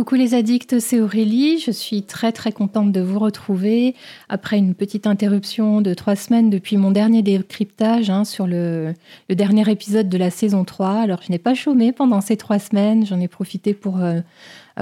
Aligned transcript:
Coucou 0.00 0.14
les 0.14 0.34
addicts, 0.34 0.78
c'est 0.78 0.98
Aurélie. 0.98 1.58
Je 1.58 1.70
suis 1.70 2.04
très 2.04 2.32
très 2.32 2.52
contente 2.52 2.90
de 2.90 3.02
vous 3.02 3.18
retrouver 3.18 3.94
après 4.30 4.56
une 4.56 4.74
petite 4.74 5.06
interruption 5.06 5.82
de 5.82 5.92
trois 5.92 6.16
semaines 6.16 6.48
depuis 6.48 6.78
mon 6.78 6.90
dernier 6.90 7.20
décryptage 7.20 8.08
hein, 8.08 8.24
sur 8.24 8.46
le, 8.46 8.94
dernier 9.28 9.70
épisode 9.70 10.08
de 10.08 10.16
la 10.16 10.30
saison 10.30 10.64
3. 10.64 11.02
Alors 11.02 11.20
je 11.20 11.30
n'ai 11.30 11.38
pas 11.38 11.52
chômé 11.52 11.92
pendant 11.92 12.22
ces 12.22 12.38
trois 12.38 12.58
semaines, 12.58 13.04
j'en 13.04 13.20
ai 13.20 13.28
profité 13.28 13.74
pour 13.74 13.98
euh, 14.00 14.22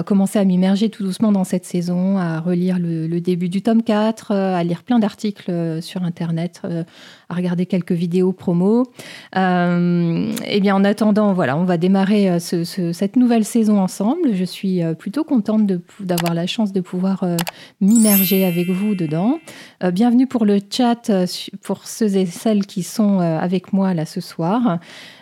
commencer 0.07 0.39
à 0.39 0.45
m'immerger 0.45 0.89
tout 0.89 1.03
doucement 1.03 1.33
dans 1.33 1.43
cette 1.43 1.65
saison, 1.65 2.17
à 2.17 2.39
relire 2.39 2.79
le, 2.79 3.21
début 3.21 3.49
du 3.49 3.61
tome 3.61 3.83
4, 3.83 4.31
euh, 4.31 4.55
à 4.55 4.63
lire 4.63 4.85
plein 4.85 5.01
d'articles 5.01 5.51
euh, 5.51 5.81
sur 5.81 6.05
Internet, 6.05 6.63
à 7.29 7.35
regarder 7.35 7.67
quelques 7.67 7.93
vidéos 7.93 8.33
promo. 8.33 8.85
Euh, 9.37 10.33
et 10.45 10.57
eh 10.57 10.61
bien, 10.61 10.75
en 10.75 10.85
attendant, 10.85 11.33
voilà, 11.33 11.57
on 11.57 11.65
va 11.65 11.77
démarrer 11.77 12.39
cette 12.41 13.17
nouvelle 13.17 13.45
saison 13.45 13.81
ensemble. 13.81 14.35
Je 14.35 14.45
suis 14.45 14.81
plutôt 14.99 15.25
contente 15.25 15.67
d'avoir 16.01 16.35
la 16.35 16.47
chance 16.47 16.73
de 16.73 16.81
pouvoir 16.81 17.25
m'immerger 17.81 18.45
avec 18.45 18.71
vous 18.71 18.95
dedans. 18.95 19.39
bienvenue 19.93 20.27
pour 20.27 20.45
le 20.45 20.59
chat, 20.71 21.11
pour 21.63 21.87
ceux 21.87 22.17
et 22.17 22.27
celles 22.27 22.67
qui 22.67 22.83
sont 22.83 23.19
avec 23.19 23.73
moi 23.73 23.95
là 23.95 24.07
ce 24.07 24.21
soir. 24.21 24.79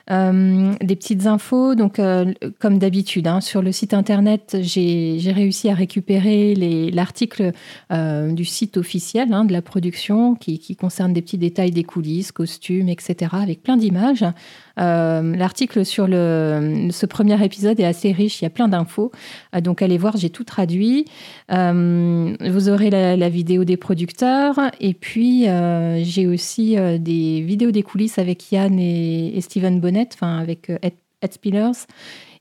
Euh, 0.09 0.73
des 0.81 0.95
petites 0.95 1.27
infos, 1.27 1.75
donc 1.75 1.99
euh, 1.99 2.33
comme 2.61 2.79
d'habitude, 2.79 3.27
hein, 3.27 3.41
sur 3.41 3.61
le 3.61 3.73
site 3.73 3.93
internet, 3.93 4.57
j'ai 4.61 5.33
réussi 5.35 5.69
à 5.69 5.75
récupérer 5.75 6.55
l'article 6.93 7.51
euh, 7.91 8.31
du 8.31 8.45
site 8.45 8.77
officiel 8.77 9.33
hein, 9.33 9.45
de 9.45 9.53
la 9.53 9.63
production 9.63 10.37
qui, 10.37 10.61
qui, 10.61 10.77
concerne 10.77 11.13
des 11.13 11.23
petits 11.23 11.39
détails 11.39 11.73
des 11.73 11.83
coulisses, 11.97 12.31
costumes, 12.31 12.91
etc., 12.91 13.31
avec 13.33 13.63
plein 13.63 13.79
d'images. 13.79 14.25
Euh, 14.79 15.35
l'article 15.35 15.87
sur 15.87 16.07
ce 16.07 17.07
premier 17.07 17.43
épisode 17.43 17.81
est 17.81 17.87
assez 17.87 18.13
riche, 18.13 18.43
il 18.43 18.45
y 18.45 18.47
a 18.47 18.51
plein 18.51 18.69
d'infos. 18.69 19.13
Euh, 19.55 19.63
donc 19.63 19.81
allez 19.81 19.97
voir, 19.97 20.19
j'ai 20.19 20.29
tout 20.29 20.45
traduit. 20.45 21.07
Euh, 21.51 22.37
vous 22.39 22.69
aurez 22.69 22.91
la, 22.91 23.29
vidéo 23.31 23.65
des 23.65 23.79
producteurs 23.79 24.61
et 24.79 24.93
puis 24.93 25.47
j'ai 26.05 26.27
aussi 26.27 26.77
des 26.77 27.41
vidéos 27.41 27.71
des 27.71 27.83
coulisses 27.83 28.19
avec 28.19 28.53
Yann 28.53 28.79
et, 28.79 29.41
Steven 29.41 29.81
Bonnet, 29.81 30.09
enfin 30.13 30.39
avec 30.39 30.71
Ed, 30.83 30.93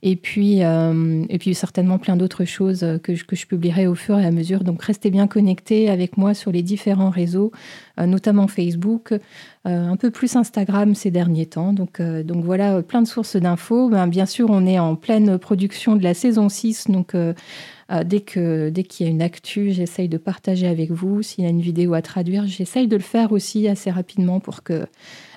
Et 0.04 0.16
puis, 0.18 0.60
et 0.60 1.38
puis 1.40 1.56
certainement 1.56 1.98
plein 1.98 2.16
d'autres 2.16 2.46
choses 2.46 2.86
que 3.02 3.16
je, 3.16 3.24
que 3.24 3.36
je 3.36 3.48
publierai 3.48 3.88
au 3.88 3.96
fur 3.96 4.20
et 4.20 4.26
à 4.26 4.30
mesure. 4.30 4.64
Donc 4.64 4.84
restez 4.84 5.10
bien 5.10 5.26
connectés 5.26 5.90
avec 5.90 6.18
moi 6.18 6.36
sur 6.36 6.52
les 6.52 6.62
différents 6.62 7.10
réseaux, 7.10 7.52
notamment 7.98 8.48
Facebook, 8.48 9.14
euh, 9.68 9.88
un 9.88 9.96
peu 9.96 10.12
plus 10.12 10.36
Instagram 10.36 10.94
ces 10.94 11.10
derniers 11.10 11.48
temps. 11.48 11.74
Donc, 11.74 12.00
euh, 12.00 12.22
donc 12.22 12.46
voilà, 12.46 12.84
plein 12.84 13.02
de 13.02 13.08
sources 13.08 13.36
d'infos. 13.36 13.90
Ben, 13.90 14.06
bien 14.06 14.28
sûr, 14.28 14.48
on 14.52 14.68
est 14.68 14.78
en 14.78 14.96
pleine 14.96 15.40
production 15.40 15.96
de 15.96 16.04
la 16.04 16.14
saison 16.14 16.50
6, 16.50 16.88
donc 16.90 17.16
euh, 17.16 17.34
dès 17.90 18.24
dès 18.72 18.84
qu'il 18.84 19.06
y 19.06 19.10
a 19.10 19.12
une 19.12 19.24
actu, 19.24 19.72
j'essaye 19.72 20.08
de 20.08 20.20
partager 20.20 20.68
avec 20.68 20.92
vous. 20.92 21.24
S'il 21.24 21.46
y 21.46 21.48
a 21.48 21.50
une 21.50 21.62
vidéo 21.62 21.96
à 21.96 22.04
traduire, 22.04 22.46
j'essaye 22.46 22.88
de 22.88 22.96
le 22.96 23.02
faire 23.02 23.32
aussi 23.32 23.68
assez 23.68 23.90
rapidement 23.90 24.40
pour 24.40 24.62
que 24.62 24.86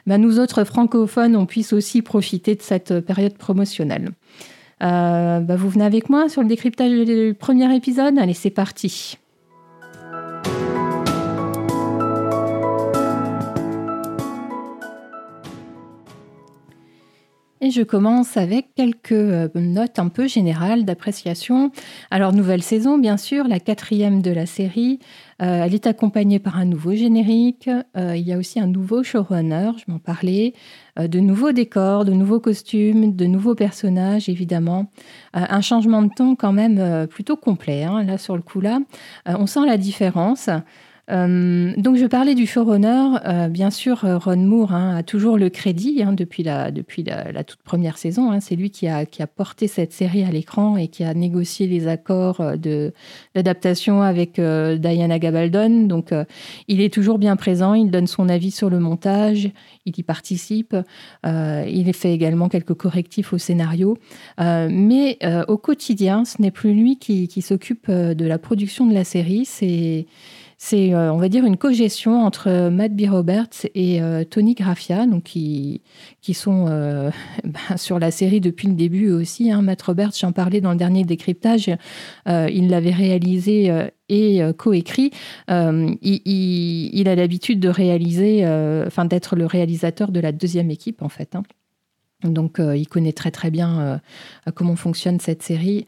ben, 0.08 0.20
nous 0.20 0.40
autres 0.40 0.64
francophones, 0.64 1.36
on 1.36 1.46
puisse 1.46 1.72
aussi 1.72 2.02
profiter 2.02 2.54
de 2.54 2.62
cette 2.62 3.00
période 3.00 3.36
promotionnelle. 3.36 4.10
Ben, 4.80 5.44
vous 5.56 5.68
venez 5.68 5.84
avec 5.84 6.08
moi 6.08 6.28
sur 6.28 6.42
le 6.42 6.48
décryptage 6.48 7.04
du 7.04 7.34
premier 7.38 7.74
épisode? 7.76 8.18
Allez, 8.18 8.34
c'est 8.34 8.50
parti. 8.50 9.18
Et 17.60 17.72
je 17.72 17.82
commence 17.82 18.36
avec 18.36 18.72
quelques 18.76 19.10
euh, 19.12 19.48
notes 19.56 19.98
un 19.98 20.08
peu 20.08 20.28
générales 20.28 20.84
d'appréciation. 20.84 21.72
Alors, 22.10 22.32
nouvelle 22.32 22.62
saison, 22.62 22.98
bien 22.98 23.16
sûr, 23.16 23.48
la 23.48 23.58
quatrième 23.58 24.22
de 24.22 24.30
la 24.30 24.46
série. 24.46 25.00
Euh, 25.42 25.64
elle 25.64 25.74
est 25.74 25.88
accompagnée 25.88 26.38
par 26.38 26.56
un 26.56 26.64
nouveau 26.64 26.94
générique. 26.94 27.68
Euh, 27.96 28.16
il 28.16 28.22
y 28.22 28.32
a 28.32 28.38
aussi 28.38 28.60
un 28.60 28.68
nouveau 28.68 29.02
showrunner, 29.02 29.72
je 29.76 29.90
m'en 29.90 29.98
parlais. 29.98 30.54
de 31.00 31.20
nouveaux 31.20 31.52
décors, 31.52 32.04
de 32.04 32.12
nouveaux 32.12 32.40
costumes, 32.40 33.14
de 33.14 33.26
nouveaux 33.26 33.54
personnages, 33.54 34.28
évidemment. 34.28 34.90
un 35.32 35.60
changement 35.60 36.02
de 36.02 36.10
ton 36.14 36.34
quand 36.34 36.52
même 36.52 37.06
plutôt 37.06 37.36
complet, 37.36 37.84
hein, 37.84 38.02
là, 38.02 38.18
sur 38.18 38.34
le 38.34 38.42
coup, 38.42 38.60
là. 38.60 38.80
on 39.26 39.46
sent 39.46 39.64
la 39.64 39.76
différence. 39.76 40.50
Euh, 41.10 41.72
donc 41.76 41.96
je 41.96 42.06
parlais 42.06 42.34
du 42.34 42.46
showrunner. 42.46 43.18
Euh, 43.24 43.48
bien 43.48 43.70
sûr, 43.70 44.04
euh, 44.04 44.18
Ron 44.18 44.36
Moore 44.36 44.72
hein, 44.72 44.96
a 44.96 45.02
toujours 45.02 45.38
le 45.38 45.48
crédit 45.48 46.02
hein, 46.02 46.12
depuis, 46.12 46.42
la, 46.42 46.70
toute 47.44 47.62
première 47.62 47.98
saison. 47.98 48.30
Hein. 48.30 48.40
C'est 48.40 48.56
lui 48.56 48.70
qui 48.70 48.88
a, 48.88 49.06
porté 49.26 49.68
cette 49.68 49.92
série 49.92 50.24
à 50.24 50.30
l'écran 50.30 50.76
et 50.76 50.88
qui 50.88 51.04
a 51.04 51.14
négocié 51.14 51.66
les 51.66 51.86
accords 51.86 52.42
d'adaptation 53.34 54.02
avec 54.02 54.40
Diana 54.40 55.18
Gabaldon. 55.18 55.86
Donc 55.86 56.12
il 56.66 56.80
est 56.80 56.92
toujours 56.92 57.18
bien 57.18 57.36
présent, 57.36 57.74
il 57.74 57.90
donne 57.90 58.06
son 58.06 58.28
avis 58.28 58.50
sur 58.50 58.70
le 58.70 58.78
montage, 58.78 59.50
il 59.86 59.98
y 59.98 60.02
participe. 60.02 60.74
il 61.24 61.92
fait 61.94 62.12
également 62.12 62.48
quelques 62.48 62.74
correctifs 62.74 63.32
au 63.32 63.38
scénario. 63.38 63.98
mais 64.38 65.18
au 65.46 65.58
quotidien, 65.58 66.24
ce 66.24 66.40
n'est 66.40 66.50
plus 66.50 66.74
lui 66.74 66.98
qui, 66.98 67.28
qui 67.28 67.42
s'occupe 67.42 67.90
de 67.90 68.26
la 68.26 68.38
production 68.38 68.86
de 68.86 68.94
la 68.94 69.04
série. 69.04 69.44
C'est 69.44 70.06
c'est, 70.60 70.92
euh, 70.92 71.12
on 71.12 71.18
va 71.18 71.28
dire, 71.28 71.44
une 71.44 71.56
cogestion 71.56 72.20
entre 72.20 72.48
euh, 72.48 72.68
Matt 72.68 72.92
B. 72.94 73.02
Roberts 73.08 73.66
et 73.76 74.02
euh, 74.02 74.24
Tony 74.24 74.54
Graffia, 74.54 75.06
qui, 75.24 75.80
sont 76.34 76.64
bah, 77.44 77.60
sur 77.76 78.00
la 78.00 78.10
série 78.10 78.40
depuis 78.40 78.66
le 78.66 78.74
début 78.74 79.08
aussi. 79.10 79.52
Hein. 79.52 79.62
Matt 79.62 79.80
Roberts, 79.82 80.14
j'en 80.18 80.32
parlais 80.32 80.60
dans 80.60 80.72
le 80.72 80.76
dernier 80.76 81.04
décryptage, 81.04 81.70
il 82.26 82.68
l'avait 82.68 82.90
réalisé 82.90 83.72
et 84.08 84.40
coécrit. 84.56 85.12
Il, 85.48 85.90
il, 86.02 87.08
a 87.08 87.14
l'habitude 87.14 87.60
de 87.60 87.68
réaliser, 87.68 88.44
enfin 88.86 89.04
d'être 89.04 89.36
le 89.36 89.46
réalisateur 89.46 90.10
de 90.10 90.20
la 90.20 90.32
deuxième 90.32 90.70
équipe 90.70 91.02
en 91.02 91.08
fait. 91.08 91.36
Hein. 91.36 91.44
Donc, 92.24 92.58
il 92.58 92.88
connaît 92.88 93.12
très 93.12 93.30
très 93.30 93.50
bien 93.50 94.00
comment 94.54 94.76
fonctionne 94.76 95.20
cette 95.20 95.42
série 95.42 95.86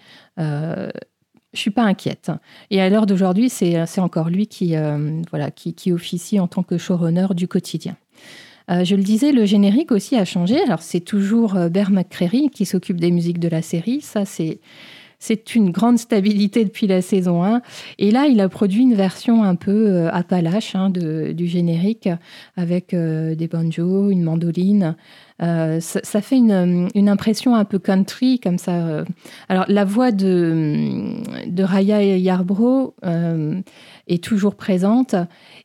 je 1.53 1.61
suis 1.61 1.71
pas 1.71 1.83
inquiète. 1.83 2.31
Et 2.71 2.81
à 2.81 2.89
l'heure 2.89 3.07
d'aujourd'hui, 3.07 3.51
c'est 3.51 3.99
encore 3.99 4.31
lui 4.31 4.47
qui, 4.47 4.77
euh, 4.77 5.21
voilà, 5.31 5.51
qui, 5.51 5.75
qui, 5.75 5.93
officie 5.93 6.39
en 6.39 6.47
tant 6.47 6.63
que 6.63 6.79
showrunner 6.79 7.29
du 7.35 7.49
quotidien. 7.49 7.97
Euh, 8.71 8.85
je 8.85 8.95
le 8.95 9.03
disais, 9.03 9.33
le 9.33 9.45
générique 9.47 9.91
aussi 9.91 10.17
a 10.17 10.25
changé. 10.25 10.63
Alors, 10.63 10.83
c'est 10.83 11.01
toujours 11.01 11.57
euh, 11.57 11.69
Bear 11.69 11.91
McCreary 11.91 12.51
qui 12.51 12.67
s'occupe 12.67 13.01
des 13.01 13.11
musiques 13.11 13.41
de 13.41 13.49
la 13.49 13.63
série. 13.63 14.01
Ça, 14.01 14.25
c'est. 14.25 14.61
C'est 15.21 15.55
une 15.55 15.71
grande 15.71 15.99
stabilité 15.99 16.65
depuis 16.65 16.89
la 16.89 17.03
saison 17.03 17.45
1. 17.45 17.63
Et 17.99 18.11
là, 18.11 18.27
il 18.27 18.41
a 18.41 18.49
produit 18.49 18.83
une 18.83 18.95
version 18.95 19.45
un 19.45 19.55
peu 19.55 20.09
Appalache 20.09 20.75
hein, 20.75 20.91
du 20.91 21.47
générique 21.47 22.09
avec 22.57 22.95
des 22.95 23.49
banjos, 23.49 24.11
une 24.11 24.23
mandoline. 24.23 24.97
Euh, 25.43 25.81
ça, 25.81 26.21
fait 26.21 26.37
une, 26.37 27.09
impression 27.09 27.55
un 27.55 27.65
peu 27.65 27.79
country 27.79 28.39
comme 28.41 28.59
ça. 28.59 28.73
Euh. 28.73 29.05
Alors 29.49 29.65
la 29.69 29.85
voix 29.85 30.13
de, 30.13 31.15
de 31.47 31.63
Raya 31.63 32.03
Yarbrough 32.03 32.93
euh, 33.05 33.61
est 34.07 34.23
toujours 34.23 34.55
présente 34.55 35.15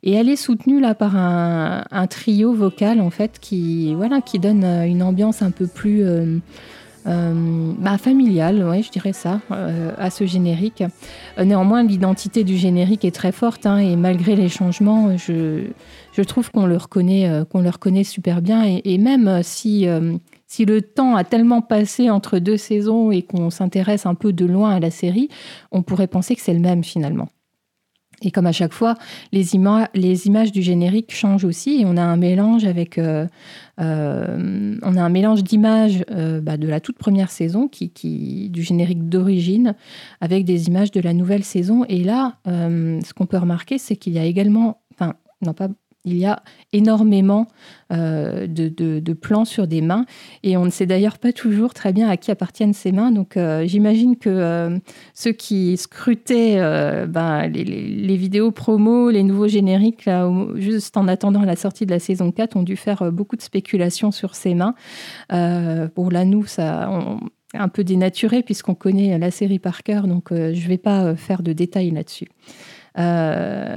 et 0.01 0.13
elle 0.13 0.29
est 0.29 0.37
soutenue 0.37 0.79
là 0.79 0.95
par 0.95 1.17
un, 1.17 2.07
trio 2.07 2.53
vocal 2.53 3.01
en 3.01 3.09
fait 3.09 3.39
qui 3.39 3.93
voilà 3.95 4.21
qui 4.21 4.39
donne 4.39 4.63
une 4.63 5.03
ambiance 5.03 5.41
un 5.41 5.51
peu 5.51 5.67
plus 5.67 6.05
bah, 7.05 7.97
familiale, 7.97 8.63
ouais, 8.63 8.81
je 8.81 8.91
dirais 8.91 9.13
ça, 9.13 9.39
à 9.97 10.09
ce 10.09 10.25
générique. 10.25 10.83
néanmoins, 11.37 11.83
l'identité 11.83 12.43
du 12.43 12.57
générique 12.57 13.05
est 13.05 13.15
très 13.15 13.31
forte 13.31 13.65
hein, 13.65 13.77
et 13.77 13.95
malgré 13.95 14.35
les 14.35 14.49
changements, 14.49 15.15
je, 15.17 15.67
je 16.15 16.21
trouve 16.21 16.49
qu'on 16.51 16.65
le 16.65 16.77
reconnaît, 16.77 17.27
euh, 17.27 17.43
qu'on 17.43 17.61
le 17.61 17.69
reconnaît 17.69 18.03
super 18.03 18.41
bien. 18.41 18.79
Et, 18.83 18.97
même 18.97 19.27
euh, 19.27 19.41
si, 19.43 19.87
euh, 19.87 20.17
si 20.47 20.65
le 20.65 20.81
temps 20.81 21.15
a 21.15 21.23
tellement 21.23 21.61
passé 21.61 22.09
entre 22.09 22.39
deux 22.39 22.57
saisons 22.57 23.11
et 23.11 23.21
qu'on 23.21 23.49
s'intéresse 23.49 24.05
un 24.05 24.15
peu 24.15 24.31
de 24.31 24.45
loin 24.45 24.75
à 24.75 24.79
la 24.79 24.91
série, 24.91 25.29
on 25.71 25.83
pourrait 25.83 26.07
penser 26.07 26.35
que 26.35 26.41
c'est 26.41 26.53
le 26.53 26.59
même 26.59 26.83
finalement. 26.83 27.27
Et 28.21 28.31
comme 28.31 28.45
à 28.45 28.51
chaque 28.51 28.73
fois, 28.73 28.95
les, 29.31 29.55
images 29.55 30.51
du 30.51 30.61
générique 30.61 31.13
changent 31.13 31.45
aussi 31.45 31.81
et 31.81 31.85
on 31.85 31.97
a 31.97 32.01
un 32.01 32.17
mélange 32.17 32.65
avec, 32.65 32.99
un 33.77 35.09
mélange 35.09 35.43
d'images 35.43 36.03
bah, 36.41 36.57
de 36.57 36.67
la 36.67 36.79
toute 36.79 36.97
première 36.97 37.29
saison, 37.29 37.69
du 37.71 38.63
générique 38.63 39.09
d'origine, 39.09 39.75
avec 40.21 40.45
des 40.45 40.67
images 40.67 40.91
de 40.91 41.01
la 41.01 41.13
nouvelle 41.13 41.43
saison. 41.43 41.85
Et 41.89 42.03
là, 42.03 42.37
ce 42.45 43.13
qu'on 43.13 43.25
peut 43.25 43.37
remarquer, 43.37 43.77
c'est 43.77 43.95
qu'il 43.95 44.13
y 44.13 44.19
a 44.19 44.25
également, 44.25 44.81
il 46.05 46.17
y 46.17 46.25
a 46.25 46.41
énormément 46.71 47.47
euh, 47.91 48.47
de, 48.47 49.13
plans 49.13 49.45
sur 49.45 49.67
des 49.67 49.81
mains 49.81 50.05
et 50.43 50.57
on 50.57 50.65
ne 50.65 50.69
sait 50.69 50.85
d'ailleurs 50.85 51.17
pas 51.17 51.31
toujours 51.31 51.73
très 51.73 51.93
bien 51.93 52.09
à 52.09 52.17
qui 52.17 52.31
appartiennent 52.31 52.73
ces 52.73 52.91
mains. 52.91 53.11
Donc 53.11 53.37
euh, 53.37 53.65
j'imagine 53.65 54.17
que 54.17 54.29
euh, 54.29 54.77
ceux 55.13 55.31
qui 55.31 55.75
scrutaient 55.77 56.57
ben, 57.07 57.47
les, 57.47 58.17
vidéos 58.17 58.51
promo, 58.51 59.09
les 59.09 59.23
nouveaux 59.23 59.47
génériques, 59.47 60.09
juste 60.55 60.97
en 60.97 61.07
attendant 61.07 61.41
la 61.41 61.55
sortie 61.55 61.85
de 61.85 61.91
la 61.91 61.99
saison 61.99 62.31
4, 62.31 62.55
ont 62.55 62.63
dû 62.63 62.75
faire 62.75 63.11
beaucoup 63.11 63.35
de 63.35 63.41
spéculations 63.41 64.11
sur 64.11 64.35
ces 64.35 64.53
mains. 64.53 64.75
pour 65.95 66.11
là, 66.11 66.25
nous, 66.25 66.45
ça, 66.45 66.89
un 67.53 67.67
peu 67.67 67.83
dénaturé 67.83 68.43
puisqu'on 68.43 68.75
connaît 68.75 69.17
la 69.17 69.31
série 69.31 69.59
par 69.59 69.83
cœur, 69.83 70.07
donc 70.07 70.27
je 70.31 70.35
ne 70.35 70.67
vais 70.67 70.77
pas 70.77 71.15
faire 71.15 71.41
de 71.41 71.53
détails 71.53 71.91
là-dessus. 71.91 72.27
Euh, 72.97 73.75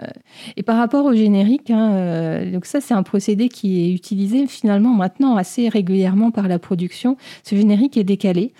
et 0.56 0.62
par 0.62 0.76
rapport 0.76 1.04
au 1.04 1.12
générique, 1.12 1.70
hein, 1.70 1.92
euh, 1.92 2.52
donc 2.52 2.66
ça 2.66 2.80
c'est 2.80 2.94
un 2.94 3.02
procédé 3.02 3.48
qui 3.48 3.84
est 3.84 3.92
utilisé 3.92 4.46
finalement 4.46 4.94
maintenant 4.94 5.36
assez 5.36 5.68
régulièrement 5.68 6.30
par 6.30 6.48
la 6.48 6.58
production. 6.58 7.16
Ce 7.42 7.56
générique 7.56 7.96
est 7.96 8.04
décalé, 8.04 8.52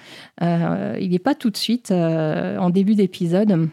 euh, 0.43 0.97
il 1.01 1.11
n'est 1.11 1.19
pas 1.19 1.35
tout 1.35 1.51
de 1.51 1.57
suite 1.57 1.93
en 1.93 2.71
début 2.71 2.95
d'épisode. 2.95 3.69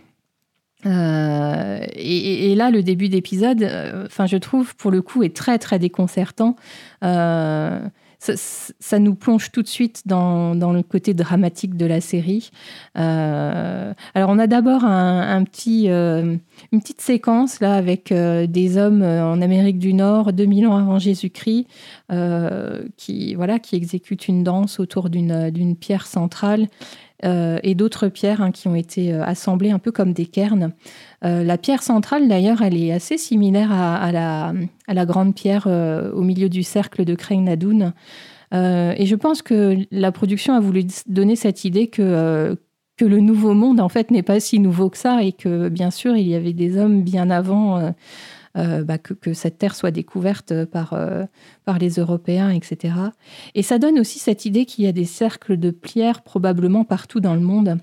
et, 0.85 2.55
là, 2.55 2.69
le 2.69 2.83
début 2.83 3.09
d'épisode, 3.09 3.67
enfin, 4.05 4.27
je 4.27 4.37
trouve 4.37 4.75
pour 4.75 4.91
le 4.91 5.01
coup 5.01 5.23
est 5.23 5.35
très 5.35 5.57
très 5.57 5.79
déconcertant 5.79 6.55
ça, 8.19 8.99
nous 8.99 9.15
plonge 9.15 9.51
tout 9.51 9.61
de 9.61 9.67
suite 9.67 10.03
dans, 10.05 10.53
le 10.53 10.83
côté 10.83 11.13
dramatique 11.13 11.75
de 11.75 11.85
la 11.85 12.01
série. 12.01 12.51
Euh, 12.97 13.93
alors, 14.13 14.29
on 14.29 14.39
a 14.39 14.47
d'abord 14.47 14.83
un, 14.83 15.43
petit, 15.43 15.89
euh, 15.89 16.35
une 16.71 16.79
petite 16.81 17.01
séquence 17.01 17.59
là 17.59 17.75
avec 17.75 18.11
euh, 18.11 18.47
des 18.47 18.77
hommes 18.77 19.03
en 19.03 19.41
Amérique 19.41 19.79
du 19.79 19.93
Nord, 19.93 20.33
2000 20.33 20.67
ans 20.67 20.77
avant 20.77 20.99
Jésus-Christ, 20.99 21.67
qui, 22.97 23.35
voilà, 23.35 23.59
qui 23.59 23.75
exécutent 23.75 24.27
une 24.27 24.43
danse 24.43 24.79
autour 24.79 25.09
d'une 25.09 25.75
pierre 25.75 26.07
centrale. 26.07 26.67
Et 27.25 27.75
d'autres 27.75 28.07
pierres 28.07 28.41
hein, 28.41 28.51
qui 28.51 28.67
ont 28.67 28.75
été 28.75 29.11
assemblées 29.11 29.71
un 29.71 29.79
peu 29.79 29.91
comme 29.91 30.13
des 30.13 30.27
cairns. 30.27 30.73
la 31.21 31.57
pierre 31.57 31.81
centrale, 31.81 32.27
d'ailleurs, 32.27 32.61
elle 32.61 32.77
est 32.77 32.91
assez 32.91 33.17
similaire 33.17 33.71
à, 33.71 34.11
la, 34.11 35.05
grande 35.05 35.33
pierre 35.33 35.67
au 35.67 36.21
milieu 36.21 36.49
du 36.49 36.63
cercle 36.63 37.03
de. 37.03 37.15
Euh, 38.53 38.93
et 38.97 39.05
je 39.05 39.15
pense 39.15 39.41
que 39.41 39.77
la 39.91 40.11
production 40.11 40.53
a 40.53 40.59
voulu 40.59 40.85
donner 41.07 41.35
cette 41.35 41.65
idée 41.65 41.89
euh, 41.99 42.55
que 42.97 43.05
le 43.05 43.19
nouveau 43.19 43.53
monde, 43.53 43.79
en 43.79 43.89
fait, 43.89 44.11
n'est 44.11 44.23
pas 44.23 44.39
si 44.39 44.59
nouveau 44.59 44.89
que 44.89 44.97
ça 44.97 45.23
et 45.23 45.31
que, 45.31 45.69
bien 45.69 45.91
sûr, 45.91 46.15
il 46.15 46.27
y 46.27 46.35
avait 46.35 46.53
des 46.53 46.77
hommes 46.77 47.01
bien 47.01 47.29
avant 47.29 47.93
euh, 48.57 48.83
bah, 48.83 48.97
que, 48.97 49.33
cette 49.33 49.57
terre 49.57 49.75
soit 49.75 49.91
découverte 49.91 50.65
par, 50.65 50.97
par 51.65 51.79
les 51.79 51.91
Européens, 51.91 52.49
etc. 52.49 52.95
Et 53.53 53.63
ça 53.63 53.79
donne 53.79 53.99
aussi 53.99 54.19
cette 54.19 54.45
idée 54.45 54.65
qu'il 54.65 54.85
y 54.85 54.87
a 54.87 54.91
des 54.91 55.05
cercles 55.05 55.57
de 55.57 55.71
pierres 55.71 56.21
probablement 56.21 56.83
partout 56.83 57.19
dans 57.19 57.35
le 57.35 57.41
monde. 57.41 57.77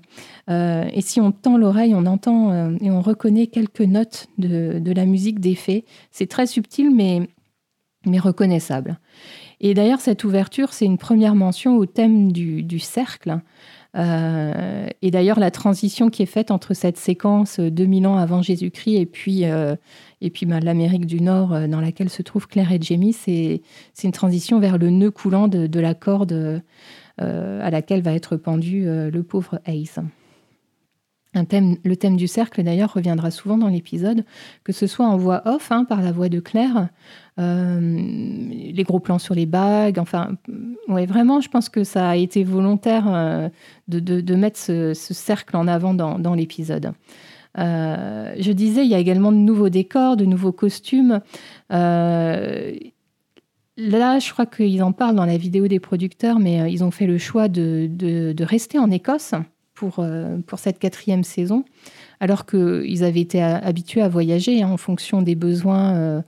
et 0.49 1.01
si 1.01 1.21
on 1.21 1.31
tend 1.31 1.57
l'oreille, 1.57 1.93
on 1.95 2.05
entend 2.05 2.75
et 2.79 2.91
on 2.91 3.01
reconnaît 3.01 3.47
quelques 3.47 3.81
notes 3.81 4.27
de, 4.37 4.79
de 4.79 4.91
la 4.91 5.05
musique 5.05 5.39
des 5.39 5.55
fées. 5.55 5.85
C'est 6.11 6.27
très 6.27 6.47
subtil, 6.47 6.93
mais, 6.93 7.27
mais 8.05 8.19
reconnaissable. 8.19 8.99
Et 9.65 9.73
d'ailleurs, 9.73 10.01
cette 10.01 10.25
ouverture, 10.25 10.73
c'est 10.73 10.85
une 10.85 10.97
première 10.97 11.35
mention 11.35 11.77
au 11.77 11.85
thème 11.85 12.33
du, 12.33 12.79
cercle. 12.79 13.39
Euh, 13.95 14.87
et 15.01 15.11
d'ailleurs, 15.11 15.39
la 15.39 15.51
transition 15.51 16.09
qui 16.09 16.23
est 16.23 16.27
faite 16.27 16.51
entre 16.51 16.73
cette 16.73 16.97
séquence 16.97 17.59
2000 17.59 18.07
ans 18.07 18.17
avant 18.17 18.41
Jésus-Christ 18.41 18.95
et 18.95 19.05
puis, 19.05 19.45
euh, 19.45 19.75
et 20.21 20.29
puis 20.29 20.45
ben, 20.45 20.59
l'Amérique 20.59 21.05
du 21.05 21.21
Nord 21.21 21.53
euh, 21.53 21.67
dans 21.67 21.79
laquelle 21.79 22.09
se 22.09 22.21
trouvent 22.21 22.47
Claire 22.47 22.71
et 22.71 22.81
Jamie, 22.81 23.13
c'est 23.13 23.61
une 24.03 24.11
transition 24.11 24.59
vers 24.59 24.77
le 24.77 24.89
nœud 24.89 25.11
coulant 25.11 25.47
de, 25.47 25.79
la 25.79 25.93
corde 25.93 26.61
à 27.17 27.69
laquelle 27.69 28.01
va 28.01 28.13
être 28.13 28.37
pendu 28.37 28.85
le 28.85 29.21
pauvre 29.21 29.59
Ace 29.65 29.99
le 31.35 31.95
thème 31.95 32.15
du 32.15 32.27
cercle, 32.27 32.63
d'ailleurs, 32.63 32.93
reviendra 32.93 33.31
souvent 33.31 33.57
dans 33.57 33.67
l'épisode, 33.67 34.23
que 34.63 34.71
ce 34.71 34.87
soit 34.87 35.07
en 35.07 35.17
voix 35.17 35.41
off, 35.45 35.71
hein, 35.71 35.85
par 35.85 36.01
la 36.01 36.11
voix 36.11 36.29
de 36.29 36.39
Claire, 36.39 36.89
euh, 37.39 37.79
les 37.79 38.83
gros 38.83 38.99
plans 38.99 39.17
sur 39.17 39.33
les 39.33 39.47
bagues, 39.47 39.97
enfin, 39.97 40.37
ouais, 40.87 41.05
vraiment, 41.05 41.41
je 41.41 41.49
pense 41.49 41.69
que 41.69 41.83
ça 41.83 42.09
a 42.09 42.15
été 42.15 42.43
volontaire 42.43 43.05
euh, 43.07 43.49
de, 43.87 44.35
mettre 44.35 44.59
ce, 44.59 44.93
cercle 44.93 45.57
en 45.57 45.67
avant 45.67 45.93
dans, 45.93 46.35
l'épisode. 46.35 46.93
Euh, 47.57 48.33
je 48.39 48.51
disais, 48.51 48.83
il 48.83 48.91
y 48.91 48.95
a 48.95 48.99
également 48.99 49.31
de 49.31 49.37
nouveaux 49.37 49.69
décors, 49.69 50.17
de 50.17 50.25
nouveaux 50.25 50.51
costumes. 50.51 51.21
là, 51.69 52.69
je 53.77 54.31
crois 54.31 54.45
qu'ils 54.45 54.83
en 54.83 54.91
parlent 54.91 55.15
dans 55.15 55.25
la 55.25 55.37
vidéo 55.37 55.67
des 55.67 55.79
producteurs, 55.79 56.37
mais 56.37 56.71
ils 56.71 56.83
ont 56.83 56.91
fait 56.91 57.07
le 57.07 57.17
choix 57.17 57.47
de 57.47 58.43
rester 58.43 58.77
en 58.77 58.91
Écosse 58.91 59.33
pour, 59.83 59.95
euh, 59.99 60.37
pour 60.47 60.59
cette 60.59 60.79
quatrième 60.79 61.25
saison, 61.25 61.65
alors 62.21 62.45
qu'ils 62.45 63.03
avaient 63.03 63.19
été 63.19 63.41
habitués 63.41 64.01
à 64.01 64.07
voyager 64.07 64.63
hein, 64.63 64.69
en 64.69 64.77
fonction 64.77 65.21
des 65.21 65.35
besoins 65.35 65.93
euh, 65.95 66.21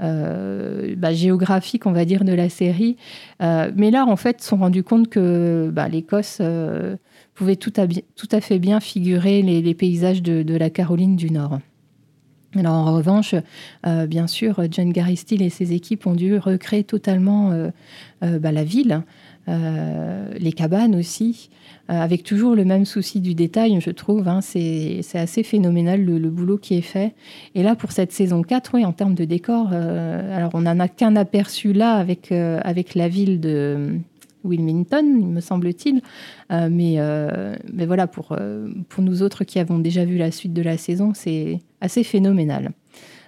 euh, 0.00 0.94
bah, 0.96 1.12
géographiques, 1.12 1.86
on 1.86 1.92
va 1.92 2.04
dire, 2.04 2.22
de 2.22 2.32
la 2.32 2.48
série. 2.48 2.96
mais 3.40 3.90
là, 3.90 4.06
en 4.06 4.14
fait, 4.14 4.40
se 4.40 4.50
sont 4.50 4.58
rendus 4.58 4.84
compte 4.84 5.08
que 5.08 5.70
bah, 5.72 5.88
l'Écosse 5.88 6.40
pouvait 7.34 7.56
tout 7.56 7.72
à, 7.76 7.88
tout 7.88 8.28
à, 8.30 8.40
fait 8.40 8.60
bien 8.60 8.78
figurer 8.78 9.42
les, 9.42 9.74
paysages 9.74 10.22
de, 10.22 10.56
la 10.56 10.70
Caroline 10.70 11.16
du 11.16 11.32
Nord. 11.32 11.58
Alors 12.56 12.74
en 12.74 12.94
revanche, 12.94 13.34
bien 13.84 14.26
sûr, 14.26 14.62
John 14.70 14.92
Gary 14.92 15.18
et 15.32 15.50
ses 15.50 15.72
équipes 15.72 16.06
ont 16.06 16.14
dû 16.14 16.36
recréer 16.36 16.84
totalement 16.84 17.52
bah, 18.22 18.52
la 18.52 18.64
ville, 18.64 19.02
les 19.50 20.52
cabanes 20.52 20.94
aussi, 20.94 21.50
euh, 21.90 21.94
avec 21.94 22.22
toujours 22.22 22.54
le 22.54 22.64
même 22.64 22.84
souci 22.84 23.20
du 23.20 23.34
détail, 23.34 23.80
je 23.80 23.90
trouve. 23.90 24.28
Hein, 24.28 24.40
c'est 24.42 25.02
assez 25.14 25.42
phénoménal 25.42 26.04
le, 26.04 26.30
boulot 26.30 26.56
qui 26.56 26.74
est 26.74 26.82
fait. 26.82 27.14
Et 27.56 27.64
là, 27.64 27.74
pour 27.74 27.90
cette 27.90 28.12
saison 28.12 28.42
4, 28.42 28.74
oui, 28.74 28.84
en 28.84 28.92
termes 28.92 29.14
de 29.14 29.24
décor, 29.24 29.70
euh, 29.72 30.36
alors 30.36 30.50
on 30.54 30.60
n'en 30.60 30.78
a 30.78 30.86
qu'un 30.86 31.16
aperçu 31.16 31.72
là 31.72 31.94
avec, 31.94 32.30
euh, 32.30 32.60
avec 32.62 32.94
la 32.94 33.08
ville 33.08 33.40
de 33.40 33.98
Wilmington, 34.44 35.02
me 35.02 35.40
semble-t-il. 35.40 36.00
mais, 36.50 36.98
mais 37.72 37.86
voilà, 37.86 38.06
pour, 38.06 38.36
pour 38.88 39.02
nous 39.02 39.22
autres 39.22 39.44
qui 39.44 39.58
avons 39.58 39.78
déjà 39.78 40.04
vu 40.04 40.16
la 40.16 40.30
suite 40.30 40.54
de 40.54 40.62
la 40.62 40.78
saison, 40.78 41.12
c'est 41.14 41.58
assez 41.80 42.04
phénoménal. 42.04 42.70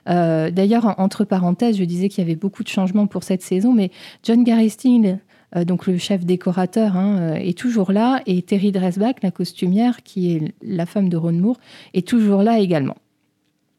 D'ailleurs, 0.07 0.95
entre 0.99 1.25
parenthèses, 1.25 1.77
je 1.77 1.85
disais 1.85 2.09
qu'il 2.09 2.25
y 2.25 2.27
avait 2.27 2.37
beaucoup 2.37 2.63
de 2.63 2.69
changements 2.69 3.07
pour 3.07 3.25
cette 3.25 3.43
saison, 3.43 3.75
mais 3.75 3.91
John 4.23 4.43
Gary 4.43 4.73
euh, 4.85 5.17
donc 5.55 5.87
le 5.87 5.99
chef 5.99 6.25
décorateur, 6.25 6.97
hein, 6.97 7.19
euh, 7.19 7.35
est 7.35 7.57
toujours 7.57 7.93
là. 7.93 8.23
Et 8.27 8.43
Terry 8.43 8.73
Dresbach, 8.73 9.17
la 9.23 9.31
costumière, 9.31 10.03
qui 10.03 10.33
est 10.33 10.55
la 10.63 10.87
femme 10.87 11.09
de 11.09 11.17
Ron 11.17 11.33
Moore, 11.33 11.59
est 11.95 12.07
toujours 12.07 12.43
là 12.43 12.59
également. 12.59 12.97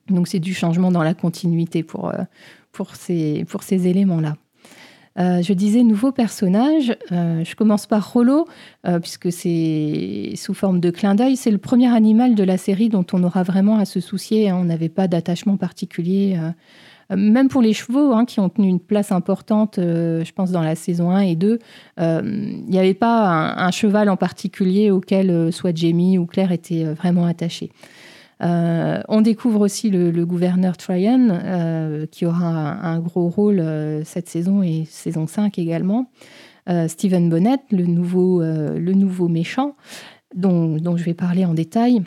Donc 0.10 0.28
c'est 0.28 0.40
du 0.40 0.54
changement 0.54 0.92
dans 0.92 1.04
la 1.04 1.14
continuité 1.14 1.82
pour, 1.82 2.10
euh, 2.10 2.24
pour 2.72 2.96
ces, 2.96 3.46
pour 3.46 3.64
ces 3.64 3.88
éléments-là. 3.88 4.36
je 5.18 5.54
disais 5.54 5.84
nouveau 5.84 6.12
personnage. 6.12 6.98
je 7.12 7.56
commence 7.56 7.86
par 7.86 8.14
Rollo, 8.14 8.48
puisque 9.02 9.32
c'est 9.32 10.34
sous 10.36 10.54
forme 10.54 10.80
de 10.80 10.90
clin 10.90 11.16
d'œil. 11.16 11.38
C'est 11.38 11.52
le 11.52 11.60
premier 11.60 11.94
animal 11.94 12.36
de 12.36 12.44
la 12.44 12.58
série 12.58 12.90
dont 12.90 13.06
on 13.14 13.24
aura 13.24 13.44
vraiment 13.44 13.78
à 13.78 13.86
se 13.86 14.00
soucier. 14.00 14.50
Hein. 14.50 14.58
On 14.60 14.66
n'avait 14.66 14.90
pas 14.90 15.08
d'attachement 15.08 15.56
particulier 15.56 16.36
euh, 16.38 16.50
même 17.10 17.48
pour 17.50 17.62
les 17.62 17.74
chevaux, 17.74 18.14
hein, 18.14 18.26
qui 18.26 18.40
ont 18.40 18.50
tenu 18.50 18.68
une 18.68 18.80
place 18.80 19.12
importante, 19.12 19.78
euh, 19.80 20.24
je 20.24 20.32
pense, 20.34 20.52
dans 20.52 20.62
la 20.62 20.76
saison 20.76 21.12
1 21.12 21.22
et 21.22 21.36
2, 21.36 21.60
euh, 22.00 22.22
il 22.24 22.70
n'y 22.70 22.80
avait 22.80 22.94
pas 22.94 23.56
un, 23.58 23.72
cheval 23.72 24.10
en 24.10 24.18
particulier 24.18 24.92
auquel 24.92 25.52
soit 25.52 25.76
Jamie 25.76 26.18
ou 26.18 26.26
Claire 26.26 26.52
étaient 26.52 26.86
vraiment 26.86 27.26
attachés. 27.26 27.72
on 28.40 29.22
découvre 29.22 29.62
aussi 29.62 29.90
le, 29.90 30.26
gouverneur 30.26 30.78
Tryon, 30.78 32.08
qui 32.12 32.26
aura 32.26 32.46
un, 32.46 33.00
gros 33.00 33.30
rôle 33.30 33.64
cette 34.04 34.30
saison 34.30 34.62
et 34.62 34.86
saison 34.88 35.28
5 35.28 35.58
également. 35.58 36.08
Stephen 36.88 37.30
Bonnet, 37.30 37.58
le 37.72 37.86
nouveau, 37.86 39.28
méchant, 39.28 39.76
dont, 40.36 40.98
je 40.98 41.04
vais 41.04 41.14
parler 41.14 41.46
en 41.46 41.54
détail. 41.54 42.04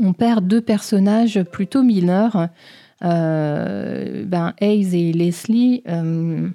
On 0.00 0.12
perd 0.12 0.46
deux 0.46 0.60
personnages 0.60 1.42
plutôt 1.42 1.82
mineurs. 1.82 2.48
Euh, 3.02 4.24
ben, 4.26 4.52
Hayes 4.60 4.94
et 4.94 5.12
Leslie, 5.12 5.82
euh, 5.88 6.48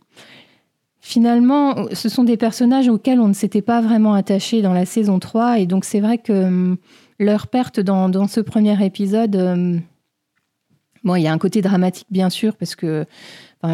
finalement, 1.00 1.88
ce 1.94 2.10
sont 2.10 2.24
des 2.24 2.38
personnages 2.38 2.88
auxquels 2.88 3.20
on 3.20 3.28
ne 3.28 3.34
s'était 3.34 3.64
pas 3.64 3.82
vraiment 3.82 4.14
attaché 4.14 4.62
dans 4.62 4.74
la 4.74 4.86
saison 4.86 5.20
3. 5.20 5.60
Et 5.60 5.66
donc, 5.66 5.86
c'est 5.86 6.00
vrai 6.00 6.18
que 6.18 6.34
euh, 6.34 6.76
leur 7.20 7.48
perte 7.48 7.80
dans, 7.80 8.28
ce 8.28 8.42
premier 8.42 8.84
épisode, 8.86 9.82
bon, 11.04 11.16
il 11.16 11.24
y 11.24 11.28
a 11.28 11.34
un 11.34 11.38
côté 11.38 11.62
dramatique, 11.62 12.08
bien 12.12 12.30
sûr, 12.30 12.56
parce 12.56 12.76
que 12.76 13.06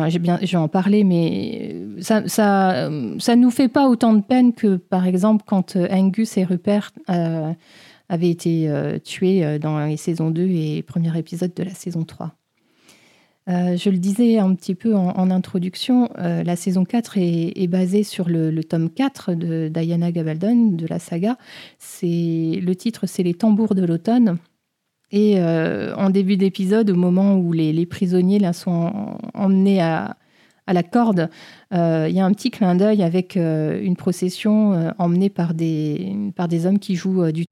j'ai 0.07 0.19
bien, 0.19 0.39
je 0.41 0.55
en 0.55 0.69
parler, 0.69 1.03
mais 1.03 1.75
ça, 1.99 2.25
ça, 2.27 2.89
ça 3.19 3.35
nous 3.35 3.51
fait 3.51 3.67
pas 3.67 3.89
autant 3.89 4.13
de 4.13 4.21
peine 4.21 4.53
que, 4.53 4.77
par 4.77 5.05
exemple, 5.05 5.43
quand 5.45 5.75
Angus 5.75 6.37
et 6.37 6.45
Rupert 6.45 6.91
avaient 7.07 8.29
été 8.29 8.71
tués 9.03 9.57
dans 9.57 9.83
les 9.83 9.97
saisons 9.97 10.29
2 10.29 10.43
et 10.43 10.83
premier 10.83 11.17
épisode 11.17 11.53
de 11.55 11.63
la 11.63 11.73
saison 11.73 12.03
3. 12.03 12.31
Euh, 13.49 13.75
je 13.75 13.89
le 13.89 13.97
disais 13.97 14.37
un 14.37 14.53
petit 14.53 14.75
peu 14.75 14.95
en, 14.95 15.31
introduction, 15.31 16.09
euh, 16.19 16.43
la 16.43 16.55
saison 16.55 16.85
4 16.85 17.17
est, 17.17 17.67
basée 17.67 18.03
sur 18.03 18.29
le, 18.29 18.63
tome 18.63 18.89
4 18.89 19.33
de 19.33 19.67
Diana 19.67 20.11
Gabaldon, 20.11 20.71
de 20.71 20.85
la 20.87 20.99
saga. 20.99 21.37
Le 22.03 22.73
titre, 22.73 23.07
c'est 23.07 23.23
Les 23.23 23.33
tambours 23.33 23.75
de 23.75 23.83
l'automne. 23.83 24.37
Et 25.11 25.39
euh, 25.39 25.93
en 25.95 26.09
début 26.09 26.37
d'épisode, 26.37 26.89
au 26.91 26.95
moment 26.95 27.35
où 27.35 27.51
les, 27.51 27.85
prisonniers 27.85 28.39
sont 28.53 29.17
emmenés 29.33 29.81
à, 29.81 30.17
la 30.67 30.83
corde, 30.83 31.29
il 31.71 32.11
y 32.11 32.19
a 32.19 32.25
un 32.25 32.31
petit 32.31 32.51
clin 32.51 32.75
d'œil 32.75 33.03
avec 33.03 33.35
une 33.35 33.95
procession 33.97 34.93
emmenée 34.99 35.29
par 35.29 35.53
des, 35.53 36.15
par 36.35 36.47
des 36.47 36.65
hommes 36.65 36.79
qui 36.79 36.95
jouent 36.95 37.31
du 37.31 37.45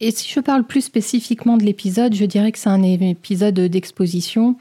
et 0.00 0.10
si 0.10 0.28
je 0.30 0.40
parle 0.40 0.64
plus 0.64 0.82
spécifiquement 0.82 1.56
de 1.56 1.64
l'épisode, 1.64 2.14
je 2.14 2.24
dirais 2.24 2.52
que 2.52 2.58
c'est 2.58 2.68
un 2.68 2.82
épisode 2.82 3.58
d'exposition. 3.58 4.56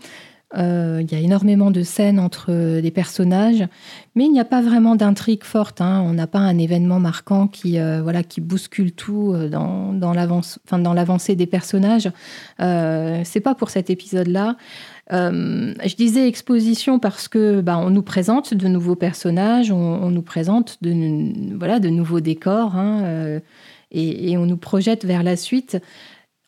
Euh, 0.56 1.02
il 1.02 1.12
y 1.12 1.16
a 1.16 1.20
énormément 1.20 1.72
de 1.72 1.82
scènes 1.82 2.20
entre 2.20 2.54
les 2.80 2.92
personnages, 2.92 3.68
mais 4.16 4.26
il 4.26 4.32
n'y 4.32 4.40
a 4.40 4.46
pas 4.46 4.62
vraiment 4.62 4.96
d'intrigue 4.96 5.44
forte. 5.44 5.82
Hein. 5.82 6.04
On 6.06 6.14
n'a 6.14 6.28
pas 6.28 6.40
un 6.40 6.58
événement 6.58 7.00
marquant 7.00 7.48
qui, 7.48 7.80
euh, 7.80 8.02
voilà, 8.02 8.24
qui 8.24 8.40
bouscule 8.40 8.94
tout 8.94 9.34
euh, 9.34 9.50
dans, 9.50 9.92
dans 9.94 10.14
l'avancée 10.94 11.36
des 11.36 11.48
personnages. 11.48 12.10
Euh, 12.62 13.22
c'est 13.26 13.42
pas 13.42 13.56
pour 13.56 13.70
cet 13.70 13.90
épisode-là. 13.90 14.56
je 15.12 15.96
disais 15.96 16.28
exposition 16.28 17.00
parce 17.00 17.28
que 17.28 17.60
bah, 17.60 17.78
on 17.78 17.90
nous 17.90 18.04
présente 18.04 18.54
de 18.54 18.68
nouveaux 18.68 18.96
personnages, 18.96 19.72
on, 19.72 20.10
nous 20.10 20.22
présente 20.22 20.78
de, 20.82 21.58
voilà, 21.58 21.80
de 21.80 21.90
nouveaux 21.90 22.22
décors. 22.22 22.76
Hein, 22.76 23.42
et, 23.92 24.38
on 24.38 24.46
nous 24.46 24.58
projette 24.58 25.06
vers 25.06 25.24
la 25.24 25.36
suite 25.36 25.78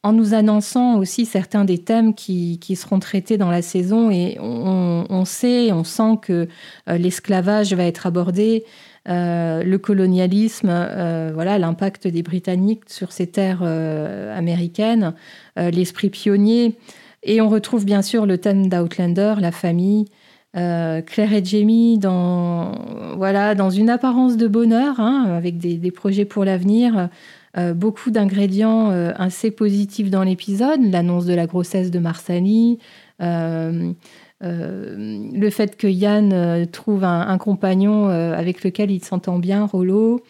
en 0.03 0.13
nous 0.13 0.33
annonçant 0.33 0.97
aussi 0.97 1.25
certains 1.25 1.65
des 1.65 1.79
thèmes 1.79 2.13
qui, 2.13 2.59
seront 2.75 2.99
traités 2.99 3.37
dans 3.37 3.49
la 3.49 3.61
saison. 3.61 4.09
Et 4.11 4.37
on, 4.39 5.25
sait, 5.25 5.71
on 5.71 5.83
sent 5.83 6.19
que 6.21 6.47
euh, 6.87 6.97
l'esclavage 6.97 7.73
va 7.73 7.83
être 7.83 8.05
abordé, 8.05 8.63
euh, 9.09 9.63
le 9.63 9.77
colonialisme, 9.77 10.69
euh, 10.71 11.31
voilà, 11.33 11.57
l'impact 11.57 12.07
des 12.07 12.23
Britanniques 12.23 12.83
sur 12.87 13.11
ces 13.11 13.27
terres 13.27 13.63
américaines, 13.63 15.13
l'esprit 15.57 16.09
pionnier. 16.09 16.77
Et 17.23 17.41
on 17.41 17.49
retrouve 17.49 17.83
bien 17.83 18.01
sûr 18.01 18.25
le 18.25 18.37
thème 18.37 18.69
d'Outlander, 18.69 19.35
la 19.39 19.51
famille. 19.51 20.05
Claire 20.53 21.33
et 21.33 21.45
Jamie 21.45 21.99
dans, 21.99 22.71
voilà, 23.15 23.53
dans 23.53 23.69
une 23.69 23.89
apparence 23.89 24.37
de 24.37 24.47
bonheur, 24.47 24.99
hein, 24.99 25.25
avec 25.27 25.59
des, 25.59 25.91
projets 25.91 26.25
pour 26.25 26.45
l'avenir, 26.45 27.09
euh, 27.57 27.73
beaucoup 27.73 28.11
d'ingrédients 28.11 28.91
euh, 28.91 29.13
assez 29.15 29.49
positifs 29.49 30.11
dans 30.11 30.23
l'épisode, 30.23 30.79
l'annonce 30.91 31.25
de 31.25 31.33
la 31.33 31.47
grossesse 31.47 31.89
de 31.89 31.97
Marsali, 31.97 32.77
euh, 33.21 33.93
le 34.41 35.49
fait 35.49 35.75
que 35.75 35.87
Yann 35.87 36.67
trouve 36.71 37.03
un, 37.03 37.37
compagnon 37.39 38.07
avec 38.07 38.63
lequel 38.63 38.91
il 38.91 39.03
s'entend 39.03 39.39
bien, 39.39 39.65
Rollo. 39.65 40.21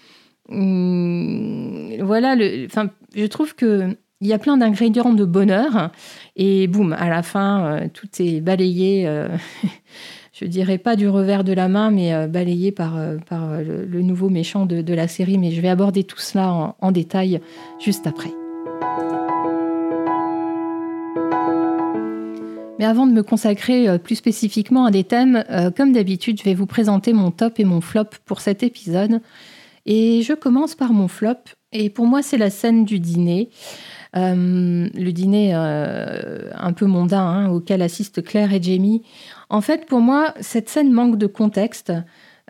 Hum, 0.50 1.91
voilà, 2.01 2.36
le, 2.36 2.67
je 3.13 3.25
trouve 3.25 3.53
que 3.53 3.97
il 4.21 4.27
y 4.27 4.33
a 4.33 4.39
plein 4.39 4.57
d'ingrédients 4.57 5.13
de 5.13 5.25
bonheur 5.25 5.91
et 6.36 6.67
boum, 6.67 6.93
à 6.93 7.09
la 7.09 7.21
fin, 7.24 7.88
tout 7.93 8.07
est 8.19 8.41
balayé 8.41 9.07
je 10.39 10.45
dirais 10.45 10.77
pas 10.77 10.95
du 10.95 11.07
revers 11.07 11.43
de 11.43 11.53
la 11.53 11.67
main, 11.67 11.89
mais 11.89 12.13
euh, 12.13 12.27
balayé 12.27 12.71
par, 12.71 12.97
euh, 12.97 13.17
euh, 13.31 13.86
le, 13.88 14.01
nouveau 14.01 14.29
méchant 14.29 14.65
de, 14.65 14.93
la 14.93 15.07
série. 15.07 15.38
Mais 15.38 15.51
je 15.51 15.62
vais 15.62 15.69
aborder 15.69 16.03
tout 16.03 16.19
cela 16.19 16.75
en, 16.79 16.91
détail 16.91 17.41
juste 17.79 18.05
après. 18.05 18.29
Mais 22.79 22.86
avant 22.86 23.07
de 23.07 23.12
me 23.12 23.24
consacrer 23.24 23.97
plus 23.97 24.15
spécifiquement 24.15 24.86
à 24.86 24.91
des 24.91 25.03
thèmes, 25.03 25.43
comme 25.75 25.93
d'habitude, 25.93 26.38
je 26.39 26.43
vais 26.43 26.53
vous 26.53 26.67
présenter 26.67 27.12
mon 27.12 27.31
top 27.31 27.59
et 27.59 27.63
mon 27.63 27.81
flop 27.81 28.05
pour 28.25 28.39
cet 28.39 28.62
épisode. 28.62 29.19
Et 29.88 30.21
je 30.21 30.33
commence 30.33 30.75
par 30.75 30.93
mon 30.93 31.07
flop. 31.07 31.38
Et 31.71 31.89
pour 31.89 32.05
moi, 32.05 32.21
c'est 32.21 32.38
la 32.38 32.51
scène 32.51 32.86
du 32.86 33.00
dîner. 33.00 33.50
Le 34.13 35.11
dîner 35.11 35.53
un 35.53 36.73
peu 36.73 36.85
mondain 36.85 37.21
hein, 37.21 37.49
auquel 37.49 37.81
assistent 37.81 38.23
Claire 38.23 38.53
et 38.53 38.61
Jamie 38.61 39.03
en 39.49 39.61
fait, 39.61 39.85
pour 39.85 39.99
moi, 39.99 40.33
cette 40.41 40.69
scène 40.69 40.91
manque 40.91 41.17
de 41.17 41.27
contexte. 41.27 41.93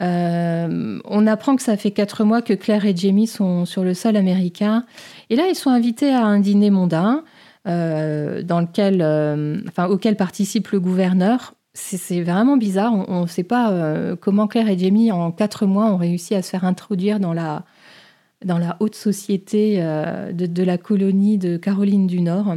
Euh, 0.02 1.00
on 1.06 1.28
apprend 1.28 1.56
que 1.56 1.62
ça 1.62 1.78
fait 1.78 1.92
quatre 1.92 2.24
mois 2.24 2.42
que 2.42 2.54
Claire 2.54 2.86
et 2.86 2.96
Jamie 2.96 3.28
sont 3.28 3.66
sur 3.66 3.84
le 3.84 3.94
sol 3.94 4.16
américain. 4.16 4.86
Et 5.30 5.36
là, 5.36 5.44
ils 5.50 5.56
sont 5.56 5.70
invités 5.70 6.14
à 6.14 6.24
un 6.24 6.40
dîner 6.40 6.70
mondain 6.70 7.24
euh, 7.68 8.42
dans 8.44 8.62
lequel, 8.62 9.02
euh, 9.02 9.60
enfin, 9.68 9.88
auquel 9.88 10.16
participe 10.16 10.70
le 10.70 10.80
gouverneur. 10.80 11.54
C'est 11.74 12.24
vraiment 12.24 12.58
bizarre. 12.58 12.92
On 13.08 13.22
ne 13.22 13.28
sait 13.28 13.44
pas 13.44 13.72
comment 14.20 14.48
Claire 14.48 14.68
et 14.68 14.80
Jamie, 14.80 15.12
en 15.12 15.32
quatre 15.32 15.68
mois, 15.68 15.86
ont 15.86 15.98
réussi 15.98 16.34
à 16.34 16.42
se 16.42 16.50
faire 16.50 16.66
introduire 16.66 17.20
dans 17.20 17.34
la, 17.34 17.66
dans 18.46 18.58
la 18.58 18.78
haute 18.80 18.96
société 18.96 19.78
de, 19.78 20.46
de, 20.46 20.64
la 20.64 20.78
colonie 20.78 21.38
de 21.38 21.58
Caroline 21.58 22.08
du 22.08 22.22
Nord. 22.22 22.56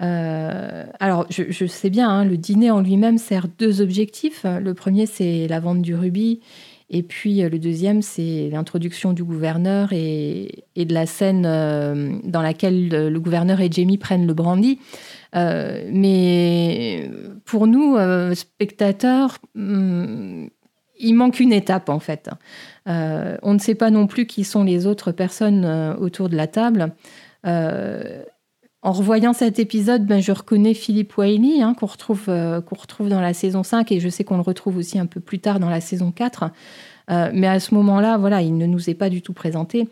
Euh, 0.00 0.84
alors, 1.00 1.26
je, 1.30 1.66
sais 1.66 1.90
bien, 1.90 2.08
hein, 2.08 2.24
le 2.24 2.36
dîner 2.36 2.70
en 2.70 2.80
lui-même 2.80 3.18
sert 3.18 3.48
deux 3.58 3.80
objectifs. 3.80 4.44
Le 4.44 4.74
premier, 4.74 5.06
c'est 5.06 5.48
la 5.48 5.60
vente 5.60 5.82
du 5.82 5.94
rubis. 5.94 6.40
Et 6.90 7.02
puis 7.02 7.42
euh, 7.42 7.50
le 7.50 7.58
deuxième, 7.58 8.00
c'est 8.00 8.48
l'introduction 8.50 9.12
du 9.12 9.22
gouverneur 9.22 9.92
et, 9.92 10.64
de 10.76 10.94
la 10.94 11.04
scène 11.04 11.44
euh, 11.46 12.12
dans 12.24 12.40
laquelle 12.40 12.88
le 12.88 13.20
gouverneur 13.20 13.60
et 13.60 13.70
Jamie 13.70 13.98
prennent 13.98 14.26
le 14.26 14.34
brandy. 14.34 14.78
mais 15.34 17.10
pour 17.44 17.66
nous, 17.66 17.96
spectateurs, 18.34 19.38
hmm, 19.54 20.46
il 20.98 21.14
manque 21.14 21.40
une 21.40 21.52
étape 21.52 21.88
en 21.88 22.00
fait. 22.00 22.30
on 22.86 23.54
ne 23.54 23.58
sait 23.58 23.74
pas 23.74 23.90
non 23.90 24.06
plus 24.06 24.26
qui 24.26 24.44
sont 24.44 24.64
les 24.64 24.86
autres 24.86 25.12
personnes 25.12 25.64
autour 26.00 26.28
de 26.28 26.36
la 26.36 26.46
table 26.46 26.92
en 28.82 28.92
revoyant 28.92 29.32
cet 29.32 29.58
épisode, 29.58 30.06
ben, 30.06 30.22
je 30.22 30.30
reconnais 30.30 30.72
Philippe 30.72 31.16
Wiley, 31.18 31.62
hein, 31.62 31.74
qu'on 31.74 31.86
retrouve, 31.86 32.24
euh, 32.28 32.60
qu'on 32.60 32.76
retrouve 32.76 33.08
dans 33.08 33.20
la 33.20 33.34
saison 33.34 33.62
5, 33.62 33.90
et 33.90 34.00
je 34.00 34.08
sais 34.08 34.22
qu'on 34.22 34.36
le 34.36 34.42
retrouve 34.42 34.76
aussi 34.76 34.98
un 34.98 35.06
peu 35.06 35.20
plus 35.20 35.40
tard 35.40 35.58
dans 35.58 35.68
la 35.68 35.80
saison 35.80 36.12
4. 36.12 36.50
Euh, 37.10 37.30
mais 37.34 37.48
à 37.48 37.58
ce 37.58 37.74
moment-là, 37.74 38.18
voilà, 38.18 38.40
il 38.42 38.56
ne 38.56 38.66
nous 38.66 38.88
est 38.88 38.94
pas 38.94 39.08
du 39.08 39.20
tout 39.20 39.32
présenté. 39.32 39.88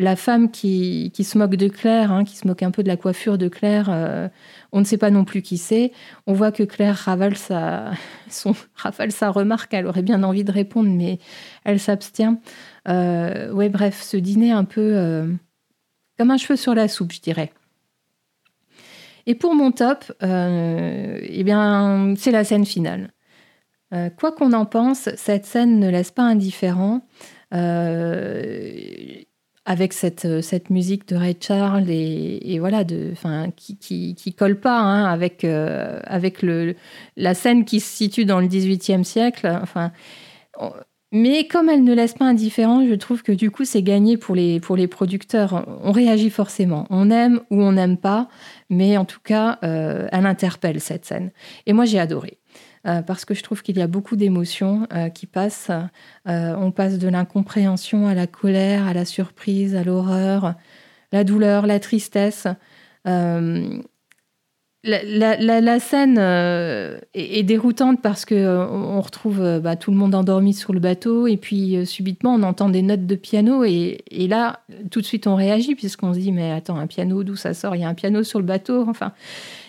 La 0.00 0.16
femme 0.16 0.50
qui, 0.50 1.12
se 1.22 1.36
moque 1.36 1.56
de 1.56 1.68
Claire, 1.68 2.10
hein, 2.10 2.24
qui 2.24 2.36
se 2.36 2.46
moque 2.46 2.62
un 2.62 2.70
peu 2.70 2.82
de 2.82 2.88
la 2.88 2.96
coiffure 2.96 3.38
de 3.38 3.48
Claire, 3.48 3.88
euh, 3.90 4.28
on 4.72 4.80
ne 4.80 4.84
sait 4.84 4.98
pas 4.98 5.10
non 5.10 5.24
plus 5.24 5.42
qui 5.42 5.58
c'est. 5.58 5.92
On 6.26 6.32
voit 6.32 6.52
que 6.52 6.62
Claire 6.62 6.96
ravale 6.96 7.36
sa, 7.36 7.92
rafale 8.74 9.12
sa 9.12 9.30
remarque, 9.30 9.74
elle 9.74 9.86
aurait 9.86 10.02
bien 10.02 10.22
envie 10.22 10.44
de 10.44 10.52
répondre, 10.52 10.90
mais 10.90 11.18
elle 11.64 11.78
s'abstient. 11.78 12.40
ouais, 12.86 13.68
bref, 13.68 14.02
ce 14.02 14.16
dîner 14.16 14.52
un 14.52 14.64
peu 14.64 15.28
comme 16.18 16.30
un 16.30 16.36
cheveu 16.38 16.56
sur 16.56 16.74
la 16.74 16.88
soupe, 16.88 17.12
je 17.12 17.20
dirais. 17.20 17.52
Et 19.26 19.34
pour 19.34 19.54
mon 19.54 19.70
top, 19.70 20.12
euh, 20.22 21.18
eh 21.22 21.44
bien, 21.44 22.14
c'est 22.16 22.30
la 22.30 22.44
scène 22.44 22.66
finale. 22.66 23.12
Euh, 23.92 24.10
quoi 24.10 24.32
qu'on 24.32 24.52
en 24.52 24.66
pense, 24.66 25.08
cette 25.16 25.46
scène 25.46 25.78
ne 25.78 25.88
laisse 25.88 26.10
pas 26.10 26.22
indifférent. 26.22 27.06
Euh, 27.54 29.22
avec 29.70 29.92
cette, 29.92 30.42
cette 30.42 30.68
musique 30.68 31.06
de 31.06 31.14
Ray 31.14 31.36
Charles 31.40 31.88
et, 31.88 32.58
voilà 32.58 32.82
de 32.82 33.12
qui, 33.56 33.78
qui, 33.78 34.16
qui 34.16 34.34
colle 34.34 34.58
pas 34.58 34.80
hein, 34.80 35.04
avec 35.04 35.44
avec 35.44 36.42
le 36.42 36.74
la 37.16 37.34
scène 37.34 37.64
qui 37.64 37.78
se 37.78 37.88
situe 37.88 38.24
dans 38.24 38.40
le 38.40 38.48
XVIIIe 38.48 39.04
siècle 39.04 39.46
enfin 39.62 39.92
mais 41.12 41.48
comme 41.48 41.68
elle 41.68 41.82
ne 41.82 41.92
laisse 41.92 42.14
pas 42.14 42.26
indifférent, 42.26 42.86
je 42.86 42.94
trouve 42.94 43.22
que 43.22 43.32
du 43.32 43.50
coup 43.50 43.64
c'est 43.64 43.82
gagné 43.82 44.16
pour 44.16 44.36
les, 44.36 44.60
pour 44.60 44.76
les 44.76 44.86
producteurs. 44.86 45.66
On 45.82 45.90
réagit 45.90 46.30
forcément. 46.30 46.86
On 46.88 47.10
aime 47.10 47.40
ou 47.50 47.60
on 47.62 47.72
n'aime 47.72 47.96
pas, 47.96 48.28
mais 48.68 48.96
en 48.96 49.04
tout 49.04 49.18
cas, 49.22 49.58
euh, 49.64 50.06
elle 50.12 50.26
interpelle 50.26 50.80
cette 50.80 51.04
scène. 51.04 51.32
Et 51.66 51.72
moi 51.72 51.84
j'ai 51.84 51.98
adoré. 51.98 52.39
Euh, 52.86 53.02
parce 53.02 53.26
que 53.26 53.34
je 53.34 53.42
trouve 53.42 53.62
qu'il 53.62 53.76
y 53.76 53.82
a 53.82 53.86
beaucoup 53.86 54.16
d'émotions 54.16 54.86
euh, 54.94 55.10
qui 55.10 55.26
passent. 55.26 55.70
on 56.26 56.70
passe 56.72 56.98
de 56.98 57.08
l'incompréhension 57.08 58.06
à 58.06 58.14
la 58.14 58.26
colère, 58.26 58.86
à 58.86 58.94
la 58.94 59.04
surprise, 59.04 59.76
à 59.76 59.84
l'horreur, 59.84 60.54
la 61.12 61.24
douleur, 61.24 61.66
la 61.66 61.80
tristesse. 61.80 62.46
La, 64.82 65.78
scène 65.78 66.16
euh, 66.18 66.98
est, 67.12 67.42
déroutante 67.42 68.00
parce 68.00 68.24
que 68.24 68.34
euh, 68.34 68.66
on 68.66 69.02
retrouve 69.02 69.42
euh, 69.42 69.60
bah, 69.60 69.76
tout 69.76 69.90
le 69.90 69.98
monde 69.98 70.14
endormi 70.14 70.54
sur 70.54 70.72
le 70.72 70.80
bateau 70.80 71.26
et 71.26 71.36
puis 71.36 71.86
subitement 71.86 72.34
on 72.34 72.42
entend 72.42 72.70
des 72.70 72.80
notes 72.80 73.04
de 73.06 73.14
piano 73.14 73.62
et, 73.64 73.98
là 74.10 74.60
tout 74.90 75.02
de 75.02 75.06
suite 75.06 75.26
on 75.26 75.34
réagit 75.34 75.74
puisqu'on 75.74 76.14
se 76.14 76.18
dit 76.18 76.32
mais 76.32 76.50
attends 76.50 76.78
un 76.78 76.86
piano 76.86 77.22
d'où 77.24 77.36
ça 77.36 77.52
sort? 77.52 77.76
Il 77.76 77.82
y 77.82 77.84
a 77.84 77.88
un 77.88 77.94
piano 77.94 78.22
sur 78.22 78.38
le 78.38 78.46
bateau 78.46 78.86
enfin 78.88 79.12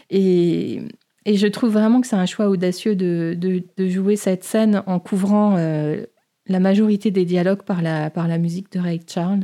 et, 0.09 0.81
je 1.25 1.47
trouve 1.47 1.71
vraiment 1.71 2.01
que 2.01 2.07
c'est 2.07 2.15
un 2.15 2.25
choix 2.25 2.49
audacieux 2.49 2.95
de, 2.95 3.63
jouer 3.77 4.15
cette 4.15 4.43
scène 4.43 4.83
en 4.87 4.99
couvrant 4.99 5.55
la 5.55 6.59
majorité 6.59 7.11
des 7.11 7.25
dialogues 7.25 7.63
par 7.63 7.81
la, 7.81 8.09
par 8.09 8.27
la 8.27 8.37
musique 8.37 8.71
de 8.71 8.79
Ray 8.79 9.01
Charles. 9.07 9.43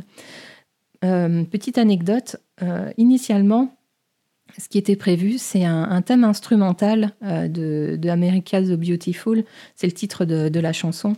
petite 1.00 1.78
anecdote, 1.78 2.36
initialement 2.96 3.78
ce 4.56 4.68
qui 4.68 4.78
était 4.78 4.96
prévu, 4.96 5.38
c'est 5.38 5.64
un, 5.64 6.00
thème 6.02 6.24
instrumental 6.24 7.12
euh, 7.22 7.48
de, 7.48 7.96
de 7.96 8.08
America 8.08 8.62
the 8.62 8.72
Beautiful. 8.72 9.44
C'est 9.74 9.86
le 9.86 9.92
titre 9.92 10.24
de, 10.24 10.60
la 10.60 10.72
chanson. 10.72 11.14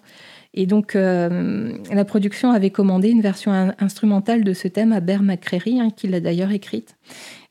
Et 0.52 0.66
donc, 0.66 0.97
euh, 0.97 1.73
la 1.92 2.04
production 2.04 2.50
avait 2.50 2.71
commandé 2.71 3.09
une 3.11 3.21
version 3.21 3.73
instrumentale 3.78 4.42
de 4.42 4.52
ce 4.52 4.69
thème 4.69 4.92
à 4.92 5.00
Bear 5.00 5.23
McCreary, 5.23 5.80
hein, 5.80 5.90
qui 5.95 6.09
l'a 6.09 6.21
d'ailleurs 6.21 6.50
écrite. 6.50 6.97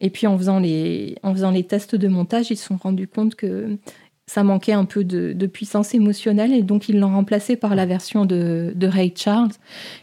Et 0.02 0.10
puis, 0.10 0.28
en 0.28 0.38
faisant, 0.38 0.60
les, 0.60 1.16
en 1.24 1.34
faisant 1.34 1.52
les 1.52 1.64
tests 1.64 1.96
de 1.96 2.08
montage, 2.08 2.52
ils 2.52 2.58
se 2.58 2.66
sont 2.66 2.78
rendus 2.78 3.08
compte 3.08 3.36
que 3.36 3.78
ça 4.28 4.44
manquait 4.44 4.74
un 4.74 4.86
peu 4.86 5.04
de, 5.04 5.48
puissance 5.48 5.96
émotionnelle 5.96 6.54
et 6.54 6.62
donc 6.62 6.88
ils 6.88 7.00
l'ont 7.00 7.14
remplacé 7.14 7.56
par 7.56 7.74
la 7.74 7.88
version 7.88 8.26
de, 8.26 8.76
Ray 8.84 9.12
Charles, 9.16 9.50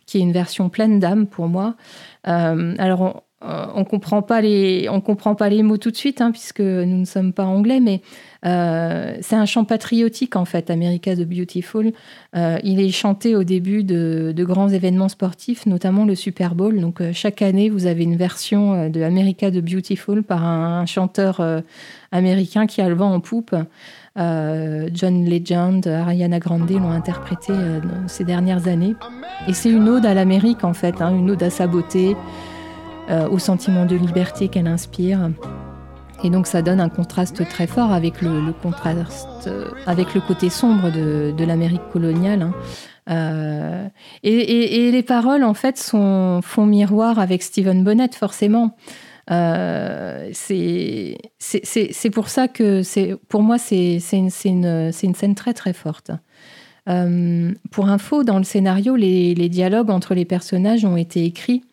qui 0.04 0.18
est 0.18 0.20
une 0.20 0.32
version 0.32 0.68
pleine 0.68 0.98
d'âme 0.98 1.28
pour 1.28 1.46
moi. 1.46 1.76
alors, 2.24 3.25
on, 3.42 3.80
ne 3.80 3.84
comprend 3.84 4.22
pas 4.22 4.40
les, 4.40 4.88
on 4.90 5.00
comprend 5.00 5.34
pas 5.34 5.48
les 5.48 5.62
mots 5.62 5.76
tout 5.76 5.90
de 5.90 5.96
suite, 5.96 6.20
hein, 6.20 6.30
puisque 6.30 6.60
nous 6.60 6.96
ne 6.96 7.04
sommes 7.04 7.32
pas 7.32 7.44
anglais, 7.44 7.80
mais 7.80 8.00
euh, 8.46 9.16
c'est 9.20 9.36
un 9.36 9.44
chant 9.44 9.64
patriotique 9.64 10.36
en 10.36 10.44
fait, 10.44 10.70
America 10.70 11.14
the 11.14 11.26
Beautiful. 11.26 11.92
Euh, 12.34 12.58
il 12.64 12.80
est 12.80 12.90
chanté 12.90 13.34
au 13.36 13.44
début 13.44 13.84
de, 13.84 14.32
grands 14.38 14.68
événements 14.68 15.08
sportifs, 15.08 15.66
notamment 15.66 16.04
le 16.04 16.14
Super 16.14 16.54
Bowl. 16.54 16.80
Donc 16.80 17.00
euh, 17.00 17.12
chaque 17.12 17.42
année, 17.42 17.68
vous 17.68 17.86
avez 17.86 18.04
une 18.04 18.16
version 18.16 18.88
de 18.88 19.02
America 19.02 19.50
the 19.50 19.58
Beautiful 19.58 20.22
par 20.22 20.44
un, 20.44 20.86
chanteur 20.86 21.42
américain 22.12 22.66
qui 22.66 22.80
a 22.80 22.88
le 22.88 22.94
vent 22.94 23.12
en 23.12 23.20
poupe. 23.20 23.54
John 24.16 25.28
Legend, 25.28 25.86
Ariana 25.86 26.38
Grande 26.38 26.70
l'ont 26.70 26.90
interprété 26.90 27.52
ces 28.06 28.24
dernières 28.24 28.68
années. 28.68 28.94
Et 29.48 29.52
c'est 29.52 29.70
une 29.70 29.88
ode 29.88 30.06
à 30.06 30.14
l'Amérique 30.14 30.64
en 30.64 30.72
fait, 30.72 31.02
hein, 31.02 31.14
une 31.14 31.30
ode 31.32 31.42
à 31.42 31.50
sa 31.50 31.66
beauté, 31.66 32.16
au 33.08 33.38
sentiment 33.38 33.86
de 33.86 33.96
liberté 33.96 34.48
qu'elle 34.48 34.66
inspire. 34.66 35.30
Et 36.24 36.30
donc 36.30 36.46
ça 36.46 36.62
donne 36.62 36.80
un 36.80 36.88
contraste 36.88 37.46
très 37.48 37.66
fort 37.66 37.92
avec 37.92 38.22
le, 38.22 38.52
contraste, 38.52 39.46
euh, 39.46 39.70
avec 39.86 40.14
le 40.14 40.20
côté 40.20 40.48
sombre 40.48 40.90
de, 40.90 41.44
l'Amérique 41.44 41.88
coloniale. 41.92 42.42
Hein. 42.42 42.54
Euh, 43.08 43.88
et, 44.22 44.90
les 44.90 45.02
paroles, 45.02 45.44
en 45.44 45.54
fait, 45.54 45.78
sont, 45.78 46.40
font 46.42 46.66
miroir 46.66 47.18
avec 47.18 47.42
Stephen 47.42 47.84
Bonnet, 47.84 48.10
forcément. 48.12 48.76
Euh, 49.30 50.30
c'est 50.32 52.10
pour 52.12 52.28
ça 52.28 52.48
que, 52.48 52.82
pour 53.28 53.42
moi, 53.42 53.58
c'est 53.58 54.00
une, 54.12 54.30
une, 54.44 54.90
une, 55.02 55.14
scène 55.14 55.34
très, 55.34 55.54
très 55.54 55.72
forte. 55.72 56.10
Euh, 56.88 57.52
pour 57.70 57.88
info, 57.88 58.24
dans 58.24 58.38
le 58.38 58.44
scénario, 58.44 58.96
les, 58.96 59.48
dialogues 59.48 59.90
entre 59.90 60.14
les 60.14 60.24
personnages 60.24 60.84
ont 60.84 60.96
été 60.96 61.24
écrits 61.24 61.64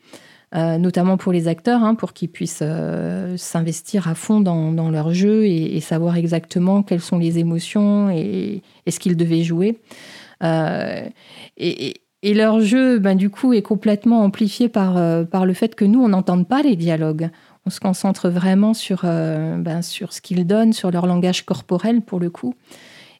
euh, 0.55 0.77
notamment 0.77 1.17
pour 1.17 1.31
les 1.31 1.47
acteurs, 1.47 1.83
hein, 1.83 1.95
pour 1.95 2.13
qu'ils 2.13 2.29
puissent 2.29 2.59
euh, 2.61 3.37
s'investir 3.37 4.07
à 4.07 4.13
fond 4.13 4.39
dans, 4.39 4.89
leur 4.91 5.11
jeu 5.11 5.47
et, 5.47 5.79
savoir 5.79 6.15
exactement 6.15 6.83
quelles 6.83 7.01
sont 7.01 7.17
les 7.17 7.39
émotions 7.39 8.11
et, 8.11 8.61
ce 8.87 8.99
qu'ils 8.99 9.17
devaient 9.17 9.43
jouer. 9.43 9.79
Euh, 10.43 11.01
et, 11.57 11.95
leur 12.23 12.61
jeu, 12.61 12.99
ben, 12.99 13.15
du 13.15 13.29
coup, 13.29 13.53
est 13.53 13.63
complètement 13.63 14.21
amplifié 14.23 14.69
par, 14.69 14.93
par 15.27 15.45
le 15.45 15.53
fait 15.53 15.75
que 15.75 15.85
nous, 15.85 16.01
on 16.01 16.09
n'entende 16.09 16.47
pas 16.47 16.61
les 16.61 16.75
dialogues. 16.75 17.29
On 17.65 17.69
se 17.69 17.79
concentre 17.79 18.29
vraiment 18.29 18.73
sur, 18.73 19.01
ben, 19.01 19.81
sur 19.81 20.13
ce 20.13 20.21
qu'ils 20.21 20.45
donnent, 20.45 20.73
sur 20.73 20.91
leur 20.91 21.05
langage 21.05 21.45
corporel, 21.45 22.01
pour 22.01 22.19
le 22.19 22.29
coup 22.29 22.53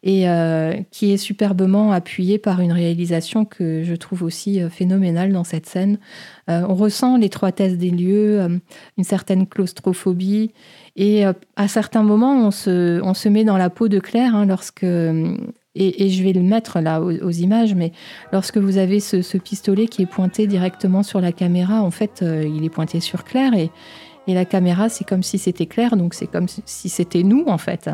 et 0.04 0.28
euh, 0.28 0.74
qui 0.92 1.14
est 1.14 1.18
superbement 1.18 1.94
appuyé 1.94 2.38
par 2.38 2.60
une 2.60 2.74
réalisation 2.74 3.46
que 3.46 3.84
je 3.84 3.96
trouve 3.96 4.24
aussi 4.24 4.62
euh, 4.62 4.70
phénoménale 4.70 5.32
dans 5.32 5.46
cette 5.46 5.66
scène. 5.66 5.98
Euh, 6.50 6.66
on 6.68 6.76
ressent 6.76 7.18
l'étroitesse 7.18 7.78
des 7.78 7.90
lieux, 7.90 8.60
une 8.98 9.04
certaine 9.06 9.48
claustrophobie, 9.48 10.52
et 10.98 11.24
à 11.24 11.68
certains 11.68 12.04
moments, 12.04 12.46
on 12.46 12.52
se, 12.52 13.30
met 13.30 13.46
dans 13.46 13.58
la 13.58 13.70
peau 13.70 13.88
de 13.88 14.00
Claire 14.00 14.36
hein, 14.36 14.46
lorsque 14.46 14.84
et, 14.84 16.10
je 16.10 16.24
vais 16.24 16.34
le 16.34 16.42
mettre 16.42 16.82
là 16.82 17.02
aux, 17.02 17.32
images, 17.32 17.74
mais 17.74 17.94
lorsque 18.32 18.58
vous 18.58 18.78
avez 18.78 19.00
ce, 19.00 19.38
pistolet 19.38 19.88
qui 19.88 20.04
est 20.04 20.08
pointé 20.08 20.46
directement 20.46 21.02
sur 21.02 21.22
la 21.22 21.32
caméra, 21.32 21.82
en 21.82 21.90
fait, 21.92 22.24
il 22.24 22.64
est 22.64 22.70
pointé 22.70 23.00
sur 23.00 23.24
Claire 23.24 23.54
et, 23.54 23.72
la 24.28 24.46
caméra, 24.46 24.90
c'est 24.90 25.04
comme 25.04 25.24
si 25.24 25.38
c'était 25.38 25.66
Claire, 25.66 25.96
donc 25.96 26.14
c'est 26.14 26.28
comme 26.28 26.48
si 26.48 26.90
c'était 26.90 27.24
nous, 27.24 27.46
en 27.48 27.58
fait. 27.58 27.90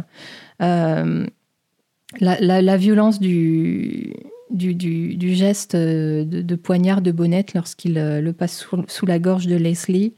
La, 2.19 2.77
violence 2.77 3.19
du, 3.19 4.13
geste 4.51 5.75
de, 5.75 6.55
poignard 6.55 7.01
de 7.01 7.11
Bonnette 7.11 7.53
lorsqu'il 7.53 7.97
euh, 7.97 8.21
le 8.21 8.33
passe 8.33 8.65
sous, 8.87 9.05
la 9.05 9.19
gorge 9.19 9.47
de 9.47 9.55
Leslie. 9.55 10.13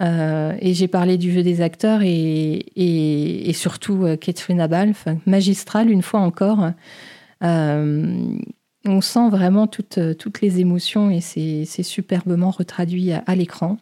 Euh, 0.00 0.54
et 0.60 0.74
j'ai 0.74 0.88
parlé 0.88 1.16
du 1.16 1.32
jeu 1.32 1.42
des 1.42 1.62
acteurs 1.62 2.00
et, 2.02 3.52
surtout 3.54 4.04
euh, 4.04 4.16
Catherine 4.16 4.60
Abalf, 4.60 5.06
magistrale 5.26 5.90
une 5.90 6.02
fois 6.02 6.20
encore. 6.20 6.70
on 7.42 9.00
sent 9.00 9.30
vraiment 9.30 9.66
toutes 9.66 10.40
les 10.40 10.60
émotions 10.60 11.10
et 11.10 11.20
c'est 11.20 11.82
superbement 11.82 12.50
retraduit 12.50 13.12
à, 13.12 13.34
l'écran. 13.34 13.78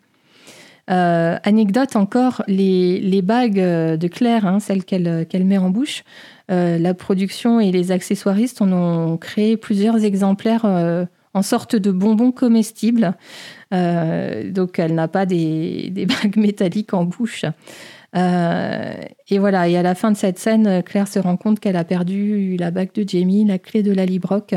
Anecdote 0.87 1.97
encore, 1.97 2.43
les, 2.47 3.01
les, 3.01 3.23
bagues 3.23 3.61
de 3.61 4.09
Claire, 4.09 4.47
hein, 4.47 4.61
celles 4.61 4.85
qu'elle 4.85 5.45
met 5.45 5.59
en 5.59 5.71
bouche, 5.71 6.05
euh, 6.51 6.79
la 6.79 6.93
production 6.93 7.59
et 7.59 7.73
les 7.73 7.91
accessoiristes 7.91 8.61
en 8.61 8.71
ont 8.73 9.17
créé 9.17 9.57
plusieurs 9.57 10.05
exemplaires 10.05 10.67
euh, 10.67 11.07
en 11.33 11.41
sorte 11.43 11.75
de 11.75 11.91
bonbons 11.91 12.33
comestibles. 12.33 13.15
Euh, 13.73 14.51
donc 14.51 14.79
elle 14.79 14.95
n'a 14.95 15.09
pas 15.09 15.25
des, 15.25 15.91
bagues 16.23 16.37
métalliques 16.37 16.93
en 16.93 17.05
bouche. 17.05 17.45
et 18.15 19.39
voilà, 19.39 19.69
et 19.69 19.77
à 19.77 19.83
la 19.83 19.95
fin 19.95 20.13
de 20.13 20.17
cette 20.17 20.39
scène, 20.39 20.83
Claire 20.83 21.09
se 21.09 21.19
rend 21.19 21.37
compte 21.37 21.61
qu'elle 21.61 21.77
a 21.77 21.85
perdu 21.85 22.57
la 22.59 22.71
bague 22.71 22.93
de 22.95 23.09
Jamie, 23.09 23.45
la 23.45 23.59
clé 23.59 23.83
de 23.83 23.93
la 23.93 24.05
Librock. 24.05 24.55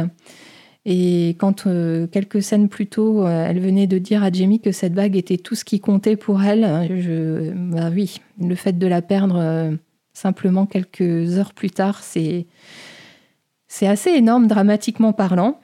Et 0.89 1.35
quand 1.37 1.67
quelques 2.11 2.41
scènes 2.41 2.69
plus 2.69 2.87
tôt, 2.87 3.27
elle 3.27 3.59
venait 3.59 3.87
de 3.87 3.97
dire 3.97 4.23
à 4.23 4.31
Jamie 4.31 4.61
que 4.61 4.71
cette 4.71 4.93
bague 4.93 5.17
était 5.17 5.37
tout 5.37 5.53
ce 5.53 5.65
qui 5.65 5.81
comptait 5.81 6.15
pour 6.15 6.41
elle, 6.41 6.87
je, 7.01 7.51
bah 7.51 7.89
oui, 7.93 8.21
le 8.39 8.55
fait 8.55 8.79
de 8.79 8.87
la 8.87 9.01
perdre 9.01 9.77
Simplement 10.17 10.65
quelques 10.65 11.37
heures 11.37 11.53
plus 11.53 11.69
tard, 11.69 12.01
c'est 12.01 12.47
assez 13.83 14.09
énorme 14.09 14.47
dramatiquement 14.47 15.13
parlant. 15.13 15.59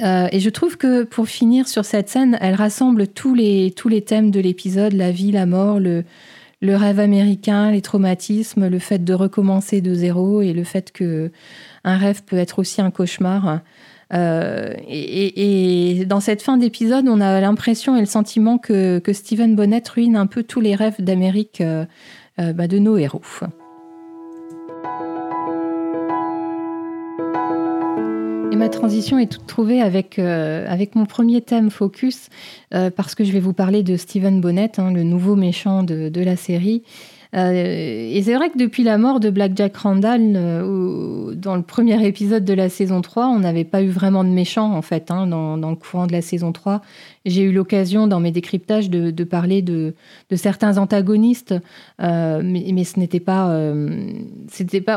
Euh, 0.00 0.28
et 0.30 0.38
je 0.38 0.48
trouve 0.48 0.76
que 0.76 1.02
pour 1.02 1.26
finir 1.26 1.66
sur 1.66 1.84
cette 1.84 2.08
scène, 2.08 2.38
elle 2.40 2.54
rassemble 2.54 3.08
tous 3.08 3.34
les, 3.34 3.72
tous 3.72 3.88
les 3.88 4.02
thèmes 4.02 4.30
de 4.30 4.38
l'épisode, 4.38 4.92
la 4.92 5.10
vie, 5.10 5.32
la 5.32 5.44
mort, 5.44 5.80
le, 5.80 6.04
le 6.60 6.76
rêve 6.76 7.00
américain, 7.00 7.72
les 7.72 7.82
traumatismes, 7.82 8.68
le 8.68 8.78
fait 8.78 9.02
de 9.02 9.12
recommencer 9.12 9.80
de 9.80 9.92
zéro 9.92 10.40
et 10.40 10.52
le 10.52 10.62
fait 10.62 10.92
que 10.92 11.32
un 11.82 11.96
rêve 11.96 12.22
peut 12.22 12.38
être 12.38 12.60
aussi 12.60 12.80
un 12.80 12.92
cauchemar. 12.92 13.60
Euh, 14.14 14.74
et, 14.88 16.04
dans 16.06 16.20
cette 16.20 16.42
fin 16.42 16.56
d'épisode, 16.56 17.06
on 17.08 17.20
a 17.20 17.40
l'impression 17.40 17.96
et 17.96 18.00
le 18.00 18.06
sentiment 18.06 18.58
que, 18.58 18.98
que 18.98 19.12
Stephen 19.12 19.54
Bonnet 19.54 19.82
ruine 19.92 20.16
un 20.16 20.26
peu 20.26 20.42
tous 20.42 20.60
les 20.60 20.74
rêves 20.74 20.96
d'Amérique 20.98 21.60
euh, 21.60 21.84
euh, 22.40 22.52
bah, 22.52 22.68
de 22.68 22.78
nos 22.78 22.96
héros. 22.96 23.22
Et 28.50 28.56
ma 28.56 28.70
transition 28.70 29.18
est 29.18 29.26
toute 29.26 29.46
trouvée 29.46 29.82
avec, 29.82 30.18
avec 30.18 30.94
mon 30.94 31.04
premier 31.04 31.42
thème 31.42 31.70
focus, 31.70 32.30
parce 32.70 33.14
que 33.14 33.22
je 33.22 33.30
vais 33.30 33.40
vous 33.40 33.52
parler 33.52 33.82
de 33.82 33.96
Stephen 33.96 34.40
Bonnet, 34.40 34.80
hein, 34.80 34.90
le 34.90 35.02
nouveau 35.02 35.36
méchant 35.36 35.82
de, 35.82 36.08
de 36.08 36.20
la 36.22 36.34
série. 36.34 36.82
Euh, 37.34 38.10
et 38.10 38.22
c'est 38.22 38.34
vrai 38.34 38.50
que 38.50 38.58
depuis 38.58 38.82
la 38.82 38.96
mort 38.96 39.20
de 39.20 39.30
Black 39.30 39.52
Jack 39.54 39.76
Randall, 39.76 40.32
euh, 40.34 41.34
dans 41.34 41.56
le 41.56 41.62
premier 41.62 42.06
épisode 42.06 42.44
de 42.44 42.54
la 42.54 42.68
saison 42.68 43.02
3, 43.02 43.26
on 43.26 43.40
n'avait 43.40 43.64
pas 43.64 43.82
eu 43.82 43.88
vraiment 43.88 44.24
de 44.24 44.30
méchants, 44.30 44.74
en 44.74 44.82
fait, 44.82 45.10
hein, 45.10 45.26
dans, 45.26 45.56
le 45.56 45.76
courant 45.76 46.06
de 46.06 46.12
la 46.12 46.22
saison 46.22 46.52
3. 46.52 46.80
J'ai 47.26 47.42
eu 47.42 47.52
l'occasion, 47.52 48.06
dans 48.06 48.20
mes 48.20 48.30
décryptages, 48.30 48.88
de, 48.88 49.24
parler 49.24 49.60
de, 49.60 49.94
certains 50.34 50.78
antagonistes, 50.78 51.54
euh, 52.00 52.40
mais, 52.42 52.84
ce 52.84 52.98
n'était 52.98 53.20
pas... 53.20 53.48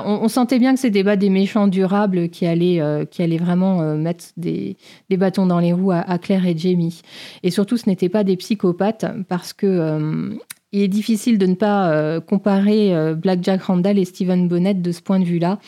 on, 0.05 0.27
sentait 0.29 0.59
bien 0.59 0.73
que 0.73 0.79
c'était 0.79 1.03
pas 1.03 1.17
des 1.17 1.29
méchants 1.29 1.67
durables 1.67 2.29
qui 2.29 2.45
allaient, 2.45 2.81
qui 3.11 3.21
allaient 3.21 3.37
vraiment 3.37 3.95
mettre 3.95 4.25
des, 4.37 4.77
bâtons 5.09 5.45
dans 5.45 5.59
les 5.59 5.73
roues 5.73 5.91
à, 5.91 6.17
Claire 6.17 6.45
et 6.45 6.57
Jamie. 6.57 7.01
Et 7.43 7.51
surtout, 7.51 7.75
ce 7.75 7.89
n'étaient 7.89 8.09
pas 8.09 8.23
des 8.23 8.37
psychopathes, 8.37 9.05
parce 9.27 9.51
que 9.51 10.37
il 10.73 10.81
est 10.81 10.87
difficile 10.87 11.37
de 11.37 11.45
ne 11.45 11.55
pas 11.55 11.91
euh, 11.91 12.21
comparer 12.21 12.95
euh, 12.95 13.13
Black 13.13 13.43
Jack 13.43 13.63
Randall 13.63 13.99
et 13.99 14.05
Stephen 14.05 14.47
Bonnet 14.47 14.75
de 14.75 14.91
ce 14.91 15.01
point 15.01 15.19
de 15.19 15.25
vue-là. 15.25 15.59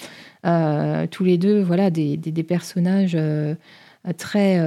Euh, 0.46 1.08
tous 1.08 1.24
les 1.24 1.38
deux, 1.38 1.62
voilà, 1.62 1.90
des, 1.90 2.18
personnages 2.48 3.18
très, 4.18 4.60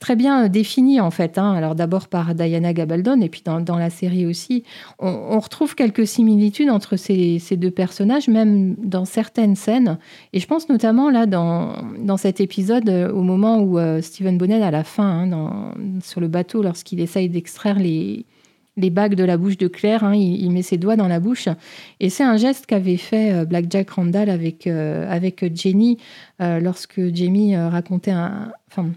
très 0.00 0.16
bien 0.16 0.48
définis 0.48 1.00
en 1.00 1.12
fait. 1.12 1.38
Hein. 1.38 1.52
Alors 1.52 1.76
d'abord 1.76 2.08
par 2.08 2.34
Diana 2.34 2.72
Gabaldon 2.72 3.20
et 3.20 3.28
puis 3.28 3.42
dans, 3.44 3.76
la 3.78 3.90
série 3.90 4.26
aussi, 4.26 4.64
on, 4.98 5.38
retrouve 5.38 5.76
quelques 5.76 6.08
similitudes 6.08 6.70
entre 6.70 6.96
ces, 6.96 7.38
deux 7.52 7.70
personnages, 7.70 8.26
même 8.26 8.74
dans 8.82 9.04
certaines 9.04 9.54
scènes. 9.54 9.98
Et 10.32 10.40
je 10.40 10.46
pense 10.48 10.68
notamment 10.68 11.08
là 11.08 11.26
dans, 11.26 11.76
dans 12.00 12.16
cet 12.16 12.40
épisode 12.40 12.88
au 12.88 13.22
moment 13.22 13.60
où 13.60 13.78
Stephen 14.00 14.38
Bonnet 14.38 14.60
à 14.60 14.72
la 14.72 14.82
fin, 14.82 15.30
hein, 15.32 15.72
sur 16.02 16.20
le 16.20 16.26
bateau, 16.26 16.62
lorsqu'il 16.62 16.98
essaye 16.98 17.28
d'extraire 17.28 17.78
les 17.78 18.26
les 18.76 18.90
bagues 18.90 19.14
de 19.14 19.24
la 19.24 19.36
bouche 19.36 19.56
de 19.56 19.68
Claire. 19.68 20.04
Hein, 20.04 20.14
il, 20.14 20.50
met 20.50 20.62
ses 20.62 20.76
doigts 20.76 20.96
dans 20.96 21.08
la 21.08 21.20
bouche. 21.20 21.48
Et 22.00 22.10
c'est 22.10 22.24
un 22.24 22.36
geste 22.36 22.66
qu'avait 22.66 22.96
fait 22.96 23.32
euh, 23.32 23.44
Black 23.44 23.66
Jack 23.70 23.90
Randall 23.90 24.30
avec, 24.30 24.66
euh, 24.66 25.10
avec 25.10 25.44
Jenny 25.54 25.98
euh, 26.40 26.60
lorsque 26.60 27.00
Jamie 27.14 27.56
racontait 27.56 28.12
un. 28.12 28.52
Enfin, 28.70 28.90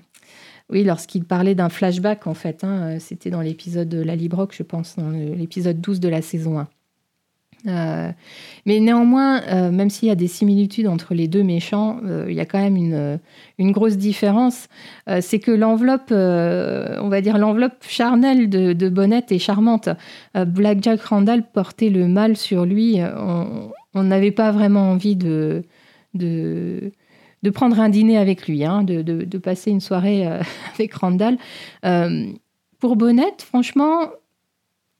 oui, 0.69 0.83
lorsqu'il 0.83 1.23
parlait 1.23 1.55
d'un 1.55 1.69
flashback, 1.69 2.27
en 2.27 2.35
fait. 2.35 2.63
Hein, 2.63 2.99
c'était 2.99 3.31
dans 3.31 3.41
l'épisode 3.41 3.89
de 3.89 4.01
La 4.01 4.15
Librock, 4.15 4.53
je 4.55 4.63
pense, 4.63 4.97
dans 4.97 5.09
l'épisode 5.09 5.81
12 5.81 5.99
de 5.99 6.09
la 6.09 6.21
saison 6.21 6.59
1. 6.59 6.67
Mais 7.65 8.15
néanmoins, 8.79 9.71
même 9.71 9.89
s'il 9.89 10.07
y 10.07 10.11
a 10.11 10.15
des 10.15 10.27
similitudes 10.27 10.87
entre 10.87 11.13
les 11.13 11.27
deux 11.27 11.43
méchants, 11.43 11.99
il 12.27 12.33
y 12.33 12.39
a 12.39 12.45
quand 12.45 12.59
même 12.59 12.77
une, 13.57 13.71
grosse 13.71 13.97
différence. 13.97 14.67
c'est 15.21 15.39
que 15.39 15.51
l'enveloppe, 15.51 16.11
on 16.11 17.09
va 17.09 17.21
dire 17.21 17.37
l'enveloppe 17.37 17.83
charnelle 17.87 18.49
de, 18.49 18.73
de 18.73 18.89
Bonnet 18.89 19.25
est 19.29 19.39
charmante. 19.39 19.89
Black 20.35 20.81
Jack 20.81 21.01
Randall 21.01 21.43
portait 21.43 21.89
le 21.89 22.07
mal 22.07 22.37
sur 22.37 22.65
lui. 22.65 22.99
On 23.93 24.03
n'avait 24.03 24.31
pas 24.31 24.51
vraiment 24.51 24.91
envie 24.91 25.15
de, 25.15 25.63
prendre 27.53 27.79
un 27.79 27.89
dîner 27.89 28.17
avec 28.17 28.47
lui, 28.47 28.63
hein, 28.63 28.83
de, 28.83 29.01
de, 29.01 29.37
passer 29.37 29.71
une 29.71 29.81
soirée 29.81 30.25
avec 30.73 30.93
Randall. 30.93 31.37
pour 32.79 32.95
Bonnet, 32.95 33.33
franchement, 33.39 34.09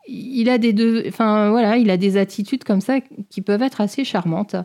il 0.10 0.50
a 0.50 0.58
des 0.58 0.74
deux, 0.74 1.04
enfin 1.08 1.52
voilà, 1.52 1.78
il 1.78 1.89
a 1.89 1.98
des 1.98 2.17
attitudes 2.17 2.63
comme 2.63 2.82
ça 2.82 3.00
qui 3.30 3.41
peuvent 3.41 3.62
être 3.62 3.82
assez 3.82 4.04
charmantes. 4.04 4.56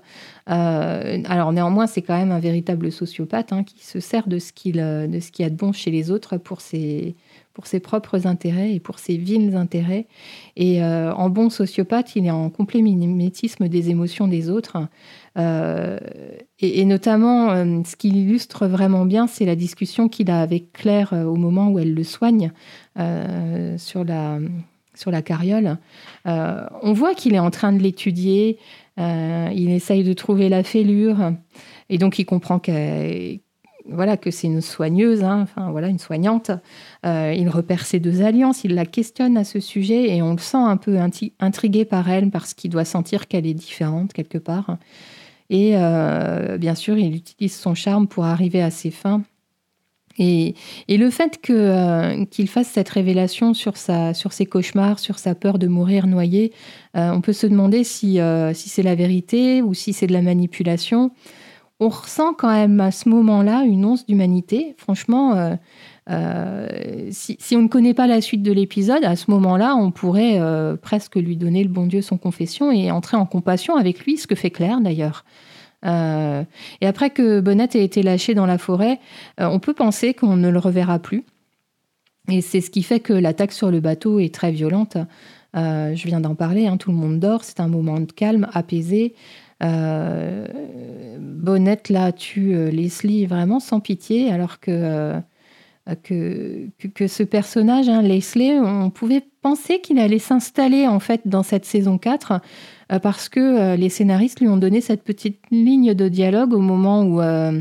Euh, 0.50 1.22
alors 1.26 1.52
néanmoins, 1.52 1.86
c'est 1.86 2.02
quand 2.02 2.16
même 2.16 2.32
un 2.32 2.38
véritable 2.38 2.90
sociopathe 2.90 3.52
hein, 3.52 3.62
qui 3.64 3.84
se 3.84 4.00
sert 4.00 4.26
de 4.26 4.38
ce 4.38 4.52
qu'il 4.52 4.76
de 4.76 5.20
ce 5.20 5.30
qu'il 5.30 5.42
y 5.42 5.46
a 5.46 5.50
de 5.50 5.56
bon 5.56 5.72
chez 5.72 5.90
les 5.90 6.10
autres 6.10 6.38
pour 6.38 6.60
ses 6.60 7.14
propres 7.82 8.26
intérêts 8.26 8.72
et 8.72 8.80
pour 8.80 8.98
ses 8.98 9.16
vils 9.16 9.54
intérêts. 9.56 10.06
Et 10.56 10.82
euh, 10.82 11.12
en 11.12 11.28
bon 11.28 11.50
sociopathe, 11.50 12.16
il 12.16 12.26
est 12.26 12.30
en 12.30 12.48
complet 12.50 12.80
mimétisme 12.80 13.68
des 13.68 13.90
émotions 13.90 14.28
des 14.28 14.50
autres. 14.50 14.78
Euh, 15.36 15.98
et, 16.60 16.84
notamment, 16.84 17.50
ce 17.84 17.96
qui 17.96 18.08
illustre 18.08 18.66
vraiment 18.66 19.04
bien, 19.04 19.26
c'est 19.26 19.44
la 19.44 19.56
discussion 19.56 20.08
qu'il 20.08 20.30
a 20.30 20.40
avec 20.40 20.72
Claire 20.72 21.12
au 21.12 21.36
moment 21.36 21.68
où 21.68 21.78
elle 21.78 21.92
le 21.92 22.04
soigne 22.04 22.52
sur 23.76 24.04
la 24.04 24.38
sur 24.94 25.10
la 25.10 25.22
carriole. 25.22 25.78
Euh, 26.26 26.66
on 26.82 26.92
voit 26.92 27.14
qu'il 27.14 27.34
est 27.34 27.38
en 27.38 27.50
train 27.50 27.72
de 27.72 27.82
l'étudier, 27.82 28.58
euh, 28.98 29.48
il 29.54 29.70
essaye 29.70 30.04
de 30.04 30.12
trouver 30.12 30.48
la 30.48 30.62
fêlure, 30.62 31.32
et 31.90 31.98
donc 31.98 32.18
il 32.18 32.24
comprend 32.24 32.58
que, 32.58 33.38
voilà, 33.88 34.16
que 34.16 34.30
c'est 34.30 34.46
une 34.46 34.60
soigneuse, 34.60 35.22
hein, 35.24 35.40
enfin 35.42 35.70
voilà, 35.70 35.88
une 35.88 35.98
soignante. 35.98 36.50
Euh, 37.04 37.34
il 37.36 37.48
repère 37.48 37.84
ses 37.84 38.00
deux 38.00 38.22
alliances, 38.22 38.64
il 38.64 38.74
la 38.74 38.86
questionne 38.86 39.36
à 39.36 39.44
ce 39.44 39.60
sujet, 39.60 40.16
et 40.16 40.22
on 40.22 40.32
le 40.32 40.38
sent 40.38 40.56
un 40.56 40.76
peu 40.76 40.98
intrigué 41.40 41.84
par 41.84 42.08
elle 42.10 42.30
parce 42.30 42.54
qu'il 42.54 42.70
doit 42.70 42.84
sentir 42.84 43.28
qu'elle 43.28 43.46
est 43.46 43.54
différente 43.54 44.12
quelque 44.12 44.38
part. 44.38 44.78
Et 45.50 45.72
bien 46.58 46.74
sûr, 46.74 46.96
il 46.96 47.14
utilise 47.14 47.54
son 47.54 47.74
charme 47.74 48.08
pour 48.08 48.24
arriver 48.24 48.62
à 48.62 48.70
ses 48.70 48.90
fins. 48.90 49.22
Et, 50.18 50.54
le 50.88 51.10
fait 51.10 51.40
euh, 51.50 52.24
qu'il 52.26 52.48
fasse 52.48 52.68
cette 52.68 52.88
révélation 52.88 53.54
sur, 53.54 53.76
ses 53.76 54.46
cauchemars, 54.46 54.98
sur 54.98 55.18
sa 55.18 55.34
peur 55.34 55.58
de 55.58 55.66
mourir 55.66 56.06
noyé, 56.06 56.52
euh, 56.96 57.10
on 57.10 57.20
peut 57.20 57.32
se 57.32 57.46
demander 57.46 57.84
si, 57.84 58.20
euh, 58.20 58.54
si 58.54 58.68
c'est 58.68 58.82
la 58.82 58.94
vérité 58.94 59.62
ou 59.62 59.74
si 59.74 59.92
c'est 59.92 60.06
de 60.06 60.12
la 60.12 60.22
manipulation. 60.22 61.10
On 61.80 61.88
ressent 61.88 62.32
quand 62.34 62.52
même 62.52 62.80
à 62.80 62.92
ce 62.92 63.08
moment-là 63.08 63.64
une 63.64 63.84
once 63.84 64.06
d'humanité. 64.06 64.76
Franchement, 64.78 65.58
si, 67.10 67.36
si, 67.40 67.56
on 67.56 67.62
ne 67.62 67.68
connaît 67.68 67.94
pas 67.94 68.06
la 68.06 68.20
suite 68.20 68.44
de 68.44 68.52
l'épisode, 68.52 69.04
à 69.04 69.16
ce 69.16 69.28
moment-là, 69.32 69.74
on 69.74 69.90
pourrait 69.90 70.40
presque 70.80 71.16
lui 71.16 71.36
donner 71.36 71.64
le 71.64 71.68
bon 71.68 71.86
Dieu 71.86 72.00
son 72.00 72.16
confession 72.16 72.70
et 72.70 72.92
entrer 72.92 73.16
en 73.16 73.26
compassion 73.26 73.74
avec 73.74 74.06
lui, 74.06 74.16
ce 74.18 74.28
que 74.28 74.36
fait 74.36 74.50
Claire 74.50 74.80
d'ailleurs. 74.80 75.24
Euh, 75.84 76.44
et 76.80 76.86
après 76.86 77.10
que 77.10 77.40
Bonnet 77.40 77.68
ait 77.74 77.84
été 77.84 78.02
lâché 78.02 78.34
dans 78.34 78.46
la 78.46 78.58
forêt, 78.58 79.00
euh, 79.40 79.46
on 79.46 79.58
peut 79.58 79.74
penser 79.74 80.14
qu'on 80.14 80.36
ne 80.36 80.48
le 80.48 80.58
reverra 80.58 80.98
plus. 80.98 81.24
Et 82.28 82.40
c'est 82.40 82.60
ce 82.60 82.70
qui 82.70 82.82
fait 82.82 83.00
que 83.00 83.12
l'attaque 83.12 83.52
sur 83.52 83.70
le 83.70 83.80
bateau 83.80 84.18
est 84.18 84.34
très 84.34 84.50
violente. 84.50 84.96
Euh, 85.56 85.94
je 85.94 86.06
viens 86.06 86.20
d'en 86.20 86.34
parler, 86.34 86.66
hein, 86.66 86.78
tout 86.78 86.90
le 86.90 86.96
monde 86.96 87.20
dort, 87.20 87.44
c'est 87.44 87.60
un 87.60 87.68
moment 87.68 88.00
de 88.00 88.10
calme, 88.10 88.48
apaisé. 88.52 89.14
Bonnet 91.20 91.82
là 91.88 92.12
tue 92.12 92.70
Leslie 92.70 93.24
vraiment 93.24 93.60
sans 93.60 93.80
pitié, 93.80 94.30
alors 94.30 94.60
que, 94.60 95.14
que, 96.02 96.68
que, 96.94 97.06
ce 97.06 97.22
personnage, 97.22 97.88
hein, 97.88 98.02
Leslie, 98.02 98.58
on 98.58 98.90
pouvait 98.90 99.22
penser 99.44 99.80
qu'il 99.80 99.98
allait 99.98 100.18
s'installer 100.18 100.88
en 100.88 101.00
fait 101.00 101.20
dans 101.26 101.42
cette 101.42 101.66
saison 101.66 101.98
4 101.98 102.32
euh, 102.32 102.38
parce 103.02 103.28
que 103.28 103.40
euh, 103.40 103.76
les 103.76 103.88
scénaristes 103.88 104.40
lui 104.40 104.48
ont 104.48 104.56
donné 104.56 104.80
cette 104.80 105.02
petite 105.02 105.40
ligne 105.50 105.94
de 105.94 106.08
dialogue 106.08 106.52
au 106.52 106.58
moment 106.58 107.20
euh, 107.20 107.60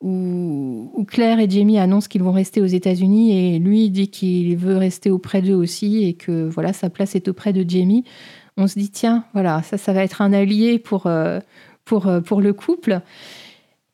où, 0.00 0.90
où, 0.94 1.04
Claire 1.04 1.40
et 1.40 1.48
Jamie 1.48 1.78
annoncent 1.78 2.08
qu'ils 2.08 2.22
vont 2.22 2.32
rester 2.32 2.60
aux 2.60 2.66
États-Unis 2.66 3.54
et 3.54 3.58
lui 3.58 3.90
dit 3.90 4.08
qu'il 4.08 4.56
veut 4.56 4.76
rester 4.76 5.10
auprès 5.10 5.42
d'eux 5.42 5.54
aussi 5.54 6.04
et 6.04 6.14
que 6.14 6.48
voilà 6.48 6.72
sa 6.72 6.90
place 6.90 7.14
est 7.14 7.28
auprès 7.28 7.52
de 7.52 7.68
Jamie. 7.68 8.04
On 8.56 8.66
se 8.66 8.78
dit 8.78 8.90
tiens 8.90 9.24
voilà 9.32 9.62
ça 9.62 9.78
ça 9.78 9.92
va 9.92 10.02
être 10.02 10.22
un 10.22 10.32
allié 10.32 10.78
pour 10.78 11.08
pour 11.84 12.10
pour 12.24 12.40
le 12.40 12.52
couple. 12.52 13.00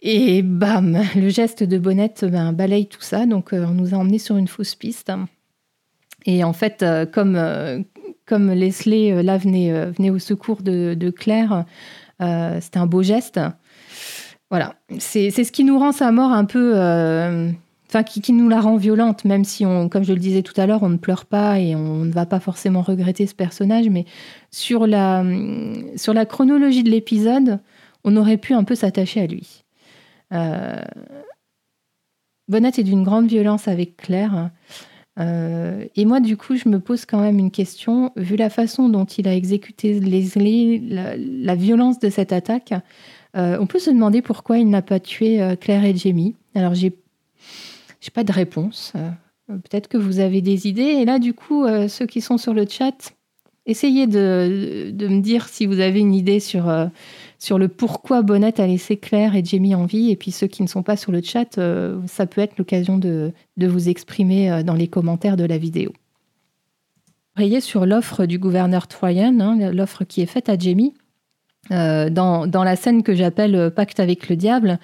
Et 0.00 0.42
bam, 0.42 0.98
le 1.16 1.28
geste 1.28 1.64
de 1.64 1.78
Bonnette 1.78 2.24
ben, 2.24 2.52
balaye 2.52 2.86
tout 2.86 3.02
ça, 3.02 3.26
donc 3.26 3.50
on 3.52 3.74
nous 3.74 3.94
a 3.94 3.98
emmenés 3.98 4.18
sur 4.18 4.36
une 4.36 4.48
fausse 4.48 4.74
piste. 4.74 5.10
Et 6.26 6.44
en 6.44 6.52
fait, 6.52 6.84
comme, 7.12 7.36
comme 8.28 8.52
Leslie 8.52 9.10
euh, 9.10 9.22
là 9.22 9.38
venait, 9.38 9.72
euh, 9.72 10.12
au 10.12 10.18
secours 10.18 10.62
de, 10.62 11.10
Claire, 11.10 11.64
euh, 12.20 12.58
c'était 12.60 12.78
un 12.78 12.86
beau 12.86 13.02
geste. 13.02 13.40
Voilà, 14.50 14.76
c'est 14.98 15.30
ce 15.30 15.52
qui 15.52 15.64
nous 15.64 15.78
rend 15.78 15.92
sa 15.92 16.10
mort 16.10 16.30
un 16.32 16.46
peu, 16.46 16.72
enfin 17.88 18.02
qui, 18.02 18.32
nous 18.32 18.48
la 18.48 18.62
rend 18.62 18.76
violente, 18.76 19.26
même 19.26 19.44
si 19.44 19.66
on, 19.66 19.90
comme 19.90 20.04
je 20.04 20.14
le 20.14 20.18
disais 20.18 20.42
tout 20.42 20.58
à 20.58 20.66
l'heure, 20.66 20.82
on 20.82 20.88
ne 20.88 20.96
pleure 20.96 21.26
pas 21.26 21.58
et 21.58 21.76
on 21.76 22.04
ne 22.06 22.10
va 22.10 22.24
pas 22.24 22.40
forcément 22.40 22.80
regretter 22.80 23.26
ce 23.26 23.34
personnage, 23.34 23.90
mais 23.90 24.06
sur 24.50 24.86
la, 24.86 25.22
sur 25.96 26.14
la 26.14 26.24
chronologie 26.24 26.82
de 26.82 26.90
l'épisode, 26.90 27.60
on 28.04 28.16
aurait 28.16 28.38
pu 28.38 28.54
un 28.54 28.64
peu 28.64 28.74
s'attacher 28.74 29.20
à 29.20 29.26
lui. 29.26 29.64
Bonnette 32.48 32.78
est 32.78 32.84
d'une 32.84 33.04
grande 33.04 33.28
violence 33.28 33.68
avec 33.68 33.98
Claire. 33.98 34.48
Euh, 35.18 35.84
et 35.96 36.04
moi, 36.04 36.20
du 36.20 36.36
coup, 36.36 36.56
je 36.56 36.68
me 36.68 36.78
pose 36.78 37.04
quand 37.04 37.20
même 37.20 37.38
une 37.38 37.50
question. 37.50 38.12
Vu 38.16 38.36
la 38.36 38.50
façon 38.50 38.88
dont 38.88 39.04
il 39.04 39.26
a 39.28 39.34
exécuté 39.34 39.98
Leslie, 39.98 40.80
la, 40.88 41.54
violence 41.54 41.98
de 41.98 42.08
cette 42.08 42.32
attaque, 42.32 42.72
euh, 43.36 43.58
on 43.60 43.66
peut 43.66 43.78
se 43.78 43.90
demander 43.90 44.22
pourquoi 44.22 44.58
il 44.58 44.68
n'a 44.68 44.82
pas 44.82 45.00
tué 45.00 45.42
euh, 45.42 45.56
Claire 45.56 45.84
et 45.84 45.96
Jamie. 45.96 46.34
Alors, 46.54 46.74
j'ai, 46.74 46.92
j'ai 48.00 48.10
pas 48.10 48.24
de 48.24 48.32
réponse. 48.32 48.92
peut-être 49.48 49.88
que 49.88 49.98
vous 49.98 50.20
avez 50.20 50.40
des 50.40 50.68
idées. 50.68 50.82
Et 50.82 51.04
là, 51.04 51.18
du 51.18 51.34
coup, 51.34 51.66
ceux 51.88 52.06
qui 52.06 52.20
sont 52.20 52.38
sur 52.38 52.54
le 52.54 52.66
chat, 52.68 53.12
essayez 53.66 54.06
de, 54.06 54.92
me 54.92 55.20
dire 55.20 55.48
si 55.48 55.66
vous 55.66 55.80
avez 55.80 56.00
une 56.00 56.14
idée 56.14 56.40
sur 56.40 56.72
sur 57.38 57.58
le 57.58 57.68
pourquoi 57.68 58.22
Bonnet 58.22 58.60
a 58.60 58.66
laissé 58.66 58.96
Claire 58.96 59.36
et 59.36 59.44
Jamie 59.44 59.74
en 59.74 59.86
vie. 59.86 60.10
Et 60.10 60.16
puis 60.16 60.32
ceux 60.32 60.48
qui 60.48 60.62
ne 60.62 60.68
sont 60.68 60.82
pas 60.82 60.96
sur 60.96 61.12
le 61.12 61.22
chat, 61.22 61.58
euh, 61.58 62.00
ça 62.06 62.26
peut 62.26 62.40
être 62.40 62.58
l'occasion 62.58 62.98
de, 62.98 63.32
vous 63.56 63.88
exprimer 63.88 64.50
euh, 64.50 64.62
dans 64.62 64.74
les 64.74 64.88
commentaires 64.88 65.36
de 65.36 65.44
la 65.44 65.56
vidéo. 65.56 65.92
Rayez 67.36 67.60
sur 67.60 67.86
l'offre 67.86 68.26
du 68.26 68.38
gouverneur 68.38 68.88
Troyen, 68.88 69.38
hein, 69.40 69.70
l'offre 69.70 70.02
qui 70.02 70.20
est 70.20 70.26
faite 70.26 70.48
à 70.48 70.58
Jamie. 70.58 70.94
Euh, 71.70 72.08
dans, 72.08 72.46
la 72.64 72.76
scène 72.76 73.02
que 73.02 73.14
j'appelle 73.14 73.70
Pacte 73.70 74.00
avec 74.00 74.28
le 74.28 74.36
diable, 74.36 74.80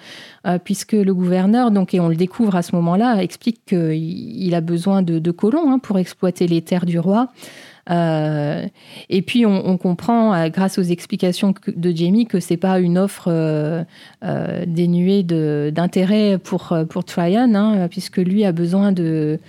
puisque 0.63 0.93
le 0.93 1.13
gouverneur, 1.13 1.71
donc, 1.71 1.93
et 1.93 1.99
on 1.99 2.07
le 2.07 2.15
découvre 2.15 2.55
à 2.55 2.61
ce 2.61 2.75
moment-là, 2.75 3.21
explique 3.21 3.65
qu'il 3.65 4.55
a 4.55 4.61
besoin 4.61 5.01
de, 5.01 5.31
colons 5.31 5.71
hein, 5.71 5.79
pour 5.79 5.97
exploiter 5.97 6.47
les 6.47 6.61
terres 6.61 6.85
du 6.85 6.99
roi. 6.99 7.29
Euh, 7.91 8.67
et 9.09 9.21
puis 9.21 9.45
on, 9.45 9.77
comprend, 9.77 10.33
euh, 10.33 10.49
grâce 10.49 10.79
aux 10.79 10.83
explications 10.83 11.53
de 11.67 11.95
Jamie, 11.95 12.25
que 12.25 12.39
c'est 12.39 12.57
pas 12.57 12.79
une 12.79 12.97
offre 12.97 13.27
euh, 13.27 13.83
dénuée 14.65 15.23
d'intérêt 15.23 16.37
pour 16.37 16.75
pour 16.89 17.03
Tryon, 17.03 17.53
hein, 17.53 17.87
puisque 17.89 18.17
lui 18.17 18.43
a 18.45 18.51
besoin 18.51 18.91
de 18.91 19.39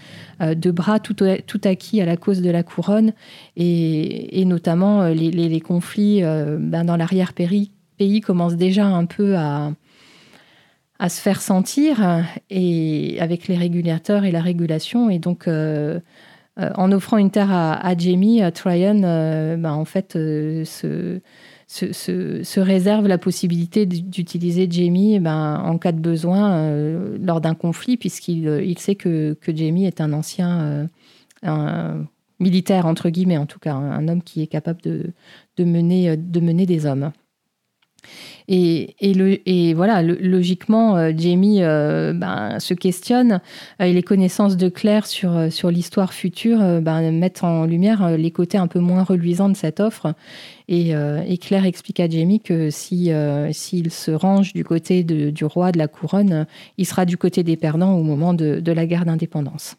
de 0.40 0.70
bras 0.70 1.01
tout, 1.01 1.16
tout, 1.46 1.61
acquis 1.64 2.03
à 2.03 2.05
la 2.05 2.18
cause 2.18 2.42
de 2.42 2.51
la 2.51 2.62
couronne 2.62 3.14
et, 3.57 4.44
notamment 4.44 5.09
les, 5.09 5.61
conflits 5.61 6.20
ben, 6.20 6.85
dans 6.85 6.96
l'arrière-pays 6.96 7.70
pays 7.96 8.20
commencent 8.20 8.57
déjà 8.57 8.85
un 8.85 9.07
peu 9.07 9.38
à, 9.38 9.72
à 10.99 11.09
se 11.09 11.20
faire 11.20 11.40
sentir 11.40 12.25
et 12.51 13.16
avec 13.20 13.49
les 13.49 13.57
régulateurs 13.57 14.25
et 14.25 14.31
la 14.31 14.40
régulation 14.40 15.11
et 15.11 15.18
donc 15.18 15.46
euh, 15.46 16.01
en 16.57 16.90
offrant 16.92 17.19
une 17.19 17.31
terre 17.31 17.53
à, 17.53 17.97
Jamie, 17.97 18.40
Tryon, 18.53 19.03
euh, 19.05 19.57
ben, 19.57 19.73
en 19.73 19.85
fait, 19.85 20.16
euh, 20.16 20.64
se, 20.64 21.21
se, 21.69 22.61
réserve 22.61 23.07
la 23.09 23.19
possibilité 23.19 23.85
d'utiliser 23.87 24.66
Jamie 24.71 25.21
ben, 25.21 25.61
en 25.64 25.77
cas 25.79 25.92
de 25.92 26.01
besoin 26.01 26.77
lors 27.21 27.40
d'un 27.40 27.55
conflit, 27.55 27.97
puisqu'il 27.97 28.47
il 28.64 28.79
sait 28.79 28.95
que, 28.95 29.37
que, 29.40 29.55
Jamie 29.55 29.87
est 29.87 30.01
un 30.01 30.12
ancien 30.12 30.88
militaire, 32.40 32.87
entre 32.87 33.11
guillemets 33.11 33.38
en 33.38 33.47
tout 33.47 33.59
cas, 33.59 33.75
un 33.75 34.09
homme 34.09 34.23
qui 34.23 34.42
est 34.42 34.47
capable 34.47 34.81
de, 34.83 35.12
de, 35.57 35.64
mener, 35.64 36.16
de 36.16 36.40
mener 36.40 36.66
des 36.66 36.87
hommes. 36.87 37.12
Et, 38.49 38.95
et, 39.01 39.75
voilà, 39.75 40.03
logiquement, 40.03 40.97
euh, 40.97 41.12
Jamie 41.16 41.62
euh, 41.62 42.12
ben, 42.12 42.61
se 42.61 42.75
questionne 42.75 43.40
et 43.81 43.92
les 43.92 44.03
connaissances 44.03 44.57
de 44.57 44.69
Claire 44.69 45.07
sur, 45.07 45.53
sur 45.53 45.71
l'histoire 45.71 46.12
future 46.12 46.59
ben, 46.81 47.11
mettent 47.12 47.42
en 47.42 47.64
lumière 47.64 48.16
les 48.16 48.31
côtés 48.31 48.59
un 48.59 48.69
peu 48.69 48.79
moins 48.79 49.03
reluisants 49.03 49.49
de 49.49 49.57
cette 49.57 49.81
offre. 49.81 50.14
Et, 50.69 50.95
Claire 51.40 51.64
explique 51.64 52.01
à 52.01 52.09
Jamie 52.09 52.40
que 52.40 52.71
si 52.71 53.11
s'il 53.53 53.90
se 53.90 54.11
range 54.11 54.53
du 54.53 54.64
côté 54.64 55.03
du 55.05 55.45
roi 55.45 55.73
de 55.73 55.79
la 55.79 55.88
couronne, 55.88 56.47
il 56.79 56.87
sera 56.87 57.05
du 57.05 57.16
côté 57.16 57.42
des 57.42 57.57
perdants 57.57 57.95
au 57.95 58.03
moment 58.03 58.35
de, 58.35 58.61
de 58.61 58.73
la 58.73 58.87
guerre 58.87 59.05
d'indépendance. 59.05 59.77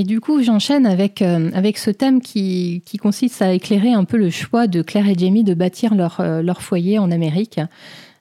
Et 0.00 0.04
du 0.04 0.18
coup, 0.18 0.42
j'enchaîne 0.42 0.86
avec, 0.86 1.20
euh, 1.20 1.50
avec 1.52 1.76
ce 1.76 1.90
thème 1.90 2.22
qui, 2.22 2.82
qui, 2.86 2.96
consiste 2.96 3.42
à 3.42 3.52
éclairer 3.52 3.92
un 3.92 4.04
peu 4.04 4.16
le 4.16 4.30
choix 4.30 4.66
de 4.66 4.80
Claire 4.80 5.06
et 5.06 5.14
Jamie 5.14 5.44
de 5.44 5.52
bâtir 5.52 5.94
leur, 5.94 6.20
euh, 6.20 6.40
leur 6.40 6.62
foyer 6.62 6.98
en 6.98 7.10
Amérique. 7.10 7.60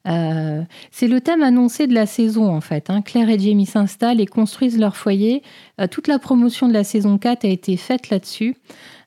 Euh, 0.05 0.61
c'est 0.91 1.07
le 1.07 1.21
thème 1.21 1.41
annoncé 1.41 1.87
de 1.87 1.93
la 1.93 2.05
saison 2.05 2.53
en 2.53 2.59
fait. 2.59 2.89
Hein. 2.89 3.01
Claire 3.01 3.29
et 3.29 3.39
Jamie 3.39 3.65
s'installent 3.65 4.19
et 4.19 4.25
construisent 4.25 4.77
leur 4.77 4.97
foyer. 4.97 5.41
toute 5.89 6.09
la 6.09 6.19
promotion 6.19 6.67
de 6.67 6.73
la 6.73 6.83
saison 6.83 7.17
4 7.17 7.45
a 7.45 7.47
été 7.47 7.77
faite 7.77 8.09
là-dessus. 8.09 8.57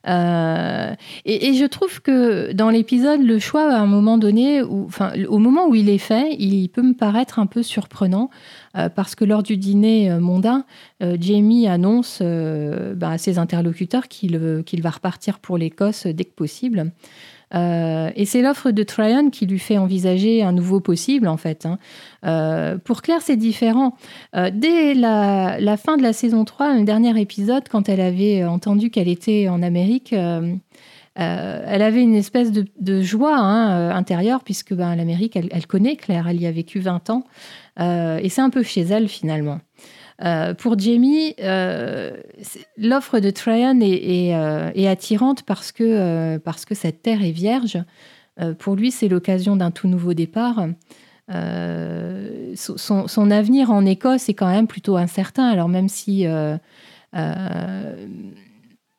Et, 0.07 1.53
je 1.53 1.65
trouve 1.67 2.01
que 2.01 2.53
dans 2.53 2.71
l'épisode, 2.71 3.21
le 3.21 3.37
choix 3.37 3.71
à 3.71 3.77
un 3.77 3.85
moment 3.85 4.17
donné, 4.17 4.63
au 4.63 5.37
moment 5.37 5.67
où 5.67 5.75
il 5.75 5.89
est 5.89 5.99
fait, 5.99 6.35
il 6.39 6.67
peut 6.69 6.81
me 6.81 6.93
paraître 6.93 7.37
un 7.37 7.45
peu 7.45 7.61
surprenant 7.61 8.31
parce 8.73 9.15
que 9.15 9.25
lors 9.25 9.43
du 9.43 9.57
dîner 9.57 10.11
euh, 10.11 10.19
mondain, 10.19 10.65
Jamie 11.19 11.67
annonce 11.67 12.21
bah, 12.21 13.09
à 13.09 13.17
ses 13.17 13.37
interlocuteurs 13.37 14.07
qu'il 14.07 14.81
va 14.81 14.89
repartir 14.89 15.39
pour 15.39 15.57
l'Écosse 15.57 16.07
dès 16.07 16.25
que 16.25 16.33
possible. 16.33 16.91
Euh, 17.55 18.09
et 18.15 18.25
c'est 18.25 18.41
l'offre 18.41 18.71
de 18.71 18.83
Tryon 18.83 19.29
qui 19.29 19.45
lui 19.45 19.59
fait 19.59 19.77
envisager 19.77 20.43
un 20.43 20.51
nouveau 20.51 20.79
possible, 20.79 21.27
en 21.27 21.37
fait. 21.37 21.65
Hein. 21.65 21.77
Euh, 22.25 22.77
pour 22.77 23.01
Claire, 23.01 23.21
c'est 23.21 23.37
différent. 23.37 23.95
Euh, 24.35 24.49
dès 24.53 24.93
la, 24.93 25.77
fin 25.77 25.97
de 25.97 26.03
la 26.03 26.13
saison 26.13 26.45
3, 26.45 26.75
le 26.75 26.83
dernier 26.83 27.19
épisode, 27.19 27.63
quand 27.69 27.89
elle 27.89 28.01
avait 28.01 28.43
entendu 28.43 28.89
qu'elle 28.89 29.07
était 29.07 29.47
en 29.49 29.61
Amérique, 29.61 30.15
elle 31.15 31.81
avait 31.81 32.01
une 32.01 32.15
espèce 32.15 32.51
de, 32.51 33.01
joie 33.01 33.37
hein, 33.37 33.91
intérieure, 33.91 34.43
puisque 34.43 34.73
ben, 34.73 34.95
l'Amérique, 34.95 35.35
elle, 35.35 35.67
connaît 35.67 35.95
Claire, 35.95 36.27
elle 36.27 36.41
y 36.41 36.47
a 36.47 36.51
vécu 36.51 36.79
20 36.79 37.09
ans. 37.09 37.23
et 37.79 38.29
c'est 38.29 38.41
un 38.41 38.49
peu 38.49 38.63
chez 38.63 38.81
elle, 38.81 39.07
finalement. 39.07 39.59
Euh, 40.23 40.53
pour 40.53 40.77
Jamie, 40.77 41.33
euh, 41.41 42.11
l'offre 42.77 43.19
de 43.19 43.29
Tryon 43.29 43.79
euh, 43.81 44.71
est, 44.73 44.87
attirante 44.87 45.43
parce 45.43 45.71
que, 45.71 46.39
cette 46.71 47.01
terre 47.01 47.23
est 47.23 47.31
vierge. 47.31 47.79
pour 48.59 48.75
lui, 48.75 48.91
c'est 48.91 49.07
l'occasion 49.07 49.55
d'un 49.55 49.71
tout 49.71 49.87
nouveau 49.87 50.13
départ. 50.13 50.67
Son, 52.55 53.31
avenir 53.31 53.71
en 53.71 53.85
Écosse 53.85 54.29
est 54.29 54.33
quand 54.33 54.49
même 54.49 54.67
plutôt 54.67 54.97
incertain. 54.97 55.45
Alors 55.45 55.69
même 55.69 55.89
si 55.89 56.25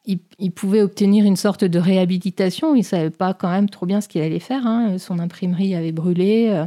il, 0.06 0.52
pouvait 0.52 0.82
obtenir 0.82 1.24
une 1.24 1.36
sorte 1.36 1.64
de 1.64 1.78
réhabilitation. 1.78 2.74
Il 2.74 2.80
ne 2.80 2.84
savait 2.84 3.10
pas 3.10 3.32
quand 3.32 3.50
même 3.50 3.70
trop 3.70 3.86
bien 3.86 4.02
ce 4.02 4.08
qu'il 4.08 4.20
allait 4.20 4.38
faire. 4.38 4.66
Hein. 4.66 4.98
Son 4.98 5.18
imprimerie 5.18 5.74
avait 5.74 5.92
brûlé. 5.92 6.48
Euh, 6.50 6.66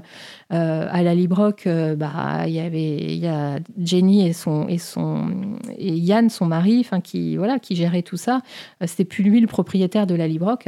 euh, 0.54 0.88
à 0.90 1.04
la 1.04 1.14
Librock, 1.14 1.68
euh, 1.68 1.96
bah, 1.96 2.48
il 2.48 2.54
y 2.54 2.60
avait 2.60 2.96
il 2.98 3.20
y 3.20 3.28
a 3.28 3.60
Jenny 3.78 4.26
et 4.26 4.34
son 4.34 4.68
et 4.68 4.80
son 4.80 5.58
et 5.78 5.94
Yann, 5.94 6.30
son 6.30 6.46
mari, 6.46 6.88
qui 7.04 7.38
voilà, 7.38 7.60
qui 7.60 7.76
gérait 7.76 8.02
tout 8.02 8.18
ça. 8.18 8.42
C'était 8.86 9.06
plus 9.06 9.24
lui 9.24 9.40
le 9.40 9.48
propriétaire 9.48 10.08
de 10.08 10.16
la 10.16 10.28
Librock. 10.28 10.68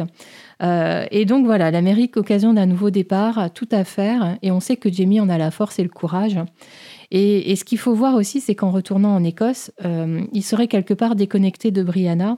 et 0.62 1.25
donc 1.25 1.45
voilà, 1.45 1.71
l'Amérique, 1.71 2.17
occasion 2.17 2.53
d'un 2.53 2.67
nouveau 2.67 2.91
départ, 2.91 3.51
tout 3.53 3.69
à 3.71 3.84
faire. 3.84 4.38
Et 4.43 4.51
on 4.51 4.60
sait 4.60 4.75
que 4.75 4.91
Jamie 4.91 5.19
en 5.19 5.29
a 5.29 5.38
la 5.38 5.49
force 5.49 5.79
et 5.79 5.84
le 5.84 5.89
courage. 5.89 6.38
Et, 7.12 7.56
ce 7.56 7.63
qu'il 7.63 7.80
faut 7.80 7.93
voir 7.93 8.15
aussi, 8.15 8.39
c'est 8.39 8.56
qu'en 8.56 8.72
retournant 8.72 9.15
en 9.15 9.24
Écosse, 9.24 9.72
euh, 9.84 10.22
il 10.32 10.43
serait 10.43 10.67
quelque 10.67 10.93
part 10.93 11.15
déconnecté 11.15 11.72
de 11.72 11.82
Brianna. 11.82 12.38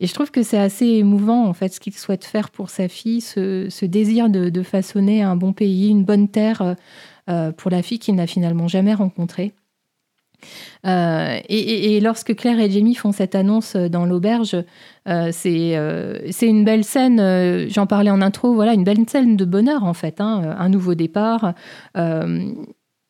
Et 0.00 0.06
je 0.06 0.12
trouve 0.12 0.30
que 0.30 0.42
c'est 0.42 0.58
assez 0.58 0.86
émouvant, 0.86 1.46
en 1.46 1.54
fait, 1.54 1.72
ce 1.72 1.80
qu'il 1.80 1.94
souhaite 1.94 2.24
faire 2.24 2.50
pour 2.50 2.68
sa 2.68 2.88
fille, 2.88 3.20
ce, 3.20 3.84
désir 3.84 4.28
de, 4.28 4.62
façonner 4.62 5.22
un 5.22 5.36
bon 5.36 5.52
pays, 5.52 5.88
une 5.88 6.04
bonne 6.04 6.28
terre 6.28 6.62
euh, 6.62 6.74
euh, 7.30 7.52
pour 7.52 7.70
la 7.70 7.82
fille 7.82 7.98
qu'il 7.98 8.16
n'a 8.16 8.26
finalement 8.26 8.68
jamais 8.68 8.92
rencontrée. 8.92 9.54
et, 10.84 12.00
lorsque 12.02 12.36
Claire 12.36 12.60
et 12.60 12.70
Jamie 12.70 12.94
font 12.94 13.12
cette 13.12 13.34
annonce 13.34 13.76
dans 13.76 14.04
l'auberge, 14.04 14.56
c'est 15.06 15.72
une 16.42 16.64
belle 16.64 16.84
scène, 16.84 17.70
j'en 17.70 17.86
parlais 17.86 18.10
en 18.10 18.20
intro, 18.20 18.52
voilà, 18.52 18.74
une 18.74 18.84
belle 18.84 19.08
scène 19.08 19.38
de 19.38 19.44
bonheur 19.46 19.84
en 19.84 19.94
fait, 19.94 20.20
hein, 20.20 20.54
un 20.58 20.68
nouveau 20.68 20.94
départ 20.94 21.54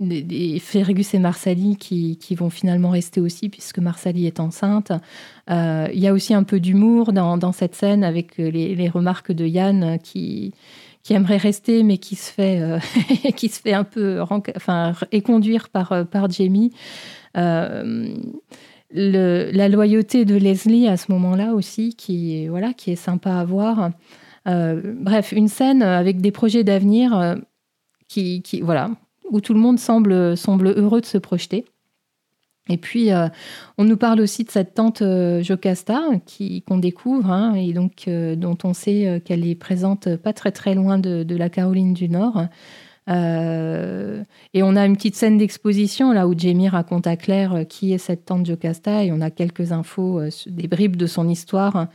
des, 0.05 0.59
Fergus 0.59 1.15
et 1.15 1.19
Marsali 1.19 1.77
qui, 1.77 2.35
vont 2.35 2.51
finalement 2.51 2.91
rester 2.91 3.21
aussi 3.21 3.49
puisque 3.49 3.79
Marsali 3.79 4.27
est 4.27 4.41
enceinte. 4.41 4.93
Euh, 5.51 5.89
il 5.93 6.01
y 6.01 6.09
a 6.09 6.13
aussi 6.13 6.35
un 6.35 6.43
peu 6.43 6.61
d'humour 6.61 7.13
dans, 7.13 7.53
cette 7.53 7.75
scène 7.75 8.05
avec 8.05 8.37
les, 8.39 8.89
remarques 8.89 9.33
de 9.33 9.47
Yann 9.47 9.99
qui, 10.03 10.53
qui 11.03 11.15
aimerait 11.15 11.37
rester 11.37 11.83
mais 11.83 11.99
qui 11.99 12.17
se 12.17 12.33
fait, 12.33 12.61
euh, 12.61 12.79
qui 13.37 13.49
se 13.49 13.61
fait 13.61 13.73
un 13.73 13.85
peu 13.85 14.21
enfin, 14.21 14.95
éconduire 15.13 15.69
par, 15.69 16.07
par 16.11 16.31
Jamie. 16.31 16.73
Euh, 17.37 18.15
la 18.97 19.69
loyauté 19.69 20.25
de 20.25 20.37
Leslie 20.37 20.87
à 20.87 20.97
ce 20.97 21.11
moment-là 21.11 21.55
aussi 21.55 21.97
qui, 21.97 22.47
voilà, 22.47 22.73
qui 22.73 22.93
est 22.93 22.97
sympa 22.97 23.33
à 23.33 23.45
voir. 23.45 23.91
bref, 24.47 25.33
une 25.33 25.49
scène 25.49 25.83
avec 25.83 26.21
des 26.21 26.31
projets 26.31 26.63
d'avenir 26.63 27.37
qui, 28.09 28.43
qui, 28.43 28.61
voilà, 28.61 28.91
où 29.31 29.41
tout 29.41 29.55
le 29.55 29.61
monde 29.61 29.79
semble, 29.79 30.37
semble 30.37 30.69
heureux 30.69 31.01
de 31.01 31.07
se 31.07 31.19
projeter. 31.19 31.65
Et 32.71 32.79
puis, 32.79 33.13
euh, 33.13 33.29
on 33.77 33.85
nous 33.85 33.99
parle 33.99 34.21
aussi 34.21 34.45
de 34.45 34.51
cette 34.51 34.75
tante 34.75 35.03
euh, 35.03 35.43
Jocasta 35.43 36.01
qu'on 36.67 36.79
découvre, 36.79 37.31
hein, 37.31 37.55
et 37.55 37.75
donc 37.75 38.09
euh, 38.09 38.37
dont 38.37 38.57
on 38.65 38.73
sait 38.73 39.23
qu'elle 39.25 39.47
est 39.47 39.55
présente 39.55 40.17
pas 40.17 40.33
très 40.33 40.51
très 40.51 40.75
loin 40.75 40.99
de, 40.99 41.37
la 41.37 41.51
Caroline 41.51 41.93
du 41.93 42.09
Nord. 42.09 42.47
Et 43.07 44.63
on 44.63 44.77
a 44.77 44.87
une 44.87 44.97
petite 44.97 45.17
scène 45.17 45.37
d'exposition 45.37 46.13
là 46.13 46.27
où 46.27 46.35
Jamie 46.37 46.69
raconte 46.69 47.07
à 47.07 47.17
Claire 47.17 47.65
qui 47.69 47.93
est 47.93 47.99
cette 47.99 48.25
tante 48.25 48.47
Jocasta, 48.47 49.05
et 49.05 49.13
on 49.13 49.21
a 49.21 49.31
quelques 49.31 49.73
infos, 49.73 50.23
des 50.47 50.69
bribes 50.69 50.97
de 50.97 51.07
son 51.07 51.29
histoire. 51.29 51.89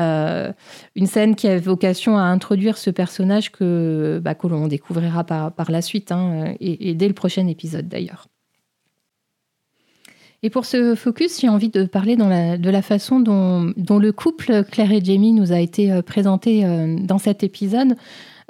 Euh, 0.00 0.52
une 0.96 1.06
scène 1.06 1.34
qui 1.34 1.48
a 1.48 1.58
vocation 1.58 2.16
à 2.16 2.22
introduire 2.22 2.78
ce 2.78 2.90
personnage 2.90 3.50
que, 3.52 4.20
bah, 4.22 4.34
l'on 4.44 4.68
découvrira 4.68 5.24
par, 5.24 5.52
par 5.52 5.70
la 5.70 5.82
suite, 5.82 6.12
hein, 6.12 6.54
et, 6.60 6.94
dès 6.94 7.08
le 7.08 7.14
prochain 7.14 7.46
épisode 7.46 7.88
d'ailleurs. 7.88 8.26
Et 10.42 10.48
pour 10.48 10.64
ce 10.64 10.94
focus, 10.94 11.40
j'ai 11.40 11.50
envie 11.50 11.68
de 11.68 11.84
parler 11.84 12.16
de 12.16 12.70
la 12.70 12.82
façon 12.82 13.20
dont, 13.20 13.74
le 13.76 14.10
couple 14.10 14.64
Claire 14.64 14.92
et 14.92 15.04
Jamie 15.04 15.32
nous 15.32 15.52
a 15.52 15.60
été 15.60 15.92
euh, 15.92 16.00
présenté 16.00 16.64
euh, 16.64 16.96
dans 16.98 17.18
cet 17.18 17.42
épisode. 17.42 17.94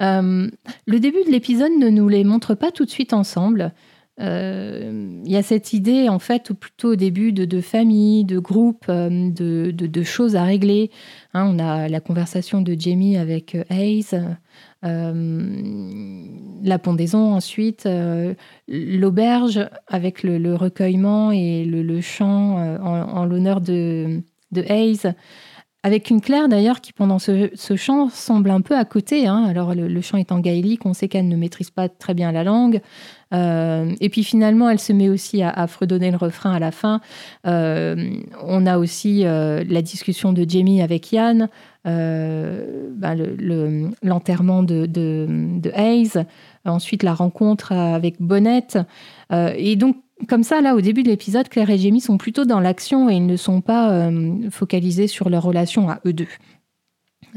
Le 0.00 0.98
début 0.98 1.24
de 1.24 1.30
l'épisode 1.30 1.72
ne 1.78 1.90
nous 1.90 2.08
les 2.08 2.24
montre 2.24 2.54
pas 2.54 2.70
tout 2.70 2.84
de 2.84 2.90
suite 2.90 3.12
ensemble. 3.12 3.72
Euh, 4.20 5.22
il 5.24 5.30
y 5.30 5.36
a 5.36 5.42
cette 5.42 5.72
idée, 5.72 6.08
en 6.08 6.18
fait, 6.18 6.50
ou 6.50 6.54
plutôt 6.54 6.92
au 6.92 6.96
début, 6.96 7.32
de, 7.32 7.60
famille, 7.60 8.24
de 8.24 8.38
groupe, 8.38 8.84
euh, 8.88 9.30
de, 9.30 10.02
choses 10.02 10.36
à 10.36 10.44
régler. 10.44 10.90
Hein, 11.32 11.46
on 11.54 11.58
a 11.58 11.88
la 11.88 12.00
conversation 12.00 12.60
de 12.60 12.76
Jamie 12.78 13.16
avec 13.16 13.54
euh, 13.54 13.64
Hayes, 13.70 14.10
la 14.82 16.78
pendaison 16.78 17.34
ensuite, 17.34 17.86
l'auberge 18.66 19.68
avec 19.86 20.22
le, 20.22 20.54
recueillement 20.54 21.32
et 21.32 21.64
le, 21.64 22.00
chant 22.00 22.56
en, 22.82 23.24
l'honneur 23.26 23.60
de, 23.60 24.22
de 24.52 24.62
Hayes. 24.62 25.14
Avec 25.82 26.10
une 26.10 26.20
Claire 26.20 26.50
d'ailleurs 26.50 26.82
qui 26.82 26.92
pendant 26.92 27.18
ce, 27.18 27.48
chant 27.76 28.10
semble 28.10 28.50
un 28.50 28.60
peu 28.60 28.76
à 28.76 28.84
côté. 28.84 29.26
Hein. 29.26 29.46
Alors 29.48 29.74
le, 29.74 30.00
chant 30.02 30.18
est 30.18 30.30
en 30.30 30.38
gaélique, 30.38 30.84
on 30.84 30.92
sait 30.92 31.08
qu'elle 31.08 31.26
ne 31.26 31.36
maîtrise 31.36 31.70
pas 31.70 31.88
très 31.88 32.12
bien 32.12 32.32
la 32.32 32.44
langue. 32.44 32.82
Euh, 33.32 33.94
et 33.98 34.10
puis 34.10 34.22
finalement, 34.22 34.68
elle 34.68 34.78
se 34.78 34.92
met 34.92 35.08
aussi 35.08 35.42
à, 35.42 35.66
fredonner 35.66 36.10
le 36.10 36.18
refrain 36.18 36.52
à 36.52 36.58
la 36.58 36.70
fin. 36.70 37.00
Euh, 37.46 38.12
on 38.42 38.66
a 38.66 38.76
aussi 38.76 39.24
euh, 39.24 39.64
la 39.66 39.80
discussion 39.80 40.34
de 40.34 40.44
Jamie 40.46 40.82
avec 40.82 41.12
Yann, 41.12 41.48
ben, 41.86 43.16
l'enterrement 44.02 44.62
de, 44.62 44.84
de, 44.84 45.70
Hayes, 45.72 46.12
ensuite 46.66 47.02
la 47.02 47.14
rencontre 47.14 47.72
avec 47.72 48.20
Bonnette. 48.20 48.78
et 49.32 49.76
donc 49.76 49.96
comme 50.28 50.42
ça, 50.42 50.60
là, 50.60 50.74
au 50.74 50.80
début 50.80 51.02
de 51.02 51.08
l'épisode, 51.08 51.48
Claire 51.48 51.70
et 51.70 51.78
Jamie 51.78 52.00
sont 52.00 52.18
plutôt 52.18 52.44
dans 52.44 52.60
l'action 52.60 53.08
et 53.08 53.14
ils 53.14 53.26
ne 53.26 53.36
sont 53.36 53.60
pas 53.60 53.90
euh, 53.90 54.50
focalisés 54.50 55.06
sur 55.06 55.30
leur 55.30 55.42
relation 55.42 55.88
à 55.88 56.00
eux 56.06 56.12
deux. 56.12 56.28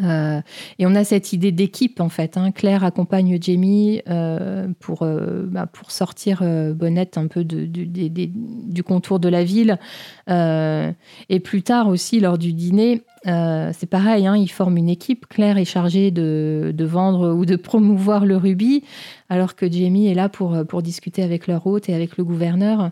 Euh, 0.01 0.41
et 0.79 0.85
on 0.85 0.95
a 0.95 1.03
cette 1.03 1.33
idée 1.33 1.51
d'équipe 1.51 1.99
en 1.99 2.09
fait. 2.09 2.37
Hein. 2.37 2.51
Claire 2.51 2.83
accompagne 2.83 3.37
Jamie 3.41 4.01
euh, 4.09 4.67
pour, 4.79 5.03
euh, 5.03 5.45
bah, 5.47 5.67
pour 5.67 5.91
sortir 5.91 6.43
Bonnette 6.73 7.17
un 7.17 7.27
peu 7.27 7.43
du 7.43 8.83
contour 8.83 9.19
de 9.19 9.29
la 9.29 9.43
ville. 9.43 9.77
et 10.27 11.39
plus 11.39 11.63
tard 11.63 11.87
aussi, 11.87 12.19
lors 12.19 12.37
du 12.37 12.53
dîner, 12.53 13.03
c'est 13.25 13.89
pareil, 13.89 14.27
hein, 14.27 14.35
ils 14.35 14.51
forment 14.51 14.77
une 14.77 14.89
équipe. 14.89 15.27
Claire 15.27 15.57
est 15.57 15.65
chargée 15.65 16.11
de, 16.11 16.73
de, 16.75 16.85
vendre 16.85 17.33
ou 17.33 17.45
de 17.45 17.55
promouvoir 17.55 18.25
le 18.25 18.37
rubis, 18.37 18.83
alors 19.29 19.55
que 19.55 19.71
Jamie 19.71 20.07
est 20.07 20.13
là 20.13 20.29
pour, 20.29 20.65
pour 20.67 20.81
discuter 20.81 21.23
avec 21.23 21.47
leur 21.47 21.65
hôte 21.67 21.89
et 21.89 21.93
avec 21.93 22.17
le 22.17 22.23
gouverneur. 22.23 22.91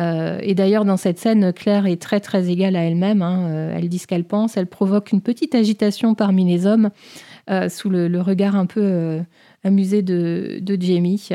Euh, 0.00 0.38
et 0.42 0.54
d'ailleurs, 0.54 0.84
dans 0.84 0.96
cette 0.96 1.18
scène, 1.18 1.52
Claire 1.52 1.86
est 1.86 2.00
très 2.00 2.20
très 2.20 2.50
égale 2.50 2.76
à 2.76 2.84
elle-même. 2.84 3.22
Hein. 3.22 3.48
Euh, 3.50 3.74
elle 3.76 3.88
dit 3.88 3.98
ce 3.98 4.06
qu'elle 4.06 4.24
pense. 4.24 4.56
Elle 4.56 4.66
provoque 4.66 5.12
une 5.12 5.20
petite 5.20 5.54
agitation 5.54 6.14
parmi 6.14 6.44
les 6.44 6.66
hommes 6.66 6.90
euh, 7.50 7.68
sous 7.68 7.90
le, 7.90 8.20
regard 8.20 8.56
un 8.56 8.66
peu 8.66 9.20
amusé 9.62 10.02
de, 10.02 10.62
Jamie. 10.80 11.28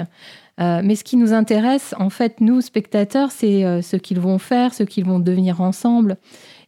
mais 0.58 0.95
ce 0.95 1.04
qui 1.04 1.17
nous 1.17 1.34
intéresse, 1.34 1.93
en 1.99 2.10
fait, 2.10 2.41
nous, 2.41 2.62
spectateurs, 2.62 3.32
c'est 3.32 3.82
ce 3.82 3.95
qu'ils 3.97 4.19
vont 4.19 4.39
faire, 4.39 4.73
ce 4.73 4.84
qu'ils 4.84 5.06
vont 5.06 5.19
devenir 5.19 5.62
ensemble 5.62 6.17